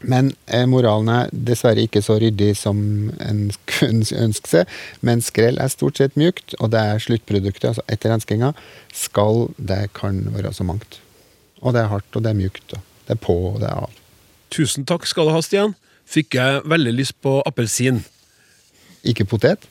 Men 0.01 0.31
eh, 0.47 0.67
moralen 0.71 1.11
er 1.11 1.31
dessverre 1.33 1.83
ikke 1.87 2.03
så 2.05 2.19
ryddig 2.23 2.53
som 2.59 2.79
en 3.25 3.41
kunne 3.71 4.07
ønske 4.27 4.51
seg. 4.51 4.77
Men 5.07 5.25
skrell 5.25 5.59
er 5.63 5.73
stort 5.73 5.99
sett 6.01 6.19
mjukt, 6.21 6.55
og 6.59 6.73
det 6.75 6.83
er 6.83 7.03
sluttproduktet, 7.03 7.71
altså 7.73 7.87
etter 7.91 8.15
renskinga. 8.15 8.53
Skall, 8.95 9.49
det 9.59 9.89
kan 9.99 10.23
være 10.37 10.55
så 10.55 10.67
mangt. 10.69 11.01
Og 11.63 11.75
det 11.75 11.83
er 11.83 11.91
hardt, 11.93 12.11
og 12.15 12.25
det 12.25 12.33
er 12.33 12.39
mjukt. 12.39 12.77
Og 12.77 13.09
det 13.09 13.17
er 13.17 13.25
på, 13.25 13.39
og 13.55 13.59
det 13.63 13.71
er 13.71 13.89
av. 13.89 13.99
Tusen 14.55 14.87
takk 14.89 15.09
skal 15.09 15.29
du 15.29 15.35
ha, 15.35 15.43
Stian. 15.45 15.75
Fikk 16.09 16.39
jeg 16.39 16.63
veldig 16.69 16.95
lyst 16.97 17.19
på 17.25 17.39
appelsin. 17.49 18.01
Ikke 19.07 19.27
potet? 19.29 19.67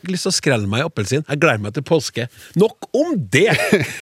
Fikk 0.00 0.14
lyst 0.14 0.28
til 0.28 0.32
å 0.32 0.38
skrelle 0.38 0.70
meg 0.70 0.84
i 0.84 0.86
appelsin. 0.86 1.26
Jeg 1.26 1.42
gleder 1.42 1.62
meg 1.66 1.76
til 1.76 1.84
påske. 1.86 2.28
Nok 2.56 2.88
om 2.96 3.16
det! 3.32 3.50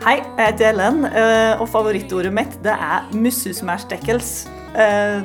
Hei, 0.00 0.14
jeg 0.16 0.54
heter 0.54 0.70
Ellen, 0.70 1.02
eh, 1.04 1.60
og 1.60 1.66
favorittordet 1.68 2.30
mitt 2.32 2.54
det 2.64 2.72
er 2.72 3.10
mussusmærstekkels. 3.12 4.30
Eh, 4.72 5.20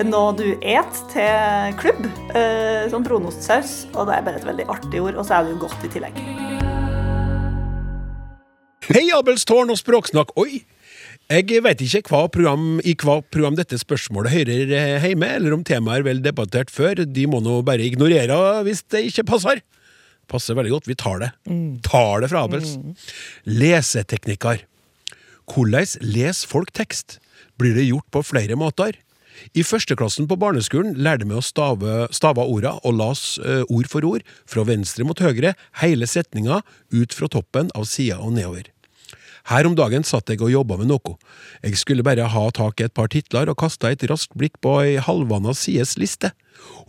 Det 0.00 0.06
er 0.06 0.08
noe 0.08 0.32
du 0.32 0.46
et 0.64 0.98
til 1.12 1.74
klubb, 1.78 2.06
eh, 2.34 2.88
som 2.90 3.04
brunostsaus, 3.04 3.84
og 3.92 4.08
det 4.08 4.16
er 4.16 4.22
bare 4.26 4.40
et 4.40 4.46
veldig 4.48 4.66
artig 4.72 5.02
ord, 5.04 5.18
og 5.20 5.26
så 5.28 5.36
er 5.36 5.44
det 5.44 5.52
jo 5.52 5.60
godt 5.66 5.84
i 5.84 5.90
tillegg. 5.92 6.18
Hei, 8.88 9.04
Abelstårn 9.14 9.70
og 9.70 9.78
Språksnakk. 9.78 10.32
Oi! 10.40 10.64
Jeg 11.30 11.62
vet 11.62 11.84
ikke 11.84 12.02
hva 12.10 12.24
program, 12.32 12.80
i 12.82 12.96
hva 12.98 13.20
program 13.22 13.54
dette 13.60 13.78
spørsmålet 13.78 14.34
hører 14.34 15.04
hjemme, 15.04 15.34
eller 15.36 15.54
om 15.54 15.62
temaet 15.62 16.00
er 16.00 16.08
vel 16.08 16.24
debattert 16.24 16.74
før. 16.74 17.04
De 17.06 17.26
må 17.30 17.38
nå 17.44 17.60
bare 17.62 17.86
ignorere 17.86 18.64
hvis 18.66 18.82
det 18.90 19.04
ikke 19.12 19.28
passer. 19.30 19.62
Passer 20.30 20.56
veldig 20.58 20.76
godt. 20.76 20.88
Vi 20.90 20.98
tar 20.98 21.22
det. 21.22 21.30
Tar 21.86 22.22
det 22.22 22.30
fra 22.32 22.44
Abels. 22.46 22.76
Leseteknikker. 23.48 24.64
Hvordan 25.50 25.94
leser 26.06 26.50
folk 26.50 26.70
tekst? 26.76 27.18
Blir 27.58 27.74
det 27.76 27.88
gjort 27.90 28.06
på 28.14 28.22
flere 28.24 28.56
måter? 28.58 28.94
I 29.56 29.62
førsteklassen 29.64 30.28
på 30.28 30.36
barneskolen 30.40 30.98
lærte 31.00 31.26
vi 31.28 31.36
å 31.38 31.44
stave, 31.44 32.08
stave 32.14 32.44
orda 32.44 32.74
og 32.84 32.96
las 32.98 33.38
uh, 33.40 33.62
ord 33.72 33.88
for 33.88 34.04
ord, 34.06 34.26
fra 34.48 34.66
venstre 34.68 35.06
mot 35.06 35.22
høyre, 35.22 35.54
hele 35.80 36.08
setninga 36.08 36.60
ut 36.92 37.16
fra 37.16 37.30
toppen 37.32 37.70
av 37.78 37.88
sida 37.88 38.20
og 38.20 38.34
nedover. 38.36 38.68
Her 39.48 39.66
om 39.66 39.74
dagen 39.74 40.04
satt 40.04 40.28
jeg 40.30 40.42
og 40.44 40.52
jobba 40.52 40.76
med 40.78 40.90
noe. 40.90 41.16
Jeg 41.64 41.78
skulle 41.80 42.04
bare 42.06 42.28
ha 42.28 42.42
tak 42.54 42.80
i 42.80 42.86
et 42.86 42.94
par 42.94 43.08
titler 43.10 43.48
og 43.50 43.58
kasta 43.62 43.90
et 43.90 44.04
raskt 44.10 44.36
blikk 44.38 44.60
på 44.62 44.76
ei 44.82 44.98
halvanna 45.00 45.54
sides 45.56 45.96
liste. 45.98 46.34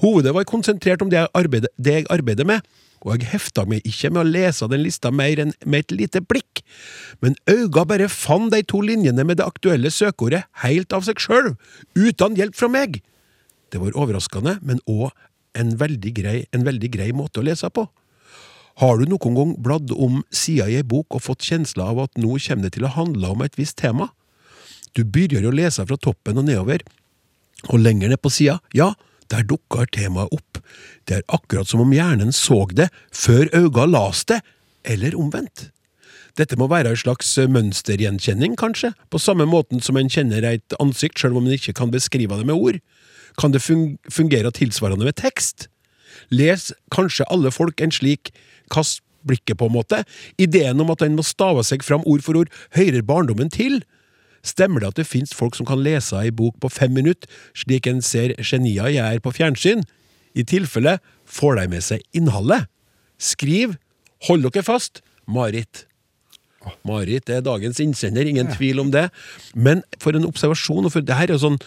Hovedet 0.04 0.36
var 0.36 0.49
konsentrert 0.49 1.01
om 1.01 1.10
det 1.10 1.21
jeg 1.21 1.32
arbeider, 1.38 1.71
det 1.80 2.01
jeg 2.01 2.10
arbeider 2.12 2.47
med, 2.47 2.67
og 3.01 3.15
jeg 3.15 3.31
hefta 3.31 3.65
meg 3.69 3.85
ikke 3.87 4.11
med 4.13 4.21
å 4.21 4.29
lese 4.29 4.67
den 4.71 4.83
lista 4.85 5.11
mer 5.13 5.41
enn 5.41 5.53
med 5.65 5.85
et 5.85 5.95
lite 5.95 6.21
blikk, 6.21 6.61
men 7.21 7.37
øynene 7.49 7.85
bare 7.89 8.09
fant 8.11 8.53
de 8.53 8.61
to 8.63 8.81
linjene 8.85 9.25
med 9.25 9.39
det 9.41 9.47
aktuelle 9.47 9.91
søkeordet 9.93 10.43
helt 10.63 10.93
av 10.93 11.07
seg 11.07 11.21
sjøl, 11.21 11.55
uten 11.97 12.37
hjelp 12.37 12.57
fra 12.57 12.69
meg. 12.71 13.01
Det 13.71 13.81
var 13.81 13.97
overraskende, 13.97 14.59
men 14.61 14.83
òg 14.89 15.09
en 15.58 15.73
en 15.75 16.65
veldig 16.67 16.91
grei 16.93 17.12
måte 17.12 17.41
å 17.41 17.43
lese 17.43 17.69
på. 17.69 17.87
Har 18.79 18.97
du 18.97 19.06
noen 19.10 19.35
gang 19.35 19.52
bladd 19.60 19.91
om 19.91 20.21
sida 20.31 20.69
i 20.69 20.77
ei 20.79 20.83
bok 20.87 21.17
og 21.17 21.23
fått 21.25 21.43
kjensla 21.43 21.91
av 21.91 21.99
at 22.06 22.17
nå 22.17 22.37
kommer 22.39 22.63
det 22.63 22.77
til 22.77 22.87
å 22.87 22.95
handle 22.95 23.33
om 23.33 23.43
et 23.43 23.58
visst 23.60 23.77
tema? 23.81 24.10
Du 24.95 25.04
begynner 25.04 25.49
å 25.49 25.56
lese 25.56 25.83
fra 25.85 25.97
toppen 25.97 26.39
og 26.39 26.47
nedover, 26.47 26.83
og 27.69 27.79
lenger 27.79 28.10
ned 28.10 28.21
på 28.21 28.31
sida, 28.31 28.60
ja, 28.73 28.93
der 29.32 29.46
dukker 29.48 29.88
temaet 29.96 30.32
opp. 30.36 30.60
Det 31.08 31.19
er 31.19 31.27
akkurat 31.32 31.69
som 31.69 31.84
om 31.84 31.94
hjernen 31.96 32.34
så 32.36 32.65
det 32.71 32.90
før 33.15 33.48
øynene 33.54 33.88
las 33.92 34.25
det, 34.29 34.42
eller 34.84 35.15
omvendt. 35.17 35.69
Dette 36.40 36.56
må 36.56 36.69
være 36.71 36.94
en 36.94 37.00
slags 37.00 37.34
mønstergjenkjenning, 37.52 38.56
kanskje, 38.60 38.94
på 39.12 39.19
samme 39.19 39.46
måten 39.50 39.84
som 39.84 39.98
en 40.00 40.10
kjenner 40.12 40.46
et 40.48 40.75
ansikt, 40.79 41.19
selv 41.19 41.38
om 41.38 41.48
en 41.48 41.58
ikke 41.58 41.75
kan 41.75 41.92
beskrive 41.92 42.38
det 42.40 42.48
med 42.48 42.56
ord. 42.56 42.79
Kan 43.40 43.52
det 43.52 43.63
fungere 43.63 44.52
tilsvarende 44.56 45.08
med 45.08 45.19
tekst? 45.19 45.67
Les 46.32 46.71
kanskje 46.92 47.27
alle 47.32 47.52
folk 47.52 47.82
en 47.82 47.92
slik 47.92 48.32
kast 48.71 49.04
blikket, 49.27 49.58
på 49.60 49.67
en 49.67 49.75
måte. 49.75 50.04
Ideen 50.42 50.79
om 50.82 50.92
at 50.94 51.04
en 51.06 51.17
må 51.17 51.25
stave 51.25 51.63
seg 51.67 51.84
fram 51.86 52.06
ord 52.10 52.23
for 52.25 52.40
ord, 52.40 52.52
hører 52.77 53.04
barndommen 53.06 53.52
til. 53.54 53.82
Stemmer 54.44 54.81
det 54.81 54.92
at 54.92 55.00
det 55.02 55.08
finnes 55.10 55.33
folk 55.37 55.56
som 55.58 55.67
kan 55.69 55.81
lese 55.83 56.17
ei 56.17 56.31
bok 56.33 56.58
på 56.62 56.69
fem 56.71 56.94
minutter, 56.96 57.29
slik 57.58 57.87
en 57.87 58.02
ser 58.02 58.33
genier 58.42 58.89
gjør 58.89 59.21
på 59.21 59.33
fjernsyn? 59.37 59.83
I 60.33 60.44
tilfelle 60.48 60.98
får 61.27 61.60
de 61.60 61.67
med 61.75 61.83
seg 61.85 62.04
innholdet. 62.17 62.67
Skriv, 63.21 63.75
hold 64.27 64.48
dere 64.48 64.63
fast, 64.65 65.04
Marit. 65.29 65.85
Marit 66.85 67.29
er 67.29 67.42
dagens 67.46 67.79
innsender, 67.81 68.25
ingen 68.29 68.50
tvil 68.54 68.81
om 68.81 68.92
det. 68.94 69.08
Men 69.54 69.81
for 70.02 70.17
en 70.17 70.27
observasjon, 70.29 70.85
og 70.85 70.94
for 70.94 71.06
det 71.06 71.17
her 71.17 71.33
er 71.33 71.42
sånn 71.42 71.60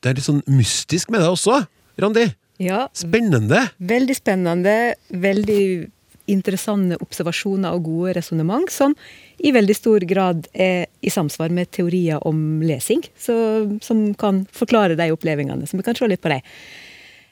Det 0.00 0.08
er 0.08 0.16
litt 0.16 0.24
sånn 0.24 0.40
mystisk 0.48 1.10
med 1.12 1.20
det 1.20 1.28
også, 1.28 1.58
Randi. 2.00 2.30
Ja, 2.60 2.86
Spennende. 2.96 3.66
veldig 3.84 4.14
spennende, 4.16 4.94
veldig 5.12 5.90
interessante 6.30 6.96
observasjoner 7.04 7.76
og 7.76 7.84
gode 7.84 8.14
resonnement, 8.16 8.70
som 8.72 8.94
i 9.40 9.52
veldig 9.56 9.76
stor 9.76 10.04
grad 10.04 10.48
er 10.52 10.86
i 11.00 11.10
samsvar 11.10 11.52
med 11.54 11.70
teorier 11.72 12.20
om 12.28 12.60
lesing, 12.62 13.02
så, 13.18 13.34
som 13.82 14.02
kan 14.20 14.42
forklare 14.52 14.98
de 14.98 15.06
opplevelsene. 15.14 15.66
Så 15.66 15.78
vi 15.78 15.86
kan 15.86 15.96
se 15.96 16.08
litt 16.10 16.20
på 16.20 16.32
dem. 16.32 16.42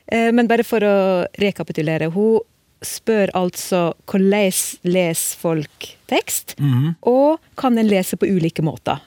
Eh, 0.07 0.31
Men 0.33 0.49
bare 0.49 0.65
for 0.65 0.81
å 0.81 1.27
rekapitulere. 1.37 2.09
Hun 2.15 2.41
spør 2.81 3.33
altså 3.35 3.93
hvordan 4.07 4.53
leser 4.87 5.39
folk 5.41 5.89
tekst, 6.09 6.55
og 7.03 7.39
kan 7.59 7.77
en 7.79 7.89
lese 7.91 8.17
på 8.17 8.27
ulike 8.31 8.63
måter. 8.63 9.01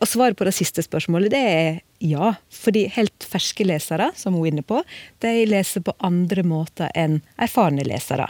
Og 0.00 0.06
svaret 0.06 0.36
på 0.38 0.44
det 0.44 0.54
siste 0.54 0.82
spørsmålet 0.82 1.30
det 1.30 1.40
er 1.42 1.80
ja. 2.04 2.34
Fordi 2.54 2.84
helt 2.94 3.24
ferske 3.26 3.64
lesere, 3.66 4.12
som 4.14 4.34
hun 4.34 4.44
er 4.44 4.52
inne 4.52 4.62
på, 4.66 4.82
de 5.22 5.46
leser 5.46 5.82
på 5.82 5.94
andre 5.98 6.42
måter 6.46 6.90
enn 6.94 7.20
erfarne 7.38 7.86
lesere. 7.86 8.28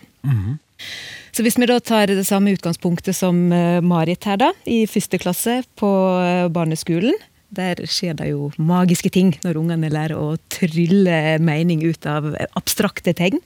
Så 1.33 1.45
hvis 1.47 1.59
vi 1.61 1.69
da 1.71 1.79
tar 1.79 2.11
det 2.11 2.27
samme 2.27 2.51
utgangspunktet 2.57 3.17
som 3.17 3.53
eh, 3.55 3.79
Marit 3.85 4.27
her, 4.27 4.41
da, 4.41 4.53
i 4.67 4.87
første 4.91 5.21
klasse 5.23 5.61
på 5.79 5.91
eh, 6.23 6.47
barneskolen. 6.53 7.15
Der 7.55 7.81
skjer 7.89 8.17
det 8.19 8.27
jo 8.29 8.51
magiske 8.61 9.09
ting 9.15 9.31
når 9.41 9.57
ungene 9.57 9.89
lærer 9.89 10.19
å 10.19 10.35
trylle 10.53 11.39
mening 11.41 11.81
ut 11.87 12.05
av 12.11 12.27
abstrakte 12.59 13.15
tegn. 13.17 13.41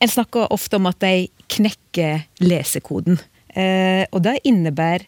En 0.00 0.10
snakker 0.10 0.52
ofte 0.52 0.76
om 0.76 0.88
at 0.90 1.00
de 1.00 1.30
knekker 1.54 2.26
lesekoden. 2.44 3.16
Eh, 3.54 4.04
og 4.10 4.20
det 4.26 4.40
innebærer 4.48 5.06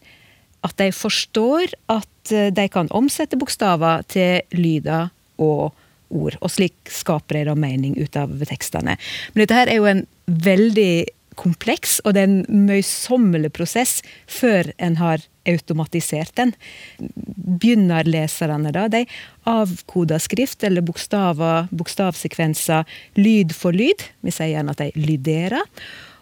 at 0.62 0.78
de 0.78 0.88
forstår 0.94 1.74
at 1.90 2.08
de 2.30 2.64
kan 2.70 2.86
omsette 2.94 3.34
bokstaver 3.34 4.04
til 4.06 4.44
lyder 4.54 5.10
og 5.42 5.72
ord. 6.12 6.36
Og 6.40 6.52
slik 6.52 6.76
skaper 6.92 7.40
de 7.40 7.46
da 7.50 7.56
mening 7.58 7.96
ut 7.98 8.16
av 8.18 8.32
tekstene. 8.48 8.96
Men 9.32 9.42
dette 9.42 9.58
her 9.58 9.72
er 9.72 9.80
jo 9.80 9.88
en 9.90 10.04
veldig 10.32 10.94
kompleks, 11.38 11.98
og 12.04 12.14
det 12.14 12.22
er 12.22 12.30
en 12.30 12.66
møysommelig 12.68 13.52
prosess 13.56 14.00
før 14.30 14.68
en 14.82 14.98
har 15.00 15.24
automatisert 15.48 16.34
den. 16.38 16.52
Begynnerleserne, 17.00 18.72
da, 18.74 18.86
de 18.92 19.04
avkoder 19.48 20.22
skrift 20.22 20.64
eller 20.66 20.84
bokstaver, 20.86 21.70
bokstavsekvenser, 21.72 22.86
lyd 23.18 23.54
for 23.56 23.74
lyd. 23.74 24.04
Vi 24.22 24.34
sier 24.34 24.54
gjerne 24.54 24.76
at 24.76 24.84
de 24.84 25.06
lyderer. 25.08 25.64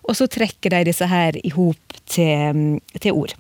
Og 0.09 0.17
så 0.17 0.31
trekker 0.31 0.73
de 0.73 0.87
disse 0.89 1.07
her 1.11 1.37
i 1.37 1.53
hop 1.55 2.01
til, 2.09 2.79
til 3.03 3.19
ord. 3.19 3.37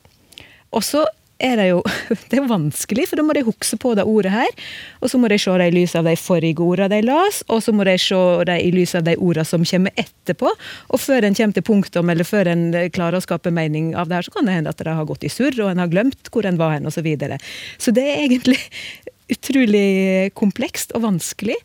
Og 0.77 0.85
så 0.87 1.07
er 1.41 1.57
det 1.61 1.67
jo 1.71 1.81
det 2.31 2.39
er 2.39 2.49
vanskelig, 2.51 3.07
for 3.11 3.21
da 3.21 3.25
må 3.27 3.37
de 3.37 3.45
huske 3.47 3.79
på 3.81 3.95
det 3.99 4.07
ordet 4.09 4.33
her. 4.35 4.51
Og 5.01 5.13
så 5.13 5.21
må 5.21 5.31
de 5.33 5.39
se 5.41 5.57
det 5.61 5.71
i 5.71 5.75
lys 5.75 5.97
av 5.99 6.07
de 6.09 6.15
forrige 6.21 6.63
ordene 6.65 6.91
de 6.93 7.01
las, 7.07 7.43
og 7.49 7.63
så 7.65 7.75
må 7.77 7.87
de 7.89 7.97
se 8.01 8.21
det 8.49 8.59
i 8.65 8.71
lys 8.75 8.95
av 8.99 9.07
de 9.09 9.17
ordene 9.17 9.47
som 9.49 9.67
kommer 9.67 9.97
etterpå. 10.01 10.53
Og 10.91 11.03
før 11.03 11.27
en 11.27 11.37
kommer 11.37 11.57
til 11.57 11.67
punktum, 11.67 12.13
eller 12.13 12.29
før 12.29 12.53
en 12.53 12.65
klarer 12.95 13.19
å 13.19 13.25
skape 13.25 13.53
mening 13.55 13.93
av 13.99 14.11
det 14.11 14.21
her, 14.21 14.29
så 14.29 14.37
kan 14.37 14.49
det 14.49 14.57
hende 14.59 14.75
at 14.75 14.81
det 14.81 14.97
har 14.97 15.09
gått 15.09 15.27
i 15.27 15.33
surr, 15.33 15.57
og 15.65 15.73
en 15.73 15.83
har 15.83 15.93
glemt 15.93 16.33
hvor 16.33 16.49
en 16.49 16.61
var 16.61 16.77
hen, 16.77 16.89
osv. 16.89 17.01
Så, 17.01 17.07
videre. 17.07 17.39
så 17.81 17.95
det 17.97 18.03
er 18.05 18.27
egentlig 18.27 18.59
utrolig 19.35 20.35
komplekst 20.37 20.93
og 20.93 21.07
vanskelig. 21.07 21.57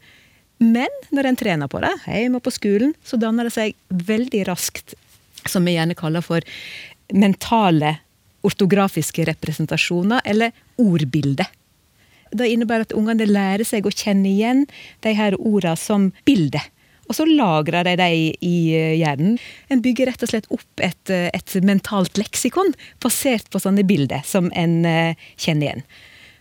Men 0.63 0.91
når 1.11 1.27
en 1.27 1.37
trener 1.41 1.67
på 1.67 1.81
det, 1.83 1.91
hjemme 2.07 2.39
og 2.39 2.45
på 2.45 2.53
skolen, 2.55 2.93
så 3.03 3.19
danner 3.19 3.49
det 3.49 3.55
seg 3.57 3.75
veldig 3.91 4.45
raskt, 4.47 4.95
som 5.43 5.67
vi 5.67 5.75
gjerne 5.75 5.97
kaller 5.99 6.23
for 6.23 6.45
mentale 7.11 7.97
ortografiske 8.45 9.25
representasjoner, 9.29 10.23
eller 10.25 10.55
ordbilde. 10.81 11.47
Det 12.35 12.47
innebærer 12.51 12.87
at 12.87 12.95
ungene 12.97 13.27
lærer 13.29 13.65
seg 13.67 13.85
å 13.87 13.93
kjenne 13.93 14.29
igjen 14.31 14.65
de 15.05 15.13
her 15.15 15.37
ordene 15.39 15.77
som 15.79 16.09
bilde. 16.27 16.61
Og 17.05 17.13
så 17.17 17.27
lagrer 17.29 17.85
de 17.85 17.93
dem 17.99 18.33
i 18.41 18.55
hjernen. 18.97 19.37
En 19.69 19.83
bygger 19.85 20.09
rett 20.09 20.25
og 20.25 20.31
slett 20.31 20.49
opp 20.53 20.81
et, 20.83 21.11
et 21.11 21.57
mentalt 21.61 22.17
leksikon 22.17 22.73
basert 23.03 23.51
på 23.53 23.61
sånne 23.61 23.85
bilder 23.85 24.25
som 24.25 24.49
en 24.57 24.79
eh, 24.89 25.27
kjenner 25.37 25.67
igjen. 25.67 25.85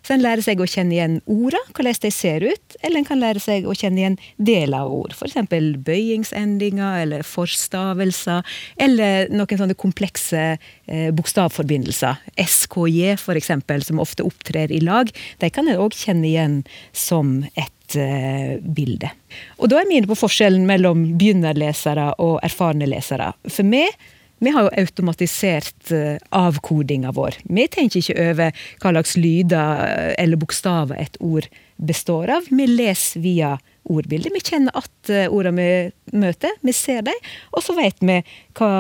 Så 0.04 0.14
en 0.14 0.22
lærer 0.24 0.44
seg 0.44 0.60
å 0.60 0.68
kjenne 0.68 0.92
igjen 0.96 1.16
orda, 1.30 1.60
hvordan 1.72 1.96
de 2.02 2.10
ser 2.12 2.44
ut, 2.44 2.76
eller 2.82 3.00
en 3.00 3.06
kan 3.08 3.22
lære 3.22 3.40
seg 3.40 3.64
å 3.64 3.74
kjenne 3.76 4.02
igjen 4.02 4.18
deler 4.36 4.84
av 4.84 4.92
ord. 4.92 5.14
F.eks. 5.16 5.38
bøyingsendinger 5.86 7.00
eller 7.04 7.24
forstavelser, 7.24 8.44
eller 8.84 9.32
noen 9.32 9.60
sånne 9.62 9.78
komplekse 9.80 10.42
eh, 10.54 11.08
bokstavforbindelser. 11.16 12.20
SKJ, 12.36 13.14
f.eks., 13.16 13.52
som 13.88 14.02
ofte 14.02 14.26
opptrer 14.26 14.72
i 14.72 14.82
lag, 14.84 15.08
de 15.40 15.52
kan 15.52 15.70
en 15.70 15.80
òg 15.80 15.96
kjenne 15.96 16.28
igjen 16.28 16.58
som 16.92 17.38
et 17.54 17.96
eh, 17.96 18.58
bilde. 18.60 19.08
Og 19.56 19.72
da 19.72 19.80
er 19.80 19.88
vi 19.88 20.02
inne 20.02 20.10
på 20.10 20.20
forskjellen 20.20 20.68
mellom 20.68 21.14
begynnerlesere 21.16 22.12
og 22.20 22.42
erfarne 22.44 22.88
lesere. 22.90 23.32
For 23.48 23.64
meg 23.64 23.96
vi 24.44 24.52
har 24.54 24.66
jo 24.66 24.72
automatisert 24.82 25.92
uh, 25.92 26.16
avkodinga 26.34 27.12
vår. 27.16 27.38
Vi 27.44 27.66
tenker 27.72 28.00
ikke 28.00 28.16
over 28.30 28.66
hva 28.82 28.92
slags 28.94 29.14
lyder 29.20 29.84
uh, 29.84 30.10
eller 30.20 30.40
bokstaver 30.40 31.00
et 31.00 31.16
ord 31.20 31.48
består 31.76 32.32
av. 32.36 32.50
Vi 32.50 32.66
leser 32.70 33.24
via 33.24 33.54
ordbildet. 33.84 34.32
Vi 34.32 34.44
kjenner 34.44 34.76
at 34.78 35.12
uh, 35.12 35.26
ordene 35.34 35.64
vi 35.64 36.20
møter, 36.24 36.54
vi 36.64 36.74
ser 36.76 37.02
dem, 37.06 37.32
og 37.52 37.64
så 37.64 37.76
vet 37.76 37.98
vi 38.04 38.20
hva 38.58 38.70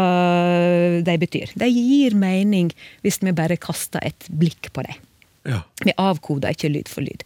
de 1.04 1.16
betyr. 1.20 1.56
De 1.60 1.68
gir 1.70 2.16
mening 2.18 2.70
hvis 3.04 3.20
vi 3.24 3.34
bare 3.36 3.60
kaster 3.60 4.04
et 4.04 4.30
blikk 4.30 4.72
på 4.74 4.86
dem. 4.86 5.02
Ja. 5.44 5.60
Vi 5.84 5.92
avkoder 6.00 6.54
ikke 6.54 6.72
lyd 6.72 6.88
for 6.88 7.04
lyd. 7.04 7.24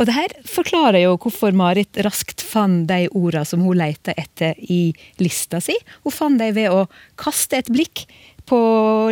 Og 0.00 0.08
det 0.08 0.16
her 0.16 0.34
forklarer 0.48 1.02
jo 1.04 1.16
hvorfor 1.20 1.54
Marit 1.56 1.98
raskt 2.04 2.40
fant 2.44 2.86
de 2.88 3.06
ordene 3.12 3.44
som 3.48 3.62
hun 3.64 3.76
leita 3.76 4.14
etter 4.16 4.56
i 4.72 4.94
lista 5.20 5.60
si. 5.60 5.76
Hun 6.06 6.14
fant 6.14 6.40
dem 6.40 6.54
ved 6.56 6.72
å 6.72 6.86
kaste 7.20 7.60
et 7.60 7.72
blikk 7.72 8.06
på 8.48 8.58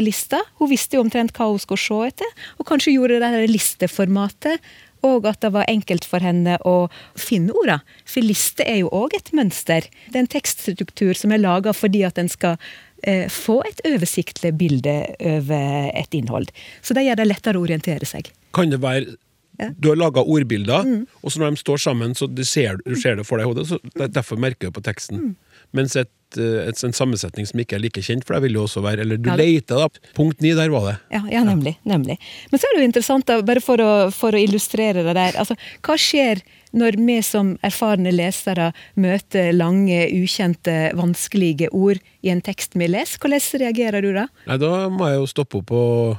lista. 0.03 0.41
Hun 0.59 0.71
visste 0.73 0.97
jo 0.97 1.05
omtrent 1.05 1.35
hva 1.37 1.51
hun 1.53 1.61
skulle 1.63 1.83
se 1.83 1.99
etter, 2.09 2.31
og 2.59 2.67
kanskje 2.69 2.97
gjorde 2.97 3.21
det 3.23 3.35
her 3.35 3.51
listeformatet 3.51 4.71
og 5.07 5.25
at 5.31 5.41
det 5.41 5.53
var 5.55 5.69
enkelt 5.71 6.05
for 6.05 6.21
henne 6.25 6.59
å 6.69 6.91
finne 7.19 7.55
ordene. 7.57 7.81
For 8.09 8.25
liste 8.25 8.67
er 8.69 8.83
jo 8.83 8.93
òg 8.93 9.17
et 9.17 9.33
mønster. 9.37 9.87
Det 10.09 10.19
er 10.19 10.25
en 10.25 10.31
tekststruktur 10.35 11.17
som 11.17 11.33
er 11.33 11.43
laga 11.43 11.75
fordi 11.77 12.03
at 12.05 12.21
en 12.21 12.29
skal 12.29 12.59
eh, 13.03 13.27
få 13.33 13.61
et 13.69 13.81
oversiktlig 13.89 14.53
bilde 14.61 14.99
over 15.33 15.91
et 15.95 16.17
innhold. 16.17 16.53
Så 16.85 16.97
det 16.97 17.07
gjør 17.07 17.23
det 17.23 17.31
lettere 17.31 17.61
å 17.61 17.65
orientere 17.65 18.09
seg. 18.09 18.29
Kan 18.57 18.75
det 18.75 18.83
være 18.85 19.17
Ja. 19.61 19.69
Mm. 19.71 19.77
Du 19.83 19.91
har 19.93 20.01
laga 20.01 20.25
ordbilder, 20.25 20.89
og 21.21 21.33
så 21.33 21.43
når 21.43 21.55
de 21.57 21.61
står 21.65 21.83
sammen, 21.85 22.15
så 22.17 22.29
du 22.31 22.43
ser, 22.49 22.81
du 22.87 22.97
ser 22.97 23.19
det 23.21 23.27
for 23.29 23.37
deg 23.41 23.47
i 23.47 23.51
hodet. 23.53 23.67
så 23.69 23.79
er 24.01 24.09
Derfor 24.09 24.41
merker 24.41 24.71
du 24.71 24.77
på 24.79 24.83
teksten. 24.87 25.21
Mm. 25.21 25.37
Mens 25.77 25.95
et, 26.01 26.11
eh, 26.41 26.65
et, 26.71 26.81
en 26.87 26.95
sammensetning 26.97 27.47
som 27.47 27.61
ikke 27.63 27.77
er 27.77 27.83
like 27.85 28.03
kjent, 28.03 28.25
for 28.27 28.35
det 28.39 28.43
vil 28.49 28.57
jo 28.59 28.65
også 28.65 28.83
være 28.83 29.05
Eller 29.05 29.21
du 29.21 29.29
Ja. 29.31 29.37
leter, 29.39 29.77
da. 29.85 29.89
Punkt 30.17 30.41
ni, 30.41 30.55
der 30.57 30.71
var 30.73 30.87
det. 30.89 30.97
Ja, 31.13 31.21
ja 31.31 31.43
nemlig, 31.45 31.77
nemlig. 31.87 32.17
Men 32.51 32.59
så 32.59 32.67
er 32.67 32.75
det 32.77 32.83
jo 32.83 32.89
interessant, 32.89 33.27
da, 33.27 33.41
bare 33.47 33.61
for 33.63 33.77
å, 33.79 33.91
for 34.15 34.33
å 34.33 34.41
illustrere 34.41 35.05
det 35.07 35.15
der. 35.15 35.37
Altså, 35.39 35.55
hva 35.87 35.97
skjer 36.01 36.43
når 36.73 36.99
vi 37.07 37.19
som 37.27 37.53
erfarne 37.67 38.13
lesere 38.15 38.73
møter 38.97 39.53
lange, 39.53 40.07
ukjente, 40.15 40.93
vanskelige 40.99 41.69
ord 41.73 41.99
i 42.23 42.31
en 42.31 42.41
tekst 42.41 42.75
vi 42.75 42.87
leser? 42.89 43.19
Hvordan 43.19 43.61
reagerer 43.67 44.03
du 44.03 44.13
da? 44.15 44.27
Nei, 44.47 44.57
da 44.63 44.89
må 44.89 45.07
jeg 45.11 45.21
jo 45.21 45.31
stoppe 45.31 45.63
opp 45.63 45.71
og 45.71 46.19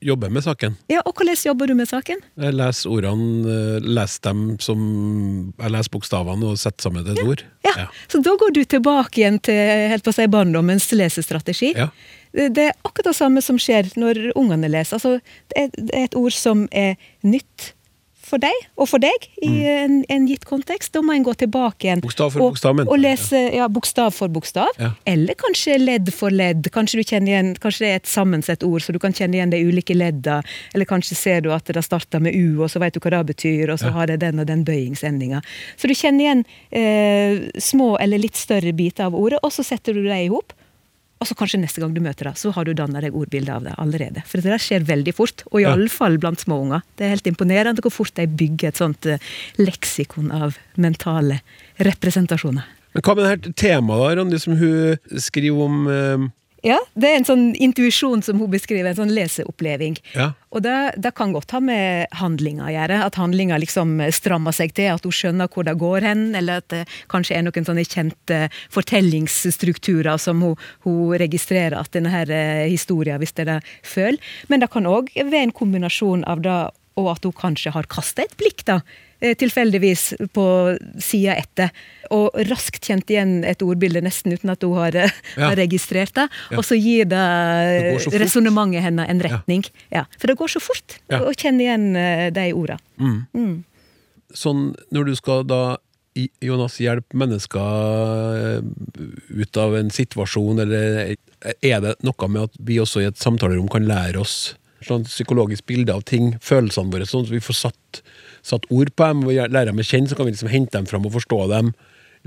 jobber 0.00 0.32
med 0.32 0.44
saken. 0.44 0.76
Ja, 0.88 1.02
Og 1.04 1.14
hvordan 1.14 1.36
jobber 1.44 1.66
du 1.66 1.74
med 1.74 1.88
saken? 1.88 2.20
Jeg 2.40 2.54
leser 2.54 2.90
ordene, 2.90 3.54
eh, 3.54 3.80
leser 3.84 4.20
dem 4.30 4.58
som 4.60 5.52
Jeg 5.58 5.70
leser 5.70 5.90
bokstavene 5.90 6.50
og 6.50 6.58
setter 6.58 6.82
sammen 6.82 7.04
et 7.04 7.18
et 7.18 7.24
ord. 7.26 7.44
Ja, 7.64 7.86
Så 8.08 8.22
da 8.22 8.36
går 8.36 8.52
du 8.54 8.64
tilbake 8.64 9.20
igjen 9.20 9.40
til 9.40 9.54
helt 9.90 10.04
på 10.04 10.12
å 10.12 10.14
si 10.14 10.26
barndommens 10.26 10.90
lesestrategi. 10.92 11.74
Ja. 11.76 11.88
Det 12.34 12.52
det 12.54 12.68
er 12.68 12.74
akkurat 12.84 13.12
det 13.12 13.16
samme 13.16 13.42
som 13.42 13.56
skjer 13.58 13.92
når 13.96 14.32
ungene 14.34 14.68
leser. 14.68 14.96
Altså, 14.98 15.20
det, 15.48 15.56
er, 15.56 15.68
det 15.76 15.94
er 15.94 16.04
et 16.04 16.16
ord 16.18 16.32
som 16.32 16.68
er 16.72 16.96
nytt 17.22 17.74
for 18.28 18.42
deg 18.42 18.54
og 18.76 18.88
for 18.90 19.02
deg 19.02 19.28
i 19.44 19.52
en, 19.70 20.02
en 20.12 20.28
gitt 20.28 20.46
kontekst. 20.48 20.92
Da 20.94 21.02
må 21.04 21.16
en 21.16 21.26
gå 21.26 21.34
tilbake 21.40 21.88
igjen 21.88 22.04
Mm. 22.04 22.08
Bokstav 22.08 22.32
for 22.32 22.42
og, 22.42 22.52
bokstav, 22.54 22.74
men. 22.76 22.88
og 22.90 22.98
lese 23.00 23.40
ja, 23.54 23.68
bokstav 23.70 24.12
for 24.14 24.32
bokstav. 24.32 24.70
Ja. 24.80 24.90
Eller 25.08 25.36
kanskje 25.38 25.76
ledd 25.78 26.10
for 26.14 26.34
ledd. 26.34 26.68
Kanskje, 26.74 27.04
igjen, 27.04 27.54
kanskje 27.60 27.84
det 27.84 27.90
er 27.92 28.02
et 28.02 28.10
sammensett 28.10 28.64
ord, 28.66 28.82
så 28.82 28.94
du 28.94 28.98
kan 29.02 29.14
kjenne 29.14 29.38
igjen 29.38 29.54
de 29.54 29.62
ulike 29.64 29.96
ledda. 29.96 30.40
Eller 30.74 30.88
kanskje 30.88 31.18
ser 31.18 31.44
du 31.44 31.52
at 31.54 31.70
det 31.70 31.84
starter 31.84 32.22
med 32.24 32.34
U, 32.34 32.62
og 32.64 32.70
så 32.72 32.82
vet 32.82 32.96
du 32.96 33.00
hva 33.02 33.14
det 33.14 33.22
betyr, 33.34 33.72
og 33.74 33.80
så 33.82 33.92
har 33.94 34.10
det 34.10 34.20
den 34.24 34.42
og 34.42 34.48
den 34.50 34.64
bøyingsendinga. 34.66 35.42
Så 35.76 35.90
du 35.90 35.94
kjenner 35.96 36.24
igjen 36.26 36.44
eh, 36.70 37.48
små 37.62 37.94
eller 38.02 38.22
litt 38.22 38.38
større 38.38 38.74
biter 38.76 39.08
av 39.08 39.16
ordet, 39.18 39.40
og 39.42 39.54
så 39.54 39.66
setter 39.66 39.96
du 39.96 40.04
dem 40.04 40.26
i 40.26 40.30
hop. 40.32 40.54
Og 41.24 41.28
så 41.30 41.34
kanskje 41.40 41.56
neste 41.62 41.80
gang 41.80 41.94
du 41.96 42.02
møter 42.04 42.28
henne, 42.28 42.36
så 42.36 42.50
har 42.52 42.66
du 42.68 42.74
danna 42.76 43.00
deg 43.00 43.14
ordbilde 43.16 43.48
av 43.54 43.62
det 43.64 43.72
allerede. 43.80 44.20
For 44.28 44.42
det 44.44 44.50
der 44.52 44.60
skjer 44.60 44.82
veldig 44.84 45.14
fort, 45.16 45.40
og 45.50 45.62
Ja. 45.62 45.70
iallfall 45.72 46.18
blant 46.20 46.42
små 46.44 46.58
unger. 46.66 46.82
Det 46.98 47.06
er 47.06 47.14
helt 47.14 47.26
imponerende 47.30 47.80
hvor 47.80 47.94
fort 47.96 48.12
de 48.14 48.26
bygger 48.28 48.68
et 48.68 48.76
sånt 48.76 49.06
eh, 49.08 49.16
leksikon 49.56 50.28
av 50.30 50.58
mentale 50.76 51.40
representasjoner. 51.80 52.64
Men 52.94 53.02
hva 53.02 53.14
med 53.16 53.24
det 53.24 53.30
her 53.32 53.54
temaet 53.56 54.18
Randi, 54.18 54.38
som 54.38 54.58
hun 54.60 54.98
skriver 55.16 55.64
om 55.64 55.86
eh, 55.88 56.26
Ja, 56.64 56.78
det 56.96 57.10
er 57.10 57.18
en 57.18 57.26
sånn 57.28 57.44
intuisjon 57.60 58.22
som 58.24 58.40
hun 58.40 58.48
beskriver, 58.52 58.88
en 58.88 58.96
sånn 58.96 59.12
leseoppleving. 59.12 59.98
Ja. 60.16 60.30
Og 60.54 60.62
det, 60.64 60.76
det 61.02 61.12
kan 61.18 61.34
godt 61.34 61.52
ha 61.52 61.60
med 61.60 62.08
handlinga 62.16 62.68
å 62.68 62.72
gjøre. 62.72 63.00
At 63.04 63.18
handlinga 63.20 63.58
liksom 63.60 63.98
strammer 64.14 64.54
seg 64.56 64.72
til, 64.76 64.88
at 64.94 65.04
hun 65.04 65.12
skjønner 65.14 65.50
hvor 65.52 65.66
det 65.68 65.76
går 65.80 66.06
hen, 66.08 66.24
eller 66.38 66.62
at 66.62 66.70
det 66.72 66.84
kanskje 67.12 67.36
er 67.36 67.44
noen 67.44 67.68
sånne 67.68 67.84
kjente 67.84 68.38
fortellingsstrukturer 68.72 70.16
som 70.22 70.40
hun, 70.46 70.56
hun 70.86 71.12
registrerer 71.20 71.76
at 71.80 71.92
denne 71.92 72.12
her 72.14 72.32
eh, 72.32 72.64
historien, 72.72 73.20
hvis 73.20 73.36
det 73.36 73.44
er 73.44 73.52
det 73.52 73.60
føler. 73.84 74.32
Men 74.48 74.64
det 74.64 74.72
kan 74.72 74.88
òg 74.88 75.12
være 75.20 75.44
en 75.44 75.54
kombinasjon 75.54 76.24
av 76.30 76.40
det 76.46 76.58
og 76.94 77.10
at 77.10 77.26
hun 77.26 77.34
kanskje 77.34 77.72
har 77.74 77.88
kasta 77.90 78.24
et 78.24 78.36
blikk, 78.38 78.62
da, 78.68 78.78
tilfeldigvis 79.20 80.14
på 80.34 80.44
sida 81.02 81.36
etter, 81.38 81.70
og 82.14 82.34
raskt 82.50 82.84
kjent 82.84 83.08
igjen 83.10 83.36
et 83.48 83.62
ordbilde 83.64 84.02
nesten 84.04 84.34
uten 84.34 84.50
at 84.52 84.62
hun 84.66 84.74
har, 84.76 84.94
eh, 84.96 85.10
Ja. 85.36 85.48
har 85.48 85.56
registrert 85.56 86.12
det. 86.14 86.28
Ja. 86.50 86.58
Og 86.58 86.64
så 86.64 86.76
gir 86.76 87.04
det, 87.04 87.22
det 88.10 88.20
resonnementet 88.20 88.82
henne 88.82 89.06
en 89.08 89.20
retning. 89.20 89.64
Ja. 89.90 90.04
For 90.18 90.26
det 90.28 90.36
går 90.38 90.48
så 90.48 90.60
fort 90.60 90.98
å 91.10 91.32
kjenne 91.32 91.60
igjen 91.64 91.96
eh, 91.96 92.30
de 92.30 92.52
orda. 92.52 92.78
sånn 94.34 94.74
når 94.92 95.04
du 95.06 95.14
skal 95.16 95.44
da 95.44 95.76
Jonas, 96.40 96.76
hjelpe 96.78 97.16
mennesker 97.18 98.60
eh, 98.60 99.40
ut 99.42 99.56
av 99.58 99.74
en 99.74 99.90
situasjon, 99.90 100.60
eller 100.62 101.16
er 101.60 101.80
det 101.82 101.96
noe 102.06 102.28
med 102.30 102.42
at 102.46 102.58
vi 102.62 102.76
også 102.78 103.02
i 103.02 103.08
et 103.08 103.18
samtalerom 103.18 103.66
kan 103.68 103.82
lære 103.88 104.20
oss 104.22 104.54
sånn 104.84 105.06
psykologisk 105.08 105.64
bilde 105.66 105.90
av 105.94 106.04
ting, 106.06 106.34
følelsene 106.44 106.92
våre, 106.92 107.06
sånn 107.08 107.24
at 107.26 107.32
vi 107.32 107.40
får 107.42 107.56
satt, 107.64 108.02
satt 108.44 108.68
ord 108.70 108.92
på 108.94 109.08
dem, 109.10 109.24
og 109.24 109.34
lærer 109.34 109.72
dem 109.72 109.80
å 109.80 109.86
kjenne, 109.86 110.10
så 110.10 110.18
kan 110.18 110.28
vi 110.28 110.34
liksom 110.34 110.52
hente 110.52 110.76
dem 110.76 110.88
fram 110.90 111.06
og 111.08 111.16
forstå 111.16 111.40
dem 111.52 111.72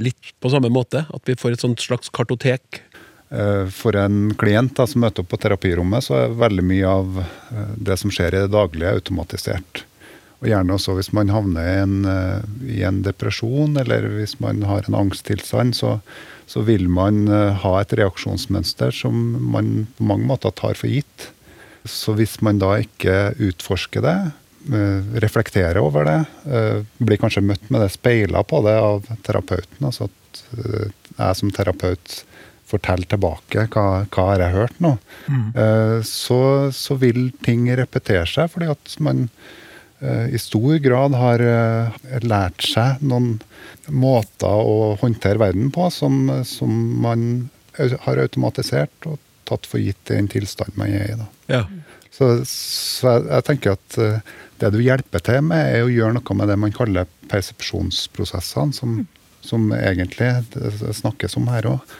litt 0.01 0.33
på 0.41 0.51
samme 0.53 0.71
måte? 0.73 1.05
At 1.13 1.29
vi 1.29 1.37
får 1.37 1.55
et 1.55 1.65
sånt 1.65 1.83
slags 1.83 2.11
kartotek? 2.13 2.81
Eh, 3.29 3.67
For 3.73 3.97
en 3.99 4.31
klient 4.39 4.75
da, 4.77 4.87
som 4.87 5.03
møter 5.03 5.23
opp 5.23 5.33
på 5.33 5.41
terapirommet, 5.41 6.05
så 6.05 6.21
er 6.21 6.39
veldig 6.39 6.65
mye 6.65 6.87
av 6.87 7.21
eh, 7.21 7.75
det 7.89 7.99
som 7.99 8.13
skjer 8.13 8.33
i 8.33 8.43
det 8.45 8.53
daglige, 8.55 8.95
automatisert. 9.01 9.83
Og 10.37 10.51
gjerne 10.51 10.75
også 10.75 10.93
hvis 10.93 11.09
man 11.17 11.33
havner 11.33 11.65
i 11.65 11.77
en, 11.81 11.97
eh, 12.07 12.49
i 12.77 12.81
en 12.87 13.01
depresjon, 13.05 13.77
eller 13.81 14.09
hvis 14.15 14.37
man 14.43 14.61
har 14.69 14.87
en 14.87 14.99
angsttilstand, 15.01 15.75
så, 15.75 15.97
så 16.47 16.63
vil 16.65 16.87
man 16.89 17.25
ha 17.27 17.73
et 17.81 17.95
reaksjonsmønster 17.99 18.93
som 18.95 19.17
man 19.51 19.89
på 19.97 20.07
mange 20.13 20.29
måter 20.29 20.53
tar 20.55 20.77
for 20.79 20.89
gitt. 20.89 21.31
Så 21.87 22.13
hvis 22.15 22.37
man 22.43 22.61
da 22.61 22.77
ikke 22.83 23.33
utforsker 23.49 24.03
det, 24.03 24.17
eh, 24.73 25.19
reflekterer 25.23 25.79
over 25.81 26.07
det, 26.07 26.17
eh, 26.51 26.79
blir 26.97 27.19
kanskje 27.21 27.43
møtt 27.45 27.69
med 27.73 27.83
det 27.83 27.91
speila 27.93 28.43
på 28.47 28.61
det 28.65 28.75
av 28.79 29.05
terapeuten, 29.27 29.85
altså 29.87 30.07
at 30.09 30.41
eh, 30.57 30.89
jeg 31.17 31.39
som 31.41 31.53
terapeut 31.55 32.17
forteller 32.67 33.07
tilbake 33.07 33.67
hva, 33.71 33.85
hva 34.11 34.25
har 34.33 34.43
jeg 34.43 34.57
hørt 34.57 34.81
nå, 34.83 34.97
Mm. 35.27 35.51
så, 36.07 36.39
så 36.71 36.95
vil 36.99 37.31
ting 37.43 37.65
repetere 37.75 38.25
seg, 38.27 38.49
fordi 38.51 38.67
at 38.71 38.93
man 39.03 39.25
i 40.31 40.39
stor 40.39 40.77
grad 40.83 41.15
har 41.17 41.41
lært 42.23 42.63
seg 42.63 43.01
noen 43.07 43.39
måter 43.89 44.47
å 44.51 44.93
håndtere 45.01 45.41
verden 45.41 45.71
på 45.73 45.87
som, 45.91 46.27
som 46.47 46.75
man 47.01 47.49
har 48.05 48.21
automatisert 48.21 49.07
og 49.09 49.17
tatt 49.47 49.67
for 49.67 49.81
gitt 49.81 50.11
i 50.11 50.19
den 50.19 50.29
tilstanden 50.31 50.77
man 50.79 50.93
er 50.93 51.13
i. 51.13 51.17
da. 51.17 51.27
Ja. 51.51 51.63
Så, 52.11 52.29
så 52.49 53.15
jeg, 53.15 53.25
jeg 53.31 53.47
tenker 53.47 53.75
at 53.77 53.97
det 54.61 54.71
du 54.73 54.79
hjelper 54.81 55.23
til 55.23 55.43
med, 55.45 55.73
er 55.75 55.85
å 55.85 55.91
gjøre 55.91 56.17
noe 56.17 56.37
med 56.39 56.51
det 56.51 56.57
man 56.59 56.75
kaller 56.75 57.09
persepsjonsprosessene, 57.31 58.73
som, 58.73 59.01
som 59.45 59.69
egentlig 59.75 60.31
snakkes 61.01 61.37
om 61.39 61.49
her 61.51 61.69
òg. 61.75 61.95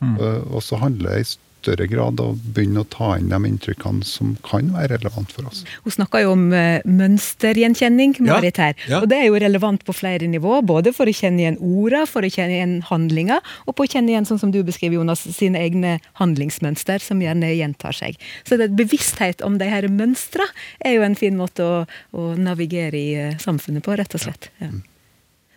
Og 0.00 0.62
så 0.64 0.78
handler 0.80 1.10
det 1.10 1.22
i 1.22 1.28
større 1.60 1.86
grad 1.90 2.20
å 2.24 2.30
begynne 2.56 2.82
å 2.82 2.88
ta 2.90 3.12
inn 3.20 3.28
de 3.30 3.38
inntrykkene 3.50 4.04
som 4.06 4.34
kan 4.46 4.72
være 4.74 4.96
relevant 4.98 5.30
for 5.36 5.46
oss. 5.50 5.62
Hun 5.84 5.94
snakka 5.94 6.22
jo 6.24 6.32
om 6.34 6.46
eh, 6.56 6.80
mønstergjenkjenning, 6.88 8.16
Ja, 8.20 8.34
Marit 8.34 8.56
her. 8.60 8.74
ja. 8.88 9.00
Og 9.02 9.08
det 9.12 9.18
er 9.20 9.28
jo 9.28 9.38
relevant 9.40 9.84
på 9.86 9.94
flere 9.96 10.26
nivå, 10.30 10.60
både 10.66 10.92
for 10.96 11.06
å 11.10 11.14
kjenne 11.14 11.44
igjen 11.44 11.58
orda, 11.60 12.04
for 12.10 12.26
å 12.26 12.30
kjenne 12.32 12.56
igjen 12.58 12.76
handlinga, 12.90 13.40
og 13.66 13.76
på 13.78 13.86
å 13.86 13.90
kjenne 13.92 14.12
igjen, 14.14 14.26
sånn 14.28 14.40
som 14.42 14.52
du 14.54 14.60
beskriver, 14.66 14.98
Jonas, 14.98 15.22
sine 15.36 15.60
egne 15.62 15.98
handlingsmønster, 16.20 17.02
som 17.04 17.20
gjerne 17.22 17.52
gjentar 17.54 17.96
seg. 17.96 18.18
Så 18.48 18.58
det 18.60 18.70
bevissthet 18.78 19.42
om 19.46 19.58
de 19.60 19.68
her 19.70 19.88
mønstra 19.92 20.46
er 20.84 20.96
jo 20.98 21.06
en 21.06 21.18
fin 21.18 21.36
måte 21.38 21.64
å, 21.64 21.82
å 22.16 22.30
navigere 22.40 22.96
i 22.98 23.10
eh, 23.18 23.36
samfunnet 23.42 23.84
på, 23.86 23.96
rett 24.00 24.16
og 24.16 24.24
slett. 24.26 24.50
Ja. 24.62 24.72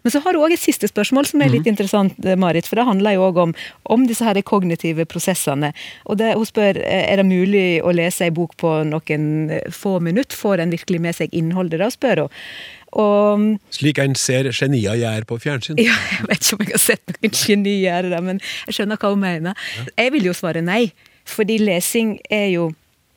Men 0.04 0.12
så 0.12 0.20
har 0.24 0.36
du 0.36 0.42
òg 0.44 0.54
et 0.56 0.62
siste 0.62 0.88
spørsmål 0.90 1.28
som 1.30 1.42
er 1.44 1.52
litt 1.54 1.68
interessant, 1.70 2.14
eh, 2.26 2.36
Marit. 2.40 2.68
For 2.68 2.80
det 2.80 2.88
handler 2.90 3.16
jo 3.16 3.26
òg 3.30 3.40
om, 3.46 3.56
om 3.96 4.06
disse 4.08 4.26
her 4.28 4.40
kognitive 4.44 5.06
prosessene. 5.08 5.72
Og 6.06 6.20
det, 6.20 6.34
Hun 6.36 6.46
spør 6.46 6.78
eh, 6.82 7.08
er 7.08 7.22
det 7.22 7.26
mulig 7.30 7.82
å 7.84 7.94
lese 7.96 8.28
ei 8.28 8.36
bok 8.36 8.58
på 8.60 8.76
noen 8.90 9.50
eh, 9.50 9.68
få 9.72 10.00
minutter. 10.04 10.36
Får 10.36 10.60
en 10.60 10.74
virkelig 10.76 11.00
med 11.02 11.16
seg 11.16 11.32
innholdet? 11.32 11.80
Da 11.80 11.90
spør 11.94 12.26
hun. 12.26 12.40
Og 12.94 13.48
Slik 13.74 13.98
en 14.04 14.14
ser 14.20 14.52
genier 14.54 15.00
gjøre 15.00 15.26
på 15.26 15.40
fjernsyn. 15.42 15.80
ja, 15.82 15.96
Jeg 16.20 16.30
vet 16.30 16.44
ikke 16.44 16.60
om 16.60 16.68
jeg 16.68 16.76
har 16.76 16.84
sett 16.84 17.16
noen 17.16 17.40
geni 17.40 17.80
gjøre 17.82 18.12
det, 18.14 18.22
men 18.28 18.44
jeg 18.68 18.78
skjønner 18.78 19.02
hva 19.02 19.16
hun 19.16 19.24
mener. 19.24 19.68
Jeg 19.98 20.14
vil 20.14 20.30
jo 20.30 20.36
svare 20.38 20.62
nei, 20.62 20.84
fordi 21.26 21.58
lesing 21.64 22.18
er 22.30 22.50
jo 22.54 22.72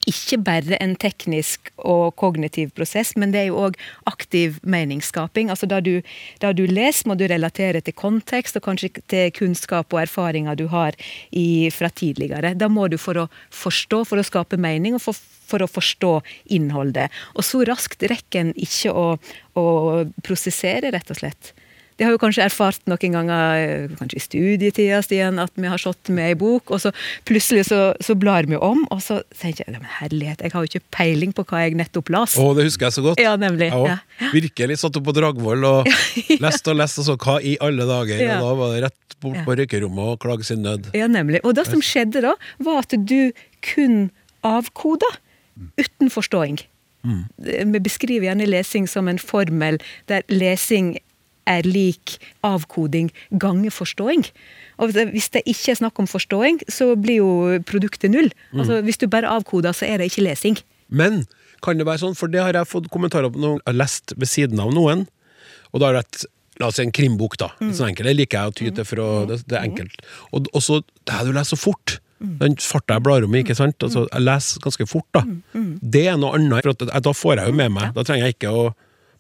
ikke 0.07 0.38
bare 0.46 0.78
en 0.82 0.94
teknisk 0.98 1.72
og 1.82 2.14
kognitiv 2.20 2.70
prosess, 2.76 3.14
men 3.18 3.32
det 3.34 3.40
er 3.42 3.48
jo 3.50 3.59
òg 3.66 3.78
aktiv 4.07 4.61
meningsskaping. 4.62 5.50
Altså 5.50 5.66
Da 5.66 5.80
du, 5.80 6.00
da 6.40 6.52
du 6.52 6.64
leser, 6.66 7.09
må 7.09 7.16
du 7.18 7.26
relatere 7.26 7.82
til 7.82 7.96
kontekst 7.96 8.57
og 8.57 8.66
kanskje 8.68 9.02
til 9.11 9.34
kunnskap 9.34 9.92
og 9.92 10.04
erfaringer 10.04 10.54
du 10.54 10.66
har 10.70 10.94
i, 11.30 11.68
fra 11.74 11.90
tidligere. 11.90 12.54
Da 12.54 12.68
må 12.68 12.88
du 12.88 12.98
for 12.98 13.26
å 13.26 13.28
forstå, 13.50 14.04
for 14.07 14.22
å 14.22 14.26
skape 14.26 14.57
mening, 14.57 14.94
og 14.94 15.02
for, 15.02 15.18
for 15.50 15.64
å 15.64 15.70
forstå 15.70 16.14
innholdet. 16.54 17.11
Og 17.34 17.44
så 17.46 17.64
raskt 17.66 18.07
rekker 18.07 18.46
en 18.46 18.54
ikke 18.54 18.94
å, 18.94 19.07
å 19.59 19.66
prosessere, 20.22 20.94
rett 20.94 21.11
og 21.11 21.18
slett. 21.18 21.54
Det 21.97 22.05
har 22.05 22.12
jo 22.12 22.18
kanskje 22.20 22.44
erfart 22.44 22.82
noen 22.90 23.14
ganger, 23.14 23.57
eh, 23.57 23.94
kanskje 23.97 24.18
i 24.18 24.24
studietida, 24.24 24.99
Stian, 25.03 25.38
at 25.40 25.53
vi 25.57 25.68
har 25.72 25.80
sittet 25.80 26.11
med 26.12 26.28
ei 26.30 26.34
bok, 26.36 26.70
og 26.70 26.82
så 26.82 26.92
plutselig 27.24 27.64
så, 27.70 27.94
så 28.05 28.16
blar 28.18 28.44
vi 28.51 28.59
om, 28.61 28.82
og 28.92 29.01
så 29.01 29.22
tenker 29.38 29.64
jeg 29.64 29.78
men 29.78 29.88
herlighet, 30.01 30.44
jeg 30.44 30.53
har 30.53 30.64
jo 30.66 30.70
ikke 30.70 30.84
peiling 30.92 31.32
på 31.36 31.47
hva 31.49 31.62
jeg 31.64 31.78
nettopp 31.80 32.12
las. 32.12 32.36
Å, 32.36 32.51
det 32.59 32.66
husker 32.68 32.90
jeg 32.90 32.97
så 32.99 33.07
godt. 33.09 33.22
Ja, 33.24 33.32
nemlig. 33.40 33.70
Jeg 33.72 33.86
Ja. 33.86 33.97
Virkelig 34.32 34.78
satt 34.82 34.97
opp 35.01 35.09
på 35.09 35.14
Dragvoll 35.16 35.64
og 35.64 35.88
leste 36.44 36.72
og 36.74 36.80
leste, 36.82 37.01
og 37.01 37.09
så 37.09 37.16
hva 37.16 37.38
i 37.40 37.57
alle 37.64 37.88
dager? 37.88 38.20
Ja. 38.20 38.38
Og 38.40 38.44
da 38.44 38.55
var 38.61 38.74
det 38.76 38.84
rett 38.90 39.18
bort 39.24 39.40
på 39.47 39.57
røykerommet 39.57 40.12
og 40.12 40.20
klage 40.20 40.44
sin 40.44 40.61
nød. 40.66 40.90
Ja, 40.97 41.09
nemlig. 41.09 41.40
Og 41.49 41.57
det 41.57 41.64
som 41.70 41.80
skjedde 41.80 42.20
da, 42.24 42.34
var 42.61 42.82
at 42.84 42.92
du 43.09 43.32
kun 43.64 44.11
avkoda 44.44 45.09
uten 45.80 46.12
forståing. 46.12 46.61
Vi 47.38 47.78
beskriver 47.80 48.26
gjerne 48.26 48.49
lesing 48.51 48.88
som 48.90 49.07
en 49.09 49.18
formel 49.22 49.78
der 50.11 50.24
lesing 50.28 50.97
er 51.47 51.62
lik 51.66 52.16
avkoding 52.44 53.11
gange 53.38 53.70
forståing. 53.70 54.24
Og 54.78 54.90
hvis 54.90 55.30
det- 55.30 55.44
ikke 55.47 55.70
er 55.72 55.80
snakk 55.80 55.99
om 55.99 56.07
forståing, 56.07 56.61
så 56.68 56.94
blir 56.97 57.16
jo 57.22 57.59
produktet 57.64 58.11
null. 58.11 58.30
Altså, 58.55 58.82
hvis 58.82 58.99
du 58.99 59.07
bare 59.07 59.28
avkoder, 59.28 59.72
så 59.72 59.86
er 59.88 59.99
det 59.99 60.11
ikke 60.12 60.24
lesing. 60.28 60.59
Men 60.90 61.26
kan 61.62 61.78
det 61.78 61.86
være 61.86 61.99
sånn, 62.05 62.16
for 62.16 62.28
det 62.28 62.40
har 62.42 62.53
jeg 62.53 62.66
fått 62.68 62.90
kommentarer 62.90 63.30
på 63.32 63.38
når 63.40 63.57
jeg 63.59 63.66
har 63.66 63.74
lest 63.74 64.12
ved 64.16 64.28
siden 64.28 64.61
av 64.61 64.72
noen, 64.74 65.07
og 65.72 65.80
da 65.80 65.86
har 65.86 65.92
det 65.94 66.05
vært 66.05 66.24
La 66.59 66.68
oss 66.68 66.76
si 66.76 66.82
en 66.82 66.90
krimbok, 66.90 67.36
da. 67.36 67.51
Sånn 67.61 67.90
enkelt. 67.92 68.07
Det 68.09 68.16
liker 68.16 68.38
jeg 68.38 68.49
å 68.49 68.55
ty 68.57 68.70
til, 68.70 68.84
for 68.88 68.97
å, 68.97 69.26
det, 69.28 69.42
det 69.47 69.59
er 69.59 69.64
enkelt. 69.68 69.99
Og, 70.32 70.47
og 70.55 70.62
så 70.64 70.78
Det 71.05 71.12
er 71.12 71.26
du 71.26 71.32
leser 71.36 71.53
så 71.55 71.59
fort! 71.61 71.99
Den 72.40 72.55
farta 72.57 72.94
jeg 72.97 73.03
blar 73.05 73.22
om 73.26 73.34
i, 73.36 73.42
ikke 73.44 73.55
sant? 73.55 73.76
Altså, 73.84 74.07
jeg 74.09 74.22
leser 74.24 74.62
ganske 74.64 74.86
fort, 74.88 75.05
da. 75.12 75.20
Det 75.53 76.07
er 76.09 76.16
noe 76.16 76.32
annet, 76.38 76.62
for 76.64 76.70
at, 76.72 77.03
da 77.05 77.12
får 77.12 77.36
jeg 77.42 77.47
jo 77.53 77.53
med 77.53 77.72
meg. 77.76 77.92
Da 77.92 78.03
trenger 78.09 78.24
jeg 78.30 78.38
ikke 78.38 78.49
å 78.57 78.62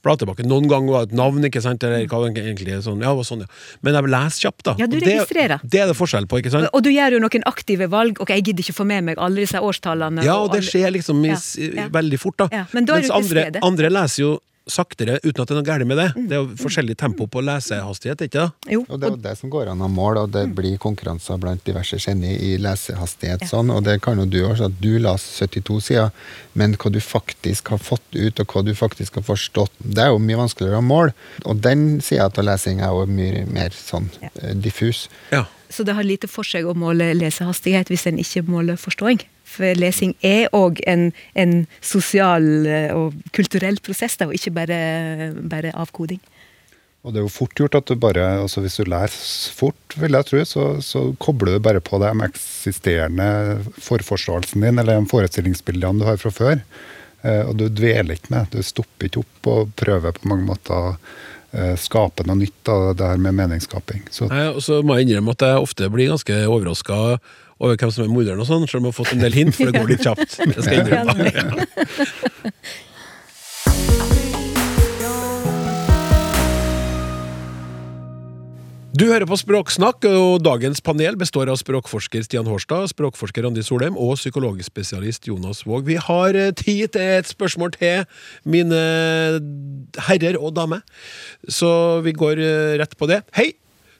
bla 0.06 0.16
tilbake. 0.20 0.46
Noen 0.46 0.70
ganger 0.70 0.94
var 0.94 1.04
det 1.06 1.12
et 1.12 1.18
navn, 1.20 1.44
ikke 1.48 1.62
sant? 1.64 1.84
Eller 1.86 2.06
hva 2.10 2.22
det 2.24 2.44
egentlig 2.44 2.78
sånn. 2.86 3.04
Ja, 3.04 3.12
sånn, 3.26 3.44
ja. 3.44 3.50
Men 3.86 3.98
jeg 3.98 4.10
leser 4.14 4.46
kjapt, 4.48 4.64
da. 4.70 4.76
Ja, 4.80 4.88
du 4.90 4.98
registrerer. 5.02 5.62
det, 5.62 5.72
det 5.74 5.84
er 5.84 5.92
det 5.92 5.98
forskjell 5.98 6.28
på, 6.30 6.40
ikke 6.42 6.54
sant? 6.54 6.70
Og 6.72 6.86
du 6.86 6.90
gjør 6.94 7.18
jo 7.18 7.22
noen 7.26 7.46
aktive 7.50 7.90
valg. 7.92 8.20
Ok, 8.22 8.32
jeg 8.34 8.48
gidder 8.50 8.66
ikke 8.66 8.78
få 8.80 8.88
med 8.88 9.10
meg 9.10 9.22
alle 9.22 9.44
disse 9.44 9.60
årstallene. 9.60 10.24
Ja, 10.26 10.38
og 10.42 10.54
det 10.54 10.64
skjer 10.66 10.92
liksom 10.96 11.22
i, 11.26 11.34
Ja, 11.76 11.88
veldig 11.92 12.20
fort, 12.22 12.40
da. 12.46 12.66
Mens 12.76 13.10
andre, 13.10 13.48
andre 13.66 13.92
leser 13.92 14.22
jo 14.22 14.34
saktere 14.66 15.18
uten 15.22 15.42
at 15.42 15.48
det 15.48 15.54
er 15.54 15.58
noe 15.60 15.66
galt 15.66 15.86
med 15.86 15.98
det. 16.00 16.06
Mm. 16.16 16.24
Det 16.28 16.34
er 16.36 16.40
jo 16.42 16.56
forskjellig 16.58 16.96
tempo 16.98 17.26
på 17.30 17.42
lesehastighet, 17.46 18.24
ikke 18.26 18.42
det? 18.42 18.72
Jo, 18.74 18.80
Og 18.88 18.98
det 19.00 19.06
er 19.06 19.12
jo 19.14 19.20
det 19.28 19.34
som 19.38 19.50
går 19.52 19.70
an 19.70 19.84
å 19.86 19.88
måle, 19.92 20.24
og 20.26 20.32
det 20.34 20.42
blir 20.58 20.74
konkurranser 20.82 21.38
blant 21.42 21.62
diverse 21.64 21.98
kjenner 22.02 22.34
i 22.34 22.56
lesehastighet. 22.58 23.46
sånn, 23.46 23.70
Og 23.70 23.84
det 23.86 24.00
kan 24.02 24.18
jo 24.18 24.26
du 24.26 24.40
også, 24.44 24.66
at 24.66 24.80
du 24.82 24.98
leser 24.98 25.46
72 25.46 25.80
sider, 25.86 26.10
men 26.54 26.74
hva 26.74 26.90
du 26.90 26.98
faktisk 27.00 27.68
har 27.68 27.78
fått 27.78 28.02
ut, 28.14 28.40
og 28.40 28.46
hva 28.46 28.64
du 28.66 28.74
faktisk 28.74 29.14
har 29.20 29.22
forstått, 29.22 29.70
det 29.78 30.02
er 30.02 30.08
jo 30.10 30.18
mye 30.18 30.36
vanskeligere 30.42 30.82
å 30.82 30.86
måle. 30.86 31.14
Og 31.44 31.60
den 31.62 32.00
sida 32.00 32.26
av 32.26 32.44
lesing 32.44 32.80
er 32.80 32.90
jo 32.90 33.06
mye 33.06 33.46
mer 33.46 33.70
sånn 33.70 34.10
Ja. 34.22 34.28
eh, 34.42 34.54
diffus. 34.54 35.08
Ja. 35.30 35.44
Så 35.70 35.84
det 35.84 35.94
har 35.94 36.02
lite 36.04 36.28
for 36.28 36.42
seg 36.44 36.64
å 36.64 36.74
måle 36.74 37.12
lesehastighet 37.14 37.88
hvis 37.90 38.06
en 38.06 38.18
ikke 38.18 38.42
måler 38.46 38.76
forståing. 38.76 39.20
Lesing 39.58 40.14
er 40.24 40.48
òg 40.56 40.80
en, 40.88 41.10
en 41.34 41.58
sosial 41.84 42.66
eh, 42.66 42.90
og 42.94 43.16
kulturell 43.36 43.78
prosess, 43.84 44.18
da, 44.20 44.28
og 44.28 44.36
ikke 44.36 44.54
bare, 44.56 44.80
bare 45.50 45.74
avkoding. 45.76 46.20
Og 47.06 47.14
det 47.14 47.20
er 47.20 47.26
jo 47.28 47.30
fort 47.30 47.54
gjort 47.54 47.76
at 47.78 47.86
du 47.86 47.94
bare, 48.02 48.24
altså 48.42 48.64
hvis 48.64 48.80
du 48.80 48.88
leser 48.90 49.54
fort, 49.54 49.94
vil 49.94 50.16
jeg 50.18 50.26
tro, 50.26 50.42
så, 50.48 50.64
så 50.82 51.04
kobler 51.22 51.54
du 51.54 51.62
bare 51.62 51.82
på 51.84 52.00
de 52.02 52.10
eksisterende 52.26 53.28
forforståelsen 53.78 54.66
din, 54.66 54.82
eller 54.82 54.98
de 54.98 55.12
forestillingsbildene 55.12 56.02
du 56.02 56.08
har 56.08 56.18
fra 56.18 56.34
før. 56.34 56.58
Eh, 57.22 57.44
og 57.46 57.54
du 57.60 57.68
dveler 57.70 58.18
ikke 58.18 58.34
med, 58.34 58.50
du 58.50 58.66
stopper 58.66 59.06
ikke 59.06 59.22
opp 59.22 59.50
og 59.52 59.72
prøver 59.78 60.18
på 60.18 60.32
mange 60.32 60.50
måter 60.50 60.76
å 60.76 60.98
skape 61.80 62.26
noe 62.26 62.36
nytt 62.36 62.68
av 62.68 62.90
det 62.98 63.06
her 63.06 63.20
med 63.22 63.32
meningsskaping. 63.38 64.02
Så 64.12 64.26
Nei, 64.28 64.42
og 64.50 64.58
så 64.60 64.82
må 64.84 64.98
jeg 64.98 65.06
innrømme 65.06 65.32
at 65.32 65.44
jeg 65.46 65.62
ofte 65.62 65.86
blir 65.94 66.10
ganske 66.10 66.34
overraska 66.50 66.98
over 67.60 67.76
hvem 67.80 67.92
som 67.92 68.04
er 68.04 68.12
morderen, 68.12 68.40
og 68.42 68.48
sånn, 68.48 68.66
selv 68.68 68.82
om 68.82 68.88
jeg 68.88 68.92
har 68.92 68.98
fått 68.98 69.14
en 69.16 69.24
del 69.24 69.36
hint, 69.36 69.56
for 69.56 69.70
det 69.70 69.80
går 69.80 69.88
litt 69.94 70.04
kjapt. 70.04 70.36
Jeg 70.56 70.66
skal 70.66 70.76
innrømme. 70.82 71.24
Du 78.96 79.04
hører 79.10 79.28
på 79.28 79.36
Språksnakk, 79.36 80.06
og 80.08 80.38
dagens 80.40 80.80
panel 80.80 81.18
består 81.20 81.50
av 81.52 81.58
språkforsker 81.60 82.22
Stian 82.24 82.46
Hårstad, 82.48 82.88
språkforsker 82.94 83.44
Randi 83.44 83.60
Solheim 83.64 83.98
og 84.00 84.14
psykologspesialist 84.16 85.28
Jonas 85.28 85.60
Våg. 85.68 85.84
Vi 85.84 85.98
har 86.00 86.38
tid 86.56 86.94
til 86.94 87.12
et 87.18 87.28
spørsmål 87.28 87.74
til, 87.76 88.06
mine 88.48 88.80
herrer 90.08 90.40
og 90.40 90.56
damer. 90.56 90.80
Så 91.44 92.00
vi 92.08 92.16
går 92.16 92.40
rett 92.80 92.96
på 92.96 93.10
det. 93.12 93.20
Hei! 93.36 93.50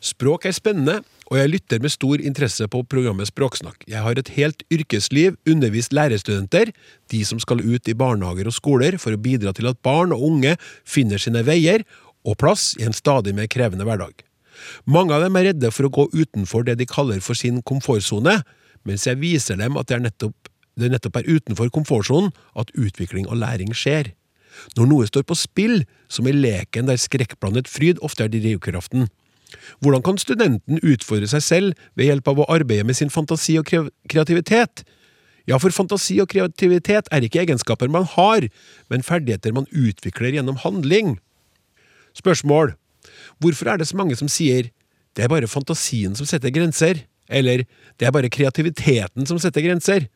Språk 0.01 0.49
er 0.49 0.57
spennende, 0.57 1.03
og 1.27 1.39
jeg 1.41 1.51
lytter 1.51 1.81
med 1.83 1.91
stor 1.91 2.23
interesse 2.23 2.69
på 2.71 2.85
programmet 2.87 3.27
Språksnakk. 3.27 3.83
Jeg 3.91 4.03
har 4.05 4.19
et 4.19 4.31
helt 4.37 4.63
yrkesliv 4.73 5.35
undervist 5.49 5.95
lærerstudenter, 5.97 6.71
de 7.11 7.23
som 7.27 7.41
skal 7.43 7.65
ut 7.65 7.89
i 7.91 7.97
barnehager 7.99 8.47
og 8.47 8.55
skoler 8.55 8.99
for 9.03 9.17
å 9.17 9.21
bidra 9.21 9.55
til 9.57 9.67
at 9.71 9.81
barn 9.83 10.15
og 10.15 10.23
unge 10.29 10.55
finner 10.87 11.19
sine 11.23 11.43
veier 11.47 11.83
og 12.27 12.39
plass 12.39 12.75
i 12.79 12.87
en 12.87 12.95
stadig 12.95 13.35
mer 13.35 13.51
krevende 13.51 13.87
hverdag. 13.87 14.23
Mange 14.87 15.15
av 15.15 15.27
dem 15.27 15.37
er 15.39 15.51
redde 15.51 15.73
for 15.75 15.89
å 15.89 15.93
gå 15.93 16.07
utenfor 16.15 16.67
det 16.67 16.79
de 16.81 16.87
kaller 16.89 17.19
for 17.25 17.39
sin 17.39 17.59
komfortsone, 17.67 18.39
mens 18.87 19.07
jeg 19.09 19.19
viser 19.21 19.59
dem 19.59 19.77
at 19.77 19.91
det, 19.91 20.01
nettopp, 20.07 20.51
det 20.79 20.93
nettopp 20.95 21.21
er 21.21 21.29
utenfor 21.29 21.75
komfortsonen 21.75 22.31
at 22.55 22.71
utvikling 22.79 23.27
og 23.27 23.43
læring 23.43 23.75
skjer. 23.75 24.15
Når 24.79 24.89
noe 24.89 25.07
står 25.11 25.27
på 25.29 25.37
spill, 25.37 25.83
som 26.09 26.29
i 26.31 26.33
leken 26.33 26.89
der 26.89 27.01
skrekkblandet 27.01 27.69
fryd 27.69 27.99
ofte 28.07 28.25
er 28.25 28.33
drivkraften. 28.33 29.11
Hvordan 29.83 30.05
kan 30.07 30.21
studenten 30.21 30.81
utfordre 30.83 31.29
seg 31.31 31.45
selv 31.45 31.89
ved 31.99 32.11
hjelp 32.11 32.31
av 32.33 32.43
å 32.43 32.49
arbeide 32.53 32.87
med 32.87 32.99
sin 32.99 33.13
fantasi 33.13 33.59
og 33.61 33.69
kreativitet? 33.69 34.85
Ja, 35.47 35.61
for 35.63 35.75
fantasi 35.75 36.19
og 36.23 36.31
kreativitet 36.33 37.11
er 37.15 37.23
ikke 37.23 37.45
egenskaper 37.45 37.91
man 37.93 38.07
har, 38.17 38.49
men 38.91 39.07
ferdigheter 39.07 39.55
man 39.55 39.69
utvikler 39.71 40.35
gjennom 40.35 40.59
handling. 40.65 41.17
Spørsmål. 42.19 42.75
Hvorfor 43.43 43.71
er 43.71 43.79
det 43.79 43.87
så 43.87 43.99
mange 43.99 44.17
som 44.19 44.31
sier 44.31 44.73
det 45.17 45.25
er 45.25 45.31
bare 45.33 45.49
fantasien 45.49 46.17
som 46.19 46.27
setter 46.29 46.53
grenser? 46.53 47.05
Eller 47.27 47.65
det 47.99 48.07
er 48.07 48.15
bare 48.15 48.31
kreativiteten 48.31 49.27
som 49.27 49.39
setter 49.43 49.65
grenser? 49.65 50.09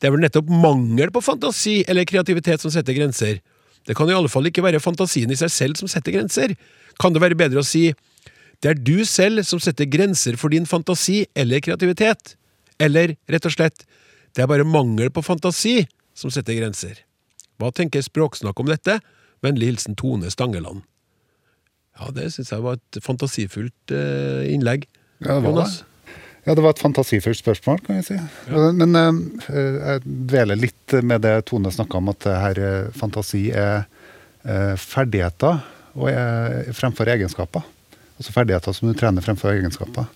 Det 0.00 0.08
er 0.08 0.14
vel 0.14 0.24
nettopp 0.24 0.48
mangel 0.50 1.12
på 1.14 1.22
fantasi 1.22 1.82
eller 1.88 2.08
kreativitet 2.08 2.64
som 2.64 2.72
setter 2.72 2.96
grenser. 2.96 3.38
Det 3.86 3.96
kan 3.98 4.08
i 4.10 4.16
alle 4.16 4.30
fall 4.30 4.46
ikke 4.48 4.64
være 4.64 4.82
fantasien 4.82 5.30
i 5.30 5.38
seg 5.38 5.52
selv 5.52 5.80
som 5.80 5.90
setter 5.90 6.14
grenser. 6.16 6.56
Kan 7.02 7.14
det 7.14 7.22
være 7.22 7.38
bedre 7.38 7.62
å 7.62 7.66
si 7.66 7.90
det 8.62 8.70
er 8.70 8.78
du 8.78 9.02
selv 9.08 9.42
som 9.46 9.60
setter 9.62 9.88
grenser 9.90 10.36
for 10.38 10.54
din 10.54 10.68
fantasi 10.68 11.24
eller 11.34 11.62
kreativitet? 11.64 12.36
Eller 12.82 13.16
rett 13.30 13.48
og 13.48 13.54
slett 13.54 13.84
det 14.32 14.44
er 14.44 14.48
bare 14.48 14.64
mangel 14.64 15.10
på 15.12 15.24
fantasi 15.24 15.82
som 16.16 16.32
setter 16.32 16.56
grenser. 16.56 17.02
Hva 17.60 17.72
tenker 17.74 18.04
Språksnakk 18.04 18.60
om 18.62 18.70
dette? 18.70 18.98
Vennlig 19.44 19.72
hilsen 19.72 19.96
Tone 19.98 20.30
Stangeland. 20.32 20.84
Ja, 21.98 22.08
det 22.14 22.30
syns 22.32 22.52
jeg 22.54 22.64
var 22.64 22.78
et 22.78 23.00
fantasifullt 23.04 23.92
eh, 23.92 24.46
innlegg. 24.54 24.86
Ja, 25.20 25.36
det 25.36 25.42
var 25.42 25.50
Jonas? 25.50 25.74
det. 25.82 25.88
Ja, 26.42 26.54
det 26.58 26.64
var 26.64 26.74
et 26.74 26.82
fantasifullt 26.82 27.38
spørsmål, 27.38 27.82
kan 27.84 28.00
jeg 28.00 28.06
si. 28.08 28.16
Men 28.78 28.96
eh, 28.98 29.20
jeg 29.52 30.02
dveler 30.32 30.58
litt 30.58 30.96
med 31.04 31.22
det 31.26 31.36
Tone 31.50 31.70
snakka 31.74 32.00
om, 32.00 32.10
at 32.14 32.26
her 32.30 32.62
eh, 32.62 32.88
fantasi 32.96 33.50
er 33.52 33.84
ferdigheter 34.42 35.60
og 35.94 36.08
er, 36.10 36.72
fremfor 36.74 37.06
egenskaper. 37.12 37.62
Altså 38.18 38.34
ferdigheter 38.34 38.76
som 38.76 38.90
du 38.90 38.98
trener 38.98 39.24
fremfor 39.24 39.54
egenskaper. 39.54 40.08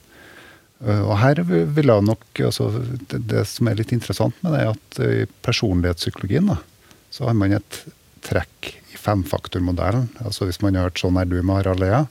Eh, 0.84 1.02
Og 1.02 1.16
her 1.22 1.40
vil 1.46 1.92
jeg 1.92 2.06
nok, 2.08 2.26
altså, 2.48 2.70
det, 3.10 3.22
det 3.32 3.44
som 3.48 3.68
er 3.68 3.78
litt 3.80 3.94
interessant 3.96 4.36
med 4.44 4.54
det, 4.54 4.62
er 4.62 4.74
at 4.74 5.00
eh, 5.00 5.22
i 5.24 5.28
personlighetspsykologien 5.46 6.52
da, 6.52 6.58
så 7.10 7.28
har 7.28 7.38
man 7.38 7.56
et 7.56 7.80
trekk 8.26 8.72
i 8.92 9.00
femfaktormodellen. 9.00 10.08
Altså 10.24 10.48
Hvis 10.48 10.60
man 10.62 10.74
har 10.74 10.88
hørt 10.88 11.00
'Sånn 11.00 11.20
er 11.20 11.28
du' 11.28 11.42
med 11.42 11.62
Harald 11.62 11.80
Lea, 11.80 12.06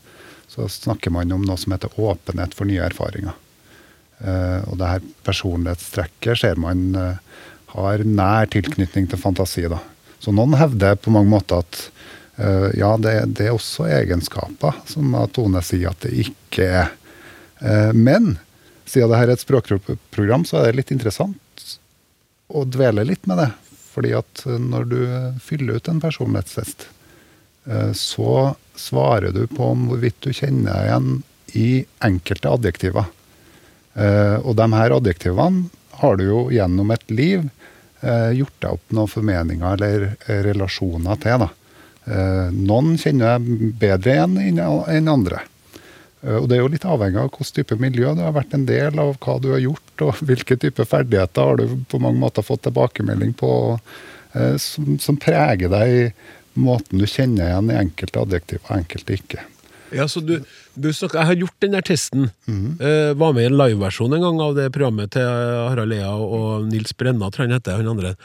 så 0.47 0.69
snakker 0.69 1.11
man 1.11 1.31
om 1.31 1.41
noe 1.43 1.57
som 1.57 1.73
heter 1.73 1.91
åpenhet 1.99 2.53
for 2.55 2.65
nye 2.65 2.85
erfaringer. 2.85 3.33
Uh, 4.15 4.63
og 4.71 4.77
det 4.79 4.87
her 4.87 5.01
personlighetstrekket 5.27 6.39
ser 6.39 6.55
man 6.55 6.95
uh, 6.95 7.17
har 7.75 8.03
nær 8.07 8.47
tilknytning 8.47 9.09
til 9.11 9.19
fantasi. 9.19 9.65
da. 9.67 9.81
Så 10.23 10.31
noen 10.31 10.55
hevder 10.55 10.95
på 10.95 11.11
mange 11.11 11.33
måter 11.33 11.65
at 11.65 11.89
ja, 12.35 12.89
det, 12.99 13.11
det 13.37 13.45
er 13.47 13.53
også 13.55 13.85
egenskaper, 13.87 14.81
som 14.89 15.13
Tone 15.31 15.61
sier 15.63 15.93
at 15.93 16.03
det 16.03 16.11
ikke 16.25 16.65
er. 16.83 16.89
Eh, 17.59 17.93
men 17.93 18.37
siden 18.85 19.09
dette 19.09 19.21
er 19.23 19.33
et 19.33 19.43
språkprogram, 19.43 20.45
så 20.45 20.59
er 20.59 20.69
det 20.69 20.81
litt 20.81 20.93
interessant 20.95 21.67
å 22.47 22.65
dvele 22.67 23.05
litt 23.07 23.25
med 23.29 23.41
det. 23.41 23.49
Fordi 23.95 24.13
at 24.17 24.45
eh, 24.45 24.59
når 24.61 24.89
du 24.91 24.99
fyller 25.43 25.79
ut 25.79 25.89
en 25.91 26.01
personlighetstest, 26.03 26.87
eh, 27.69 27.91
så 27.97 28.55
svarer 28.75 29.31
du 29.35 29.45
på 29.47 29.71
om 29.71 29.87
hvorvidt 29.89 30.19
du 30.25 30.33
kjenner 30.35 30.73
deg 30.73 30.89
igjen 30.89 31.11
i 31.55 31.69
enkelte 32.03 32.51
adjektiver. 32.51 33.07
Eh, 33.95 34.37
og 34.43 34.57
de 34.59 34.67
her 34.75 34.97
adjektivene 34.97 35.69
har 36.01 36.17
du 36.19 36.25
jo 36.27 36.39
gjennom 36.51 36.89
et 36.91 37.11
liv 37.11 37.45
eh, 38.03 38.31
gjort 38.35 38.57
deg 38.59 38.73
opp 38.73 38.95
noen 38.97 39.11
formeninger 39.11 39.77
eller 39.77 40.09
eh, 40.11 40.41
relasjoner 40.49 41.21
til. 41.23 41.45
Da. 41.45 41.47
Eh, 42.05 42.47
noen 42.53 42.95
kjenner 43.01 43.35
jeg 43.35 43.73
bedre 43.81 44.13
igjen 44.13 44.37
enn 44.41 45.09
andre. 45.09 45.41
Eh, 46.25 46.37
og 46.37 46.49
det 46.49 46.57
er 46.57 46.63
jo 46.63 46.71
litt 46.73 46.85
avhengig 46.85 47.21
av 47.21 47.31
hvilken 47.31 47.55
type 47.59 47.77
miljø 47.81 48.13
du 48.17 48.23
har 48.25 48.35
vært 48.35 48.53
en 48.57 48.67
del 48.69 49.01
av, 49.01 49.15
hva 49.21 49.37
du 49.41 49.51
har 49.55 49.63
gjort, 49.63 50.05
og 50.05 50.21
hvilke 50.29 50.59
type 50.61 50.85
ferdigheter 50.89 51.49
har 51.51 51.61
du 51.61 51.79
på 51.89 52.01
mange 52.03 52.21
måter 52.21 52.45
fått 52.45 52.65
tilbakemelding 52.67 53.33
på 53.39 53.51
eh, 54.33 54.55
som, 54.61 54.95
som 55.01 55.19
preger 55.21 55.71
deg 55.73 55.97
i 55.97 56.05
måten 56.55 57.01
du 57.01 57.07
kjenner 57.09 57.49
igjen 57.49 57.73
i 57.73 57.81
enkelte 57.81 58.21
adjektiver 58.21 58.69
og 58.69 58.77
enkelte 58.79 59.17
ikke. 59.17 59.43
Ja, 59.93 60.07
så 60.09 60.19
du, 60.23 60.39
du 60.73 60.87
snakker, 60.93 61.19
Jeg 61.19 61.29
har 61.29 61.37
gjort 61.39 61.61
den 61.61 61.75
der 61.75 61.83
testen. 61.85 62.29
Eh, 62.49 63.11
var 63.15 63.35
med 63.35 63.45
i 63.45 63.49
en 63.51 63.57
liveversjon 63.59 64.15
en 64.17 64.23
gang 64.23 64.39
av 64.43 64.55
det 64.57 64.69
programmet 64.75 65.13
til 65.13 65.25
Harald 65.25 65.93
Lea 65.93 66.09
og 66.15 66.65
Nils 66.71 66.95
Brenna, 66.97 67.29
tror 67.29 67.45
jeg 67.45 67.51
han 67.51 67.59
heter. 67.59 67.77
han 67.79 67.91
andre. 67.93 68.15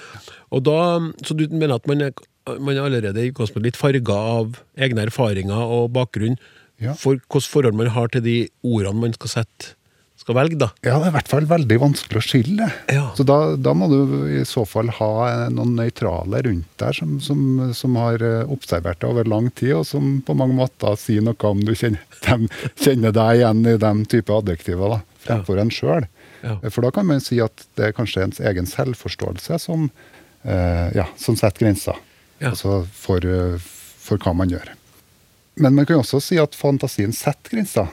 Og 0.50 0.64
da, 0.66 0.78
Så 1.26 1.36
du 1.36 1.44
mener 1.50 1.76
at 1.76 1.86
man 1.90 2.02
man 2.48 2.76
er 2.76 2.86
allerede 2.86 3.20
i 3.26 3.30
utgangspunktet 3.32 3.68
litt 3.72 3.78
farga 3.80 4.16
av 4.38 4.56
egne 4.80 5.04
erfaringer 5.08 5.60
og 5.80 5.90
bakgrunn 5.96 6.38
Ja. 6.80 6.94
for 6.96 7.18
hvilket 7.20 7.50
forhold 7.52 7.76
man 7.76 7.90
har 7.92 8.08
til 8.08 8.22
de 8.24 8.38
ordene 8.64 9.00
man 9.02 9.12
skal 9.12 9.28
sette, 9.42 9.74
skal 10.20 10.34
velge, 10.36 10.56
da? 10.60 10.66
Ja, 10.84 10.98
det 11.00 11.06
er 11.06 11.12
i 11.12 11.16
hvert 11.18 11.28
fall 11.32 11.46
veldig 11.48 11.76
vanskelig 11.80 12.18
å 12.20 12.24
skille. 12.24 12.66
Ja. 12.92 13.06
Så 13.16 13.24
da, 13.24 13.56
da 13.56 13.72
må 13.76 13.86
du 13.88 14.00
i 14.40 14.42
så 14.48 14.66
fall 14.68 14.90
ha 14.98 15.08
eh, 15.30 15.46
noen 15.52 15.72
nøytrale 15.78 16.42
rundt 16.44 16.66
der 16.80 16.92
som, 16.96 17.14
som, 17.24 17.70
som 17.76 17.96
har 17.96 18.20
eh, 18.20 18.42
observert 18.52 19.00
det 19.00 19.08
over 19.08 19.24
lang 19.28 19.48
tid, 19.56 19.72
og 19.78 19.86
som 19.88 20.18
på 20.24 20.36
mange 20.36 20.56
måter 20.58 20.96
sier 21.00 21.24
noe 21.24 21.36
om 21.48 21.62
du 21.64 21.72
kjenner, 21.72 22.00
dem, 22.28 22.48
kjenner 22.80 23.16
deg 23.16 23.40
igjen 23.40 23.62
i 23.64 23.76
den 23.80 24.04
type 24.12 24.36
adjektiver, 24.36 24.96
da, 24.98 25.00
fremfor 25.24 25.60
en 25.64 25.72
sjøl. 25.72 26.08
Ja. 26.44 26.58
For 26.68 26.84
da 26.84 26.92
kan 26.96 27.08
man 27.08 27.20
si 27.24 27.40
at 27.44 27.64
det 27.80 27.88
er 27.90 27.96
kanskje 27.96 28.24
ens 28.28 28.40
egen 28.44 28.68
selvforståelse 28.68 29.56
som, 29.60 29.88
eh, 30.44 30.86
ja, 31.00 31.08
som 31.20 31.36
setter 31.36 31.64
grenser. 31.64 31.96
Ja. 32.40 32.50
Altså 32.54 32.80
for, 32.96 33.24
for 34.00 34.20
hva 34.24 34.32
man 34.36 34.50
gjør. 34.52 34.72
Men 35.60 35.74
man 35.76 35.86
kan 35.88 36.00
også 36.00 36.20
si 36.24 36.38
at 36.40 36.56
fantasien 36.56 37.12
setter 37.12 37.52
grenser. 37.58 37.90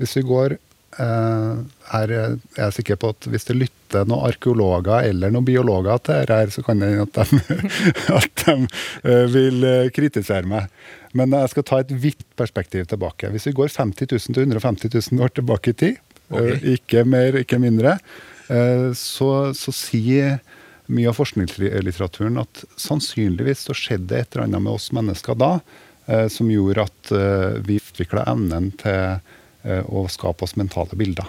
Hvis 0.00 0.16
vi 0.18 0.24
går 0.26 0.56
eh, 0.56 1.58
her 1.92 2.12
er 2.16 2.34
jeg 2.56 2.74
sikker 2.80 2.98
på 3.00 3.12
at 3.14 3.28
hvis 3.30 3.46
det 3.48 3.56
lytter 3.60 4.08
noen 4.08 4.26
arkeologer 4.28 5.06
eller 5.06 5.30
noen 5.32 5.46
biologer 5.46 6.00
til 6.02 6.18
dette, 6.18 6.34
her, 6.40 6.50
så 6.52 6.64
kan 6.66 6.82
det 6.82 6.90
hende 6.90 7.06
at 8.18 8.42
de, 8.42 8.56
eh, 9.12 9.24
vil 9.32 9.66
eh, 9.70 9.90
kritisere 9.94 10.50
meg. 10.50 10.66
Men 11.16 11.32
jeg 11.38 11.52
skal 11.54 11.66
ta 11.70 11.78
et 11.84 11.94
vidt 12.02 12.26
perspektiv 12.36 12.88
tilbake. 12.90 13.30
Hvis 13.32 13.46
vi 13.48 13.54
går 13.56 13.70
50 13.72 14.10
000 14.10 14.36
til 14.36 14.42
150 14.48 14.92
000 15.14 15.24
år 15.24 15.32
tilbake 15.38 15.72
i 15.72 15.78
tid, 15.84 16.02
Ok. 16.26 16.40
eh, 16.42 16.64
ikke 16.74 17.04
mer, 17.06 17.36
ikke 17.38 17.60
mindre, 17.62 17.96
eh, 18.50 18.88
så, 18.98 19.30
så 19.54 19.70
sier 19.72 20.40
mye 20.92 21.08
av 21.10 21.16
forskningslitteraturen 21.18 22.38
at 22.42 22.64
sannsynligvis 22.80 23.66
så 23.66 23.74
skjedde 23.76 24.12
det 24.12 24.20
et 24.20 24.36
eller 24.36 24.46
annet 24.46 24.64
med 24.66 24.76
oss 24.76 24.90
mennesker 24.94 25.38
da 25.38 25.58
eh, 26.06 26.26
som 26.32 26.50
gjorde 26.50 26.86
at 26.86 27.12
eh, 27.16 27.58
vi 27.66 27.80
utvikla 27.80 28.24
evnen 28.30 28.70
til 28.80 29.18
eh, 29.66 29.82
å 29.86 30.06
skape 30.12 30.46
oss 30.46 30.56
mentale 30.56 30.98
bilder. 30.98 31.28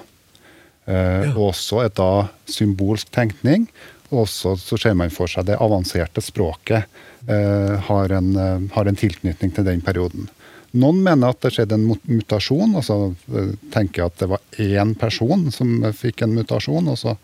Eh, 0.85 1.27
Ja. 1.27 1.33
Og 1.35 1.49
også 1.49 1.81
et 1.83 1.97
da 1.97 2.27
symbolsk 2.47 3.09
tenkning. 3.11 3.67
Og 4.09 4.23
også 4.23 4.53
så 4.61 4.77
ser 4.79 4.93
man 4.95 5.11
for 5.11 5.27
seg 5.27 5.49
det 5.49 5.57
avanserte 5.59 6.23
språket 6.23 6.87
har, 7.27 8.11
en, 8.15 8.29
har 8.71 8.87
en 8.87 8.95
tilknytning 8.95 9.51
til 9.51 9.65
den 9.67 9.81
perioden. 9.83 10.29
Noen 10.79 11.01
mener 11.03 11.33
at 11.33 11.41
det 11.43 11.51
skjedde 11.57 11.75
en 11.75 11.89
mutasjon, 12.07 12.77
altså 12.79 13.15
tenker 13.73 14.05
at 14.05 14.15
det 14.21 14.29
var 14.31 14.39
én 14.63 14.93
person 14.95 15.49
som 15.51 15.73
fikk 15.91 16.23
en 16.23 16.37
mutasjon, 16.37 16.87
og 16.87 16.95
så, 17.01 17.17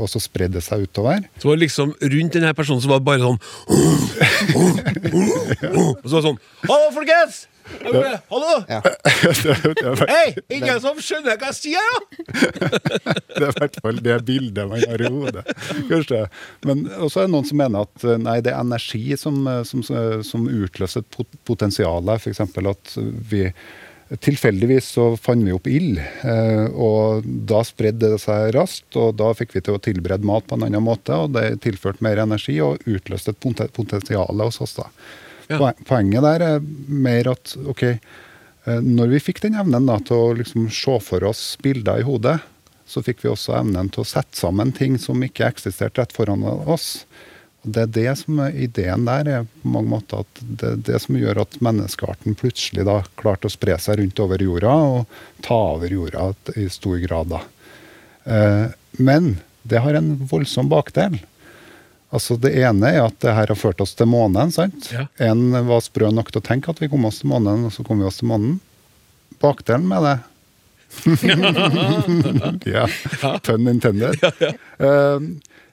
og 0.00 0.08
så 0.10 0.18
spredde 0.22 0.58
det 0.58 0.64
seg 0.66 0.82
utover. 0.88 1.22
Så 1.38 1.46
var 1.50 1.56
det 1.58 1.64
liksom 1.68 1.92
rundt 2.00 2.34
denne 2.36 2.50
personen 2.58 2.82
som 2.82 2.90
var 2.90 3.04
bare 3.06 3.22
sånn 3.22 3.38
Og 4.50 6.04
så 6.04 6.14
var 6.14 6.20
det 6.20 6.26
sånn 6.26 6.40
Hallo, 6.66 6.90
folkens! 6.96 7.46
Jeg 7.70 8.18
Hallo! 8.32 8.54
er 8.66 10.10
Hei! 10.10 10.32
Ingen 10.56 10.80
som 10.82 10.98
skjønner 10.98 11.36
hva 11.38 11.52
jeg 11.52 11.58
sier, 11.60 11.78
ja? 11.78 11.98
Det 13.40 13.44
er 13.46 13.52
i 13.52 13.52
hvert 13.60 13.76
fall 13.84 14.00
det 14.02 14.16
bildet 14.26 14.66
man 14.68 14.82
har 14.90 15.00
i 15.06 15.10
hodet. 15.12 15.44
Kanskje. 15.88 16.24
Men 16.66 16.82
også 16.98 17.22
er 17.22 17.28
det 17.28 17.34
noen 17.36 17.46
som 17.48 17.60
mener 17.62 17.86
at 17.86 18.04
eh, 18.10 18.18
nei, 18.20 18.40
det 18.44 18.50
er 18.52 18.58
energi 18.64 19.04
som, 19.20 19.38
eh, 19.48 19.62
som, 19.68 19.84
som 20.26 20.48
utløser 20.50 21.06
potensialet, 21.06 21.14
pot- 21.14 21.38
potensial. 21.48 22.10
F.eks. 22.18 22.42
at 22.42 22.96
vi 23.30 23.46
Tilfeldigvis 24.10 24.88
så 24.96 25.04
fant 25.16 25.44
vi 25.46 25.52
opp 25.54 25.68
ild, 25.70 26.00
eh, 26.26 26.64
og 26.74 27.22
da 27.46 27.60
spredde 27.62 28.08
det 28.10 28.18
seg 28.18 28.48
raskt. 28.56 28.96
og 28.98 29.14
Da 29.20 29.30
fikk 29.38 29.54
vi 29.54 29.62
til 29.62 29.76
å 29.78 29.82
tilberede 29.82 30.26
mat 30.26 30.48
på 30.50 30.58
en 30.58 30.66
annen 30.66 30.82
måte, 30.82 31.14
og 31.14 31.36
det 31.36 31.60
tilførte 31.62 32.02
mer 32.02 32.18
energi 32.18 32.56
og 32.64 32.82
utløste 32.90 33.30
et 33.30 33.70
potensial 33.76 34.42
hos 34.42 34.58
oss. 34.60 34.74
da. 34.80 34.88
Ja. 35.46 35.72
Poenget 35.86 36.26
der 36.26 36.42
er 36.46 36.66
mer 36.86 37.30
at 37.36 37.54
ok, 37.54 37.82
eh, 37.86 38.80
når 38.82 39.14
vi 39.14 39.22
fikk 39.30 39.42
den 39.46 39.54
evnen 39.54 39.86
da, 39.86 40.00
til 40.02 40.16
å 40.16 40.34
liksom 40.42 40.66
se 40.74 40.98
for 41.06 41.22
oss 41.30 41.56
bilder 41.62 42.02
i 42.02 42.06
hodet, 42.06 42.40
så 42.90 43.04
fikk 43.06 43.22
vi 43.22 43.30
også 43.30 43.54
evnen 43.60 43.92
til 43.94 44.02
å 44.02 44.10
sette 44.10 44.34
sammen 44.34 44.72
ting 44.74 44.98
som 44.98 45.22
ikke 45.22 45.46
eksisterte 45.46 46.02
rett 46.02 46.14
foran 46.16 46.42
oss. 46.42 47.04
Det 47.62 47.82
er 47.82 47.90
det 47.92 48.12
som 48.16 48.38
er 48.40 48.54
ideen 48.56 49.02
der, 49.04 49.28
er 49.28 49.42
på 49.60 49.68
mange 49.74 49.90
måter 49.92 50.22
at 50.24 50.38
det 50.40 50.68
er 50.70 50.76
det 50.86 51.00
som 51.04 51.18
gjør 51.20 51.42
at 51.42 51.58
menneskearten 51.60 52.36
plutselig 52.40 52.86
da 52.88 53.02
klarte 53.20 53.50
å 53.50 53.52
spre 53.52 53.76
seg 53.78 53.98
rundt 54.00 54.22
over 54.24 54.40
jorda 54.40 54.72
og 54.94 55.18
ta 55.44 55.58
over 55.74 55.92
jorda 55.92 56.30
i 56.56 56.68
stor 56.72 56.96
grad. 57.04 57.28
da. 57.34 57.42
Eh, 58.24 58.66
Men 58.98 59.34
det 59.62 59.82
har 59.84 59.94
en 59.94 60.14
voldsom 60.30 60.68
bakdel. 60.72 61.18
Altså 62.10 62.34
Det 62.40 62.50
ene 62.58 62.88
er 62.90 63.04
at 63.04 63.20
det 63.22 63.34
her 63.36 63.46
har 63.52 63.58
ført 63.60 63.80
oss 63.84 63.92
til 63.94 64.08
månen. 64.10 64.50
sant? 64.50 64.88
Ja. 64.90 65.04
En 65.18 65.52
var 65.68 65.80
sprø 65.84 66.08
nok 66.10 66.32
til 66.32 66.40
å 66.40 66.48
tenke 66.48 66.70
at 66.72 66.80
vi 66.80 66.88
kom 66.88 67.04
oss 67.04 67.20
til 67.20 67.28
månen, 67.30 67.66
og 67.68 67.72
så 67.76 67.84
kom 67.86 68.00
vi 68.00 68.08
oss 68.08 68.18
til 68.22 68.28
månen. 68.32 68.56
Bakdelen 69.40 69.86
med 69.88 70.02
det 70.08 70.18
ja, 72.74 72.88
pun 73.44 73.68
intended. 73.68 74.16
eh, 74.24 75.20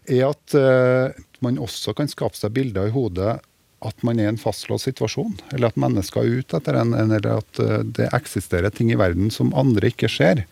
er 0.07 0.23
at 0.29 0.53
man 1.45 1.59
også 1.61 1.93
kan 1.97 2.09
skape 2.11 2.37
seg 2.37 2.55
bilder 2.55 2.89
i 2.89 2.95
hodet 2.95 3.37
at 3.85 4.01
man 4.05 4.17
er 4.17 4.25
i 4.27 4.31
en 4.31 4.39
fastlåst 4.41 4.87
situasjon, 4.87 5.35
eller 5.53 5.69
at 5.69 5.79
mennesker 5.79 6.23
er 6.23 6.39
ute 6.41 6.57
etter 6.57 6.79
en, 6.79 6.95
eller 6.97 7.27
at 7.35 7.61
eh, 7.61 7.83
det 7.85 8.09
eksisterer 8.15 8.73
ting 8.73 8.89
i 8.91 8.97
verden 8.97 9.29
som 9.33 9.53
andre 9.57 9.91
ikke 9.91 10.09
ser, 10.09 10.45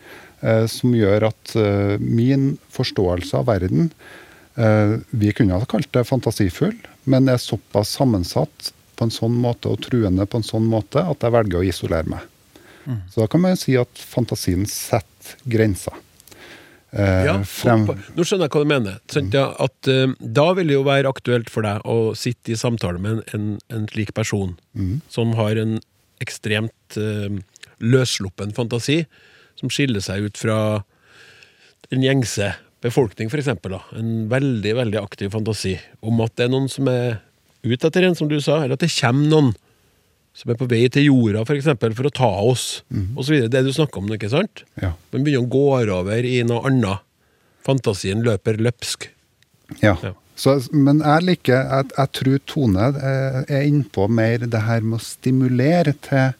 eh, 0.46 0.66
som 0.70 0.94
gjør 0.94 1.28
at 1.32 1.56
eh, 1.58 1.96
min 1.98 2.54
forståelse 2.74 3.42
av 3.42 3.50
verden 3.52 3.90
Vi 4.56 5.34
kunne 5.36 5.58
ha 5.60 5.66
kalt 5.68 5.90
det 5.92 6.06
fantasifull, 6.08 6.78
men 7.04 7.26
er 7.28 7.36
såpass 7.36 7.90
sammensatt 7.98 8.70
på 8.96 9.04
en 9.04 9.12
sånn 9.12 9.34
måte 9.36 9.68
og 9.68 9.82
truende 9.84 10.24
på 10.24 10.40
en 10.40 10.46
sånn 10.48 10.64
måte 10.64 11.02
at 11.04 11.26
jeg 11.26 11.34
velger 11.34 11.60
å 11.60 11.66
isolere 11.68 12.08
meg. 12.08 12.22
Så 13.12 13.20
da 13.20 13.26
kan 13.28 13.42
man 13.44 13.52
jo 13.52 13.58
si 13.60 13.74
at 13.76 14.00
fantasien 14.00 14.64
setter 14.64 15.36
grenser. 15.44 15.92
Eh, 16.96 17.24
Ja, 17.26 17.34
frem, 17.44 17.84
Nå 18.16 18.24
skjønner 18.24 18.46
jeg 18.48 18.54
hva 18.54 18.62
du 18.64 18.70
mener. 18.70 18.98
Sånn, 19.12 19.28
ja, 19.34 19.50
at 19.60 19.88
eh, 19.92 20.14
Da 20.20 20.46
vil 20.56 20.70
det 20.70 20.78
jo 20.78 20.84
være 20.86 21.10
aktuelt 21.12 21.50
for 21.52 21.66
deg 21.66 21.84
å 21.84 22.14
sitte 22.16 22.54
i 22.54 22.56
samtale 22.56 22.98
med 23.02 23.18
en, 23.18 23.22
en, 23.36 23.48
en 23.76 23.86
slik 23.92 24.14
person 24.16 24.54
som 25.12 25.34
har 25.36 25.56
en 25.60 25.78
ekstremt 26.24 26.96
eh, 26.96 27.36
løssluppen 27.84 28.54
fantasi, 28.56 29.02
som 29.60 29.68
skiller 29.72 30.00
seg 30.00 30.24
ut 30.30 30.36
fra 30.40 30.58
den 31.90 32.02
gjengse 32.02 32.54
befolkning, 32.84 33.28
eksempel. 33.32 33.76
En 33.96 34.28
veldig, 34.32 34.72
veldig 34.76 34.98
aktiv 35.00 35.30
fantasi 35.32 35.76
om 36.00 36.20
at 36.24 36.34
det 36.36 36.46
er 36.46 36.52
noen 36.52 36.68
som 36.72 36.88
er 36.88 37.18
ute 37.66 37.86
etter 37.88 38.04
en, 38.06 38.14
som 38.14 38.28
du 38.28 38.38
sa, 38.40 38.62
eller 38.64 38.76
at 38.76 38.84
det 38.84 38.92
kommer 38.94 39.28
noen 39.28 39.54
som 40.36 40.52
er 40.52 40.58
på 40.60 40.68
vei 40.68 40.82
til 40.92 41.08
jorda, 41.08 41.46
for 41.48 41.56
eksempel, 41.56 41.94
for 41.96 42.08
å 42.08 42.12
ta 42.12 42.28
oss, 42.44 42.66
så 42.92 43.32
videre. 43.32 43.48
Det 43.54 43.64
du 43.64 43.72
snakker 43.72 44.02
om, 44.02 44.12
ikke 44.12 44.32
sant? 44.32 44.66
ja. 44.82 44.92
Man 45.14 45.24
begynner 45.24 45.46
å 45.46 45.52
gå 45.54 45.66
over 45.96 46.28
i 46.28 46.42
noe 46.44 46.68
annet. 46.68 47.04
Fantasien 47.66 48.20
løper 48.26 48.60
løpsk. 48.62 49.08
Ja. 49.80 49.96
Ja. 50.04 50.12
Så, 50.36 50.58
men 50.76 51.00
jeg 51.00 51.24
liker 51.24 51.56
jeg, 51.56 51.88
jeg 51.96 52.12
tror 52.18 52.42
Tone 52.44 52.90
eh, 53.00 53.38
er 53.48 53.64
innpå 53.64 54.04
mer 54.12 54.44
det 54.44 54.60
her 54.66 54.84
med 54.84 54.98
å 54.98 55.02
stimulere 55.02 55.96
til 56.04 56.34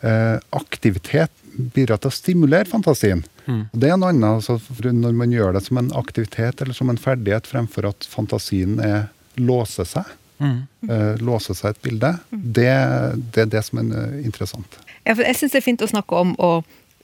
eh, 0.00 0.38
aktivitet. 0.56 1.30
Bidra 1.76 2.00
til 2.00 2.08
å 2.10 2.16
stimulere 2.16 2.66
fantasien. 2.66 3.22
Og 3.44 3.76
Det 3.76 3.90
er 3.92 3.98
noe 4.00 4.14
annet 4.14 4.48
altså, 4.48 4.56
når 4.88 5.16
man 5.20 5.32
gjør 5.34 5.52
det 5.54 5.66
som 5.66 5.78
en 5.78 5.92
aktivitet 5.94 6.62
eller 6.64 6.76
som 6.76 6.88
en 6.90 7.00
ferdighet, 7.00 7.46
fremfor 7.50 7.90
at 7.90 8.08
fantasien 8.08 8.78
er 8.80 9.10
låser 9.36 9.86
seg. 9.88 10.08
Eh, 10.44 11.20
låse 11.24 11.56
seg 11.56 11.74
et 11.74 11.82
bilde. 11.84 12.12
Det, 12.30 12.70
det 13.34 13.44
er 13.46 13.52
det 13.56 13.62
som 13.66 13.80
er 13.82 13.92
eh, 14.00 14.18
interessant. 14.24 14.80
Ja, 15.04 15.14
for 15.14 15.24
jeg 15.26 15.38
syns 15.38 15.54
det 15.54 15.60
er 15.62 15.68
fint 15.68 15.84
å 15.84 15.90
snakke 15.90 16.20
om 16.20 16.34
å 16.42 16.50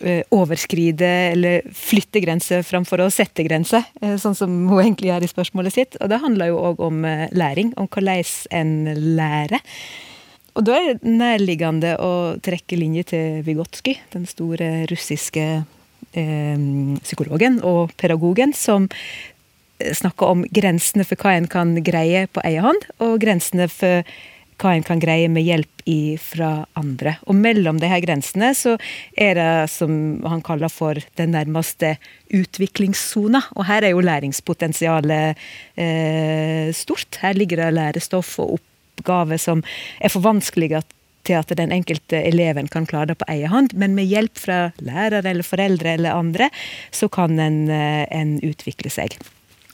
eh, 0.02 0.22
overskride 0.34 1.10
eller 1.30 1.66
flytte 1.76 2.22
grenser 2.24 2.62
framfor 2.66 3.04
å 3.04 3.10
sette 3.14 3.44
grenser, 3.46 3.88
sånn 4.20 4.36
som 4.36 4.54
hun 4.70 4.82
egentlig 4.82 5.10
gjør 5.12 5.26
i 5.26 5.32
spørsmålet 5.32 5.76
sitt. 5.76 5.98
Og 6.00 6.12
det 6.12 6.20
handler 6.22 6.52
jo 6.52 6.62
òg 6.70 6.86
om 6.90 7.02
læring, 7.36 7.74
om 7.80 7.90
hvordan 7.90 8.24
en 8.60 8.78
lærer. 9.16 9.64
Og 10.58 10.66
da 10.66 10.76
er 10.76 10.96
det 10.98 11.08
nærliggende 11.08 11.94
å 12.02 12.12
trekke 12.42 12.78
linje 12.78 13.06
til 13.12 13.42
Vygotsky, 13.46 13.94
den 14.14 14.26
store 14.28 14.70
russiske 14.90 15.44
eh, 15.60 16.64
psykologen 17.04 17.60
og 17.66 17.94
pedagogen, 18.00 18.54
som 18.56 18.88
snakker 19.94 20.34
om 20.34 20.44
grensene 20.54 21.06
for 21.08 21.20
hva 21.20 21.36
en 21.36 21.48
kan 21.50 21.76
greie 21.84 22.26
på 22.30 22.42
egen 22.46 22.66
hånd, 22.66 22.84
og 23.02 23.18
grensene 23.22 23.68
for 23.72 24.04
hva 24.60 24.74
en 24.76 24.84
kan 24.84 25.00
greie 25.00 25.28
med 25.32 25.46
hjelp 25.46 25.68
fra 26.22 26.66
andre. 26.78 27.16
Og 27.26 27.34
mellom 27.34 27.80
de 27.80 27.88
her 27.90 28.02
grensene 28.04 28.52
så 28.54 28.76
er 29.18 29.34
det 29.38 29.70
som 29.72 30.20
han 30.28 30.42
kaller 30.46 30.70
for 30.70 31.00
den 31.18 31.32
nærmeste 31.34 31.96
utviklingssona. 32.36 33.42
Og 33.56 33.66
her 33.66 33.86
er 33.86 33.94
jo 33.94 34.04
læringspotensialet 34.04 35.40
eh, 35.74 36.70
stort. 36.76 37.18
Her 37.22 37.34
ligger 37.34 37.64
det 37.64 37.72
lærestoff 37.74 38.36
og 38.38 38.60
oppgaver 38.60 39.40
som 39.40 39.64
er 39.98 40.12
for 40.12 40.22
vanskelige 40.22 40.84
til 41.26 41.36
at 41.36 41.50
den 41.56 41.72
enkelte 41.74 42.22
eleven 42.22 42.68
kan 42.70 42.86
klare 42.88 43.12
det 43.12 43.18
på 43.20 43.28
egen 43.32 43.52
hånd, 43.52 43.74
men 43.74 43.96
med 43.96 44.08
hjelp 44.08 44.38
fra 44.40 44.60
lærere 44.80 45.26
eller 45.28 45.44
foreldre 45.44 45.96
eller 45.98 46.16
andre, 46.16 46.48
så 46.90 47.10
kan 47.12 47.38
en, 47.38 47.68
eh, 47.68 48.06
en 48.10 48.38
utvikle 48.40 48.90
seg. 48.90 49.18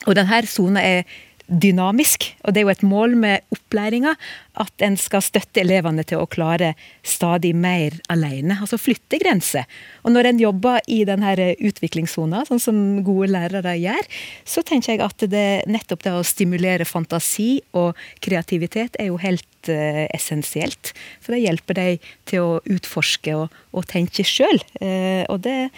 Og 0.06 0.18
denne 0.18 0.42
sona 0.50 0.82
er 0.82 1.06
dynamisk, 1.46 2.24
og 2.42 2.54
det 2.54 2.60
er 2.60 2.64
jo 2.66 2.72
et 2.72 2.84
mål 2.86 3.12
med 3.22 3.54
opplæringa 3.54 4.16
at 4.58 4.82
en 4.82 4.96
skal 4.98 5.22
støtte 5.22 5.60
elevene 5.62 6.02
til 6.06 6.18
å 6.18 6.28
klare 6.30 6.72
stadig 7.06 7.52
mer 7.54 7.94
alene, 8.10 8.56
altså 8.58 8.80
flytte 8.80 9.20
grenser. 9.22 9.66
Og 10.02 10.14
når 10.14 10.30
en 10.30 10.40
jobber 10.42 10.80
i 10.90 11.02
denne 11.06 11.34
utviklingssona, 11.54 12.42
sånn 12.48 12.62
som 12.62 12.80
gode 13.06 13.30
lærere 13.34 13.76
gjør, 13.78 14.08
så 14.48 14.64
tenker 14.66 14.96
jeg 14.96 15.04
at 15.06 15.26
det 15.30 15.50
nettopp 15.70 16.02
det 16.06 16.16
å 16.16 16.24
stimulere 16.26 16.88
fantasi 16.88 17.60
og 17.78 17.94
kreativitet 18.24 18.98
er 18.98 19.12
jo 19.12 19.20
helt 19.22 19.70
eh, 19.70 20.06
essensielt. 20.16 20.96
For 21.22 21.36
det 21.36 21.44
hjelper 21.44 21.78
deg 21.78 22.10
til 22.26 22.42
å 22.42 22.58
utforske 22.74 23.38
og, 23.38 23.54
og 23.70 23.86
tenke 23.92 24.26
sjøl. 24.26 24.58
Eh, 24.80 25.22
og 25.30 25.44
det 25.46 25.70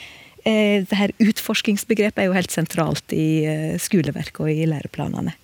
det 0.45 0.99
her 0.99 1.13
utforskingsbegrepet 1.23 2.23
er 2.23 2.29
jo 2.29 2.37
helt 2.37 2.55
sentralt 2.55 3.15
i 3.17 3.29
eh, 3.49 3.77
skoleverket 3.83 4.41
og 4.45 4.51
i 4.53 4.67
læreplanene. 4.69 5.35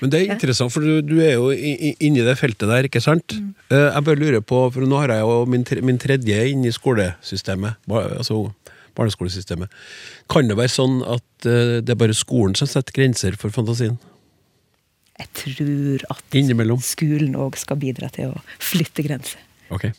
Men 0.00 0.10
det 0.10 0.20
er 0.20 0.32
interessant, 0.34 0.72
for 0.74 0.82
du, 0.82 0.98
du 1.06 1.20
er 1.22 1.36
jo 1.38 1.52
inni 1.54 2.24
det 2.26 2.34
feltet 2.36 2.68
der, 2.68 2.88
ikke 2.88 3.00
sant? 3.00 3.36
Mm. 3.38 3.52
Jeg 3.70 4.04
bare 4.08 4.20
lurer 4.20 4.42
på, 4.42 4.58
for 4.74 4.86
nå 4.90 4.98
har 5.00 5.14
jeg 5.14 5.22
jo 5.22 5.36
min, 5.48 5.64
min 5.86 6.00
tredje 6.02 6.40
inn 6.50 6.66
i 6.66 6.72
skolesystemet, 6.74 7.78
altså 7.88 8.48
barneskolesystemet. 8.98 9.70
Kan 10.30 10.50
det 10.50 10.58
være 10.58 10.72
sånn 10.72 11.00
at 11.06 11.48
eh, 11.48 11.78
det 11.84 11.94
er 11.94 12.00
bare 12.00 12.16
skolen 12.16 12.56
som 12.58 12.70
setter 12.70 12.94
grenser 12.96 13.38
for 13.40 13.54
fantasien? 13.54 13.96
Jeg 15.14 15.30
tror 15.38 16.06
at 16.10 16.36
Innimellom? 16.38 16.80
skolen 16.82 17.36
òg 17.38 17.58
skal 17.60 17.78
bidra 17.78 18.10
til 18.14 18.32
å 18.34 18.40
flytte 18.58 19.04
grenser. 19.06 19.42
Ok, 19.74 19.86
ja. 19.88 19.94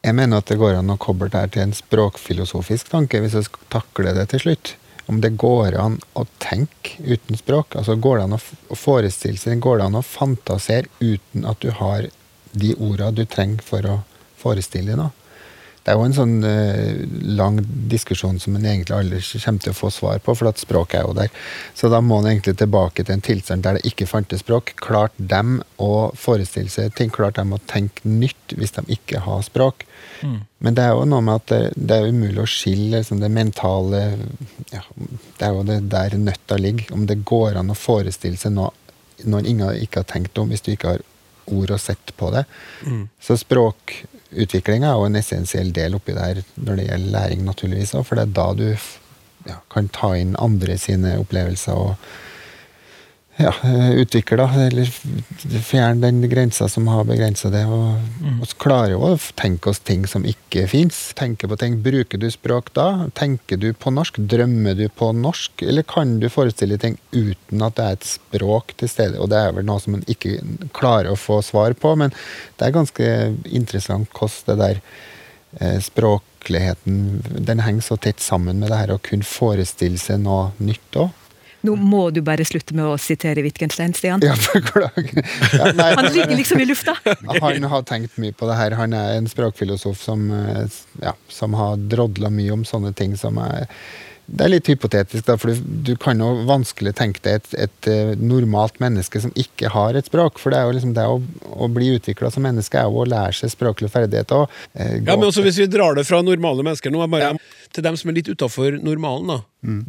Jeg 0.00 0.16
mener 0.16 0.40
at 0.40 0.48
det 0.48 0.56
går 0.60 0.78
an 0.78 0.92
å 0.94 1.00
koble 1.00 1.28
det 1.28 1.40
her 1.42 1.50
til 1.52 1.66
en 1.66 1.74
språkfilosofisk 1.76 2.88
tanke, 2.88 3.20
hvis 3.20 3.36
jeg 3.36 3.48
skal 3.50 3.66
takle 3.74 4.14
det 4.16 4.30
til 4.32 4.44
slutt. 4.46 4.74
Om 5.10 5.18
det 5.20 5.34
går 5.42 5.76
an 5.76 5.98
å 6.16 6.24
tenke 6.40 7.02
uten 7.02 7.36
språk. 7.36 7.76
Altså 7.76 7.98
går 8.00 8.20
det 8.20 8.28
an 8.28 8.38
å 8.38 8.78
forestille 8.78 9.40
seg, 9.40 9.60
går 9.60 9.80
det 9.80 9.88
an 9.90 10.00
å 10.00 10.06
fantasere 10.06 10.88
uten 11.02 11.44
at 11.48 11.60
du 11.60 11.72
har 11.76 12.08
de 12.52 12.72
orda 12.80 13.10
du 13.12 13.26
trenger 13.28 13.64
for 13.66 13.86
å 13.86 13.96
forestille 14.40 14.88
deg 14.92 15.00
noe. 15.02 15.12
Det 15.80 15.92
er 15.92 15.96
jo 15.96 16.04
en 16.04 16.16
sånn 16.16 16.34
eh, 16.44 17.02
lang 17.38 17.60
diskusjon 17.90 18.40
som 18.42 18.56
en 18.56 18.66
egentlig 18.68 18.96
aldri 18.96 19.20
kommer 19.44 19.64
til 19.64 19.72
å 19.72 19.78
få 19.78 19.90
svar 19.94 20.20
på, 20.24 20.34
for 20.36 20.50
at 20.50 20.60
språket 20.60 21.00
er 21.00 21.06
jo 21.06 21.14
der. 21.16 21.30
Så 21.74 21.88
da 21.92 22.02
må 22.04 22.20
en 22.20 22.28
egentlig 22.30 22.58
tilbake 22.60 23.04
til 23.04 23.16
en 23.16 23.24
tilstand 23.24 23.64
der 23.64 23.78
det 23.78 23.88
ikke 23.88 24.08
fantes 24.10 24.44
språk. 24.44 24.74
Klart 24.80 25.16
dem 25.16 25.58
å 25.80 26.10
forestille 26.18 26.72
seg 26.72 26.92
ting, 26.98 27.12
klart 27.14 27.40
dem 27.40 27.56
å 27.56 27.62
tenke 27.70 28.04
nytt 28.04 28.56
hvis 28.60 28.76
de 28.76 28.84
ikke 28.96 29.24
har 29.24 29.40
språk. 29.46 29.86
Men 30.60 30.76
det 30.76 30.84
er 30.84 30.92
jo 30.92 31.06
noe 31.08 31.24
med 31.24 31.40
at 31.40 31.46
det, 31.48 31.60
det 31.76 31.96
er 31.96 32.12
umulig 32.12 32.42
å 32.42 32.50
skille 32.50 32.98
liksom, 32.98 33.22
det 33.22 33.30
mentale 33.32 34.02
ja, 34.68 34.82
Det 35.38 35.46
er 35.46 35.54
jo 35.56 35.64
det 35.64 35.78
der 35.92 36.18
nøtta 36.20 36.58
ligger. 36.60 36.92
Om 36.92 37.06
det 37.08 37.22
går 37.24 37.56
an 37.56 37.72
å 37.72 37.78
forestille 37.78 38.36
seg 38.40 38.52
noe 38.58 38.74
noen 39.28 39.44
ingen 39.48 39.76
ikke 39.76 40.00
har 40.00 40.08
tenkt 40.08 40.38
om 40.40 40.48
hvis 40.48 40.62
du 40.64 40.70
ikke 40.72 40.94
har 40.94 41.02
ord 41.50 41.74
og 41.76 41.80
sett 41.82 42.14
på 42.16 42.30
det. 42.34 42.44
Så 43.20 43.36
språkutvikling 43.40 44.84
er 44.86 44.96
jo 44.96 45.06
en 45.08 45.20
essensiell 45.20 45.72
del 45.76 45.98
oppi 45.98 46.14
det 46.16 46.26
her 46.26 46.42
når 46.56 46.80
det 46.80 46.88
gjelder 46.88 47.14
læring, 47.18 47.44
naturligvis 47.44 47.94
òg, 47.98 48.06
for 48.08 48.18
det 48.18 48.28
er 48.28 48.34
da 48.38 48.48
du 48.58 48.66
ja, 49.48 49.60
kan 49.72 49.88
ta 49.88 50.14
inn 50.18 50.36
andre 50.40 50.76
sine 50.80 51.16
opplevelser 51.20 51.78
og 51.78 51.94
ja, 53.40 53.52
utvikla, 53.96 54.36
da, 54.36 54.64
eller 54.66 54.88
fjerne 55.64 56.00
den 56.02 56.20
grensa 56.28 56.68
som 56.68 56.88
har 56.92 57.06
begrensa 57.08 57.48
det. 57.52 57.62
Og, 57.66 57.96
vi 58.20 58.32
mm. 58.36 58.40
klarer 58.60 58.94
jo 58.94 59.00
å 59.06 59.10
tenke 59.38 59.72
oss 59.72 59.80
ting 59.86 60.04
som 60.10 60.26
ikke 60.28 60.66
fins. 60.70 60.98
Tenke 61.18 61.48
på 61.48 61.56
ting. 61.60 61.78
Bruker 61.84 62.20
du 62.20 62.28
språk 62.32 62.72
da? 62.76 63.08
Tenker 63.16 63.60
du 63.60 63.70
på 63.72 63.92
norsk? 63.94 64.20
Drømmer 64.30 64.76
du 64.78 64.86
på 64.92 65.12
norsk? 65.16 65.64
Eller 65.64 65.86
kan 65.88 66.18
du 66.20 66.28
forestille 66.32 66.78
ting 66.80 66.98
uten 67.12 67.64
at 67.64 67.78
det 67.78 67.86
er 67.86 67.98
et 67.98 68.10
språk 68.10 68.74
til 68.80 68.92
stede? 68.92 69.20
Og 69.20 69.30
det 69.32 69.40
er 69.40 69.54
vel 69.56 69.68
noe 69.68 69.80
som 69.82 69.96
man 69.96 70.04
ikke 70.10 70.38
klarer 70.76 71.12
å 71.12 71.20
få 71.20 71.40
svar 71.44 71.76
på, 71.78 71.94
men 71.96 72.12
det 72.58 72.66
er 72.66 72.76
ganske 72.76 73.12
interessant 73.48 74.10
hvordan 74.12 74.50
det 74.50 74.58
der 74.60 74.82
eh, 75.60 75.78
språkligheten 75.82 77.00
den 77.48 77.64
henger 77.64 77.88
så 77.88 77.96
tett 77.96 78.20
sammen 78.24 78.60
med 78.60 78.72
det 78.72 78.82
her 78.82 78.94
å 78.94 79.02
kunne 79.02 79.26
forestille 79.26 80.00
seg 80.00 80.22
noe 80.26 80.50
nytt 80.60 81.00
òg. 81.00 81.16
Nå 81.66 81.74
må 81.76 82.06
du 82.14 82.22
bare 82.24 82.44
slutte 82.48 82.74
med 82.76 82.88
å 82.88 82.96
sitere 83.00 83.42
Wittgenstein, 83.44 83.92
Stian. 83.96 84.22
Ja, 84.24 84.36
beklager. 84.54 85.24
Ja, 85.52 85.72
Han 85.98 86.12
ligger 86.12 86.36
liksom 86.36 86.60
i 86.60 86.68
lufta! 86.68 86.96
han 87.04 87.66
har 87.72 87.82
tenkt 87.88 88.16
mye 88.20 88.32
på 88.36 88.48
det 88.48 88.56
her. 88.56 88.76
Han 88.80 88.96
er 88.96 89.18
en 89.18 89.28
språkfilosof 89.28 90.00
som, 90.02 90.30
eh, 90.32 90.64
ja, 91.02 91.14
som 91.28 91.56
har 91.58 91.76
drodla 91.76 92.30
mye 92.32 92.54
om 92.56 92.64
sånne 92.64 92.94
ting 92.96 93.16
som 93.20 93.38
er 93.42 93.66
Det 94.30 94.44
er 94.46 94.52
litt 94.52 94.68
hypotetisk, 94.70 95.24
da, 95.26 95.34
for 95.40 95.50
du, 95.50 95.62
du 95.90 95.92
kan 95.98 96.20
jo 96.22 96.28
vanskelig 96.46 96.92
tenke 96.98 97.22
deg 97.24 97.40
et, 97.40 97.54
et 97.66 97.88
eh, 97.90 98.12
normalt 98.16 98.76
menneske 98.82 99.20
som 99.24 99.32
ikke 99.34 99.72
har 99.74 99.98
et 99.98 100.06
språk. 100.06 100.38
For 100.38 100.54
det 100.54 100.60
er 100.60 100.68
jo 100.68 100.76
liksom 100.76 100.92
det 100.94 101.06
å, 101.10 101.16
å 101.50 101.68
bli 101.72 101.88
utvikla 101.96 102.30
som 102.30 102.46
menneske 102.46 102.78
er 102.78 102.86
jo 102.86 103.02
å 103.02 103.08
lære 103.10 103.34
seg 103.40 103.50
språklige 103.56 103.90
ferdigheter. 103.90 104.44
Og, 104.44 104.60
eh, 104.78 105.00
Ja, 105.00 105.16
men 105.16 105.26
også 105.26 105.42
Hvis 105.42 105.58
vi 105.58 105.66
drar 105.72 105.98
det 105.98 106.06
fra 106.06 106.22
normale 106.22 106.62
mennesker 106.66 106.94
nå, 106.94 107.02
er 107.02 107.10
bare 107.10 107.32
til 107.74 107.86
dem 107.86 107.98
som 107.98 108.10
er 108.12 108.20
litt 108.20 108.30
utafor 108.30 108.78
normalen. 108.82 109.32
da. 109.34 109.40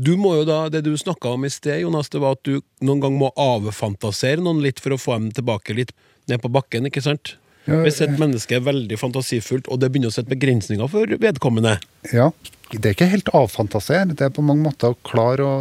Du 0.02 0.16
må 0.18 0.34
jo 0.40 0.48
da, 0.50 0.64
Det 0.70 0.84
du 0.86 0.96
snakka 0.98 1.36
om 1.36 1.46
i 1.46 1.52
sted, 1.54 1.82
Jonas, 1.86 2.10
det 2.10 2.22
var 2.24 2.40
at 2.40 2.44
du 2.44 2.62
noen 2.82 3.04
gang 3.04 3.20
må 3.20 3.30
avfantasere 3.38 4.42
noen 4.42 4.64
litt 4.66 4.82
for 4.82 4.96
å 4.96 5.00
få 5.02 5.20
dem 5.20 5.30
tilbake 5.38 5.78
litt 5.78 5.94
ned 6.28 6.42
på 6.42 6.52
bakken. 6.52 6.90
ikke 6.90 7.04
sant? 7.06 7.36
Ja, 7.68 7.84
Hvis 7.86 8.02
et 8.02 8.18
menneske 8.18 8.58
er 8.58 8.66
veldig 8.66 8.98
fantasifullt, 8.98 9.70
og 9.70 9.80
det 9.82 9.92
begynner 9.92 10.10
å 10.10 10.16
sette 10.16 10.34
begrensninger 10.34 10.90
for 10.90 11.06
vedkommende 11.22 11.78
Ja. 12.12 12.32
Det 12.72 12.88
er 12.88 12.96
ikke 12.96 13.10
helt 13.12 13.32
avfantasere. 13.36 14.14
Det 14.16 14.28
er 14.28 14.36
på 14.36 14.44
mange 14.46 14.64
måter 14.64 14.94
å 14.94 15.00
klare 15.08 15.44
å, 15.44 15.56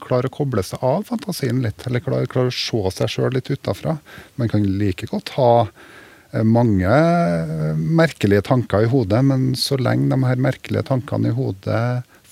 klare 0.00 0.30
å 0.30 0.32
koble 0.32 0.64
seg 0.64 0.80
av 0.84 1.04
fantasien 1.10 1.60
litt. 1.64 1.84
Eller 1.88 2.00
klare, 2.04 2.28
klare 2.30 2.52
å 2.52 2.56
se 2.56 2.94
seg 2.96 3.12
sjøl 3.12 3.36
litt 3.36 3.50
utafra. 3.52 3.98
Man 4.40 4.50
kan 4.52 4.64
like 4.80 5.08
godt 5.10 5.34
ha 5.36 5.50
eh, 5.66 6.44
mange 6.46 6.88
eh, 6.88 7.76
merkelige 7.76 8.46
tanker 8.48 8.86
i 8.86 8.90
hodet, 8.90 9.20
men 9.28 9.52
så 9.60 9.76
lenge 9.80 10.08
de 10.14 10.20
her 10.24 10.40
merkelige 10.40 10.86
tankene 10.88 11.32
i 11.32 11.36
hodet 11.36 11.84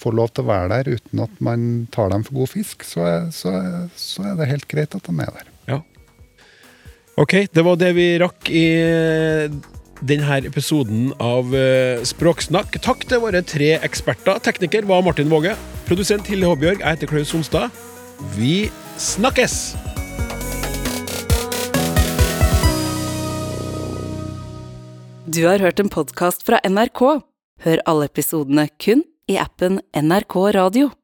får 0.03 0.17
lov 0.19 0.33
til 0.33 0.47
å 0.47 0.51
være 0.51 0.71
der 0.73 0.97
uten 0.97 1.23
at 1.23 1.43
man 1.45 1.67
tar 1.95 2.11
dem 2.15 2.25
for 2.27 2.41
god 2.41 2.53
fisk, 2.55 2.87
så 2.89 3.05
er, 3.07 3.29
så, 3.35 3.53
så 3.99 4.27
er 4.33 4.39
det 4.41 4.51
helt 4.51 4.69
greit 4.71 4.97
at 4.99 5.07
de 5.07 5.15
er 5.23 5.37
der. 5.37 5.53
Ja. 5.69 5.79
Ok, 7.21 7.37
det 7.53 7.63
var 7.67 7.79
det 7.79 7.93
vi 7.99 8.09
rakk 8.23 8.49
i 8.49 8.67
denne 10.03 10.41
episoden 10.47 11.11
av 11.23 11.55
eh, 11.55 12.03
Språksnakk. 12.07 12.79
Takk 12.83 13.07
til 13.09 13.23
våre 13.23 13.43
tre 13.47 13.77
eksperter. 13.79 14.41
Tekniker 14.43 14.87
var 14.89 15.05
Martin 15.07 15.31
Våge. 15.33 15.55
Produsent 15.89 16.29
Hilde 16.31 16.51
Håbjørg. 16.51 16.83
Jeg 16.83 16.99
heter 16.99 17.11
Klaus 17.11 17.33
Sonstad. 17.33 17.71
Vi 18.37 18.71
snakkes! 19.01 19.75
Du 25.33 25.47
har 25.47 25.63
hørt 25.65 25.81
en 25.81 25.89
podkast 25.89 26.45
fra 26.45 26.59
NRK. 26.67 27.23
Hør 27.65 27.85
alle 27.89 28.11
episodene 28.11 28.67
kun 28.83 29.07
i 29.31 29.39
appen 29.41 29.81
NRK 29.97 30.37
Radio. 30.59 30.93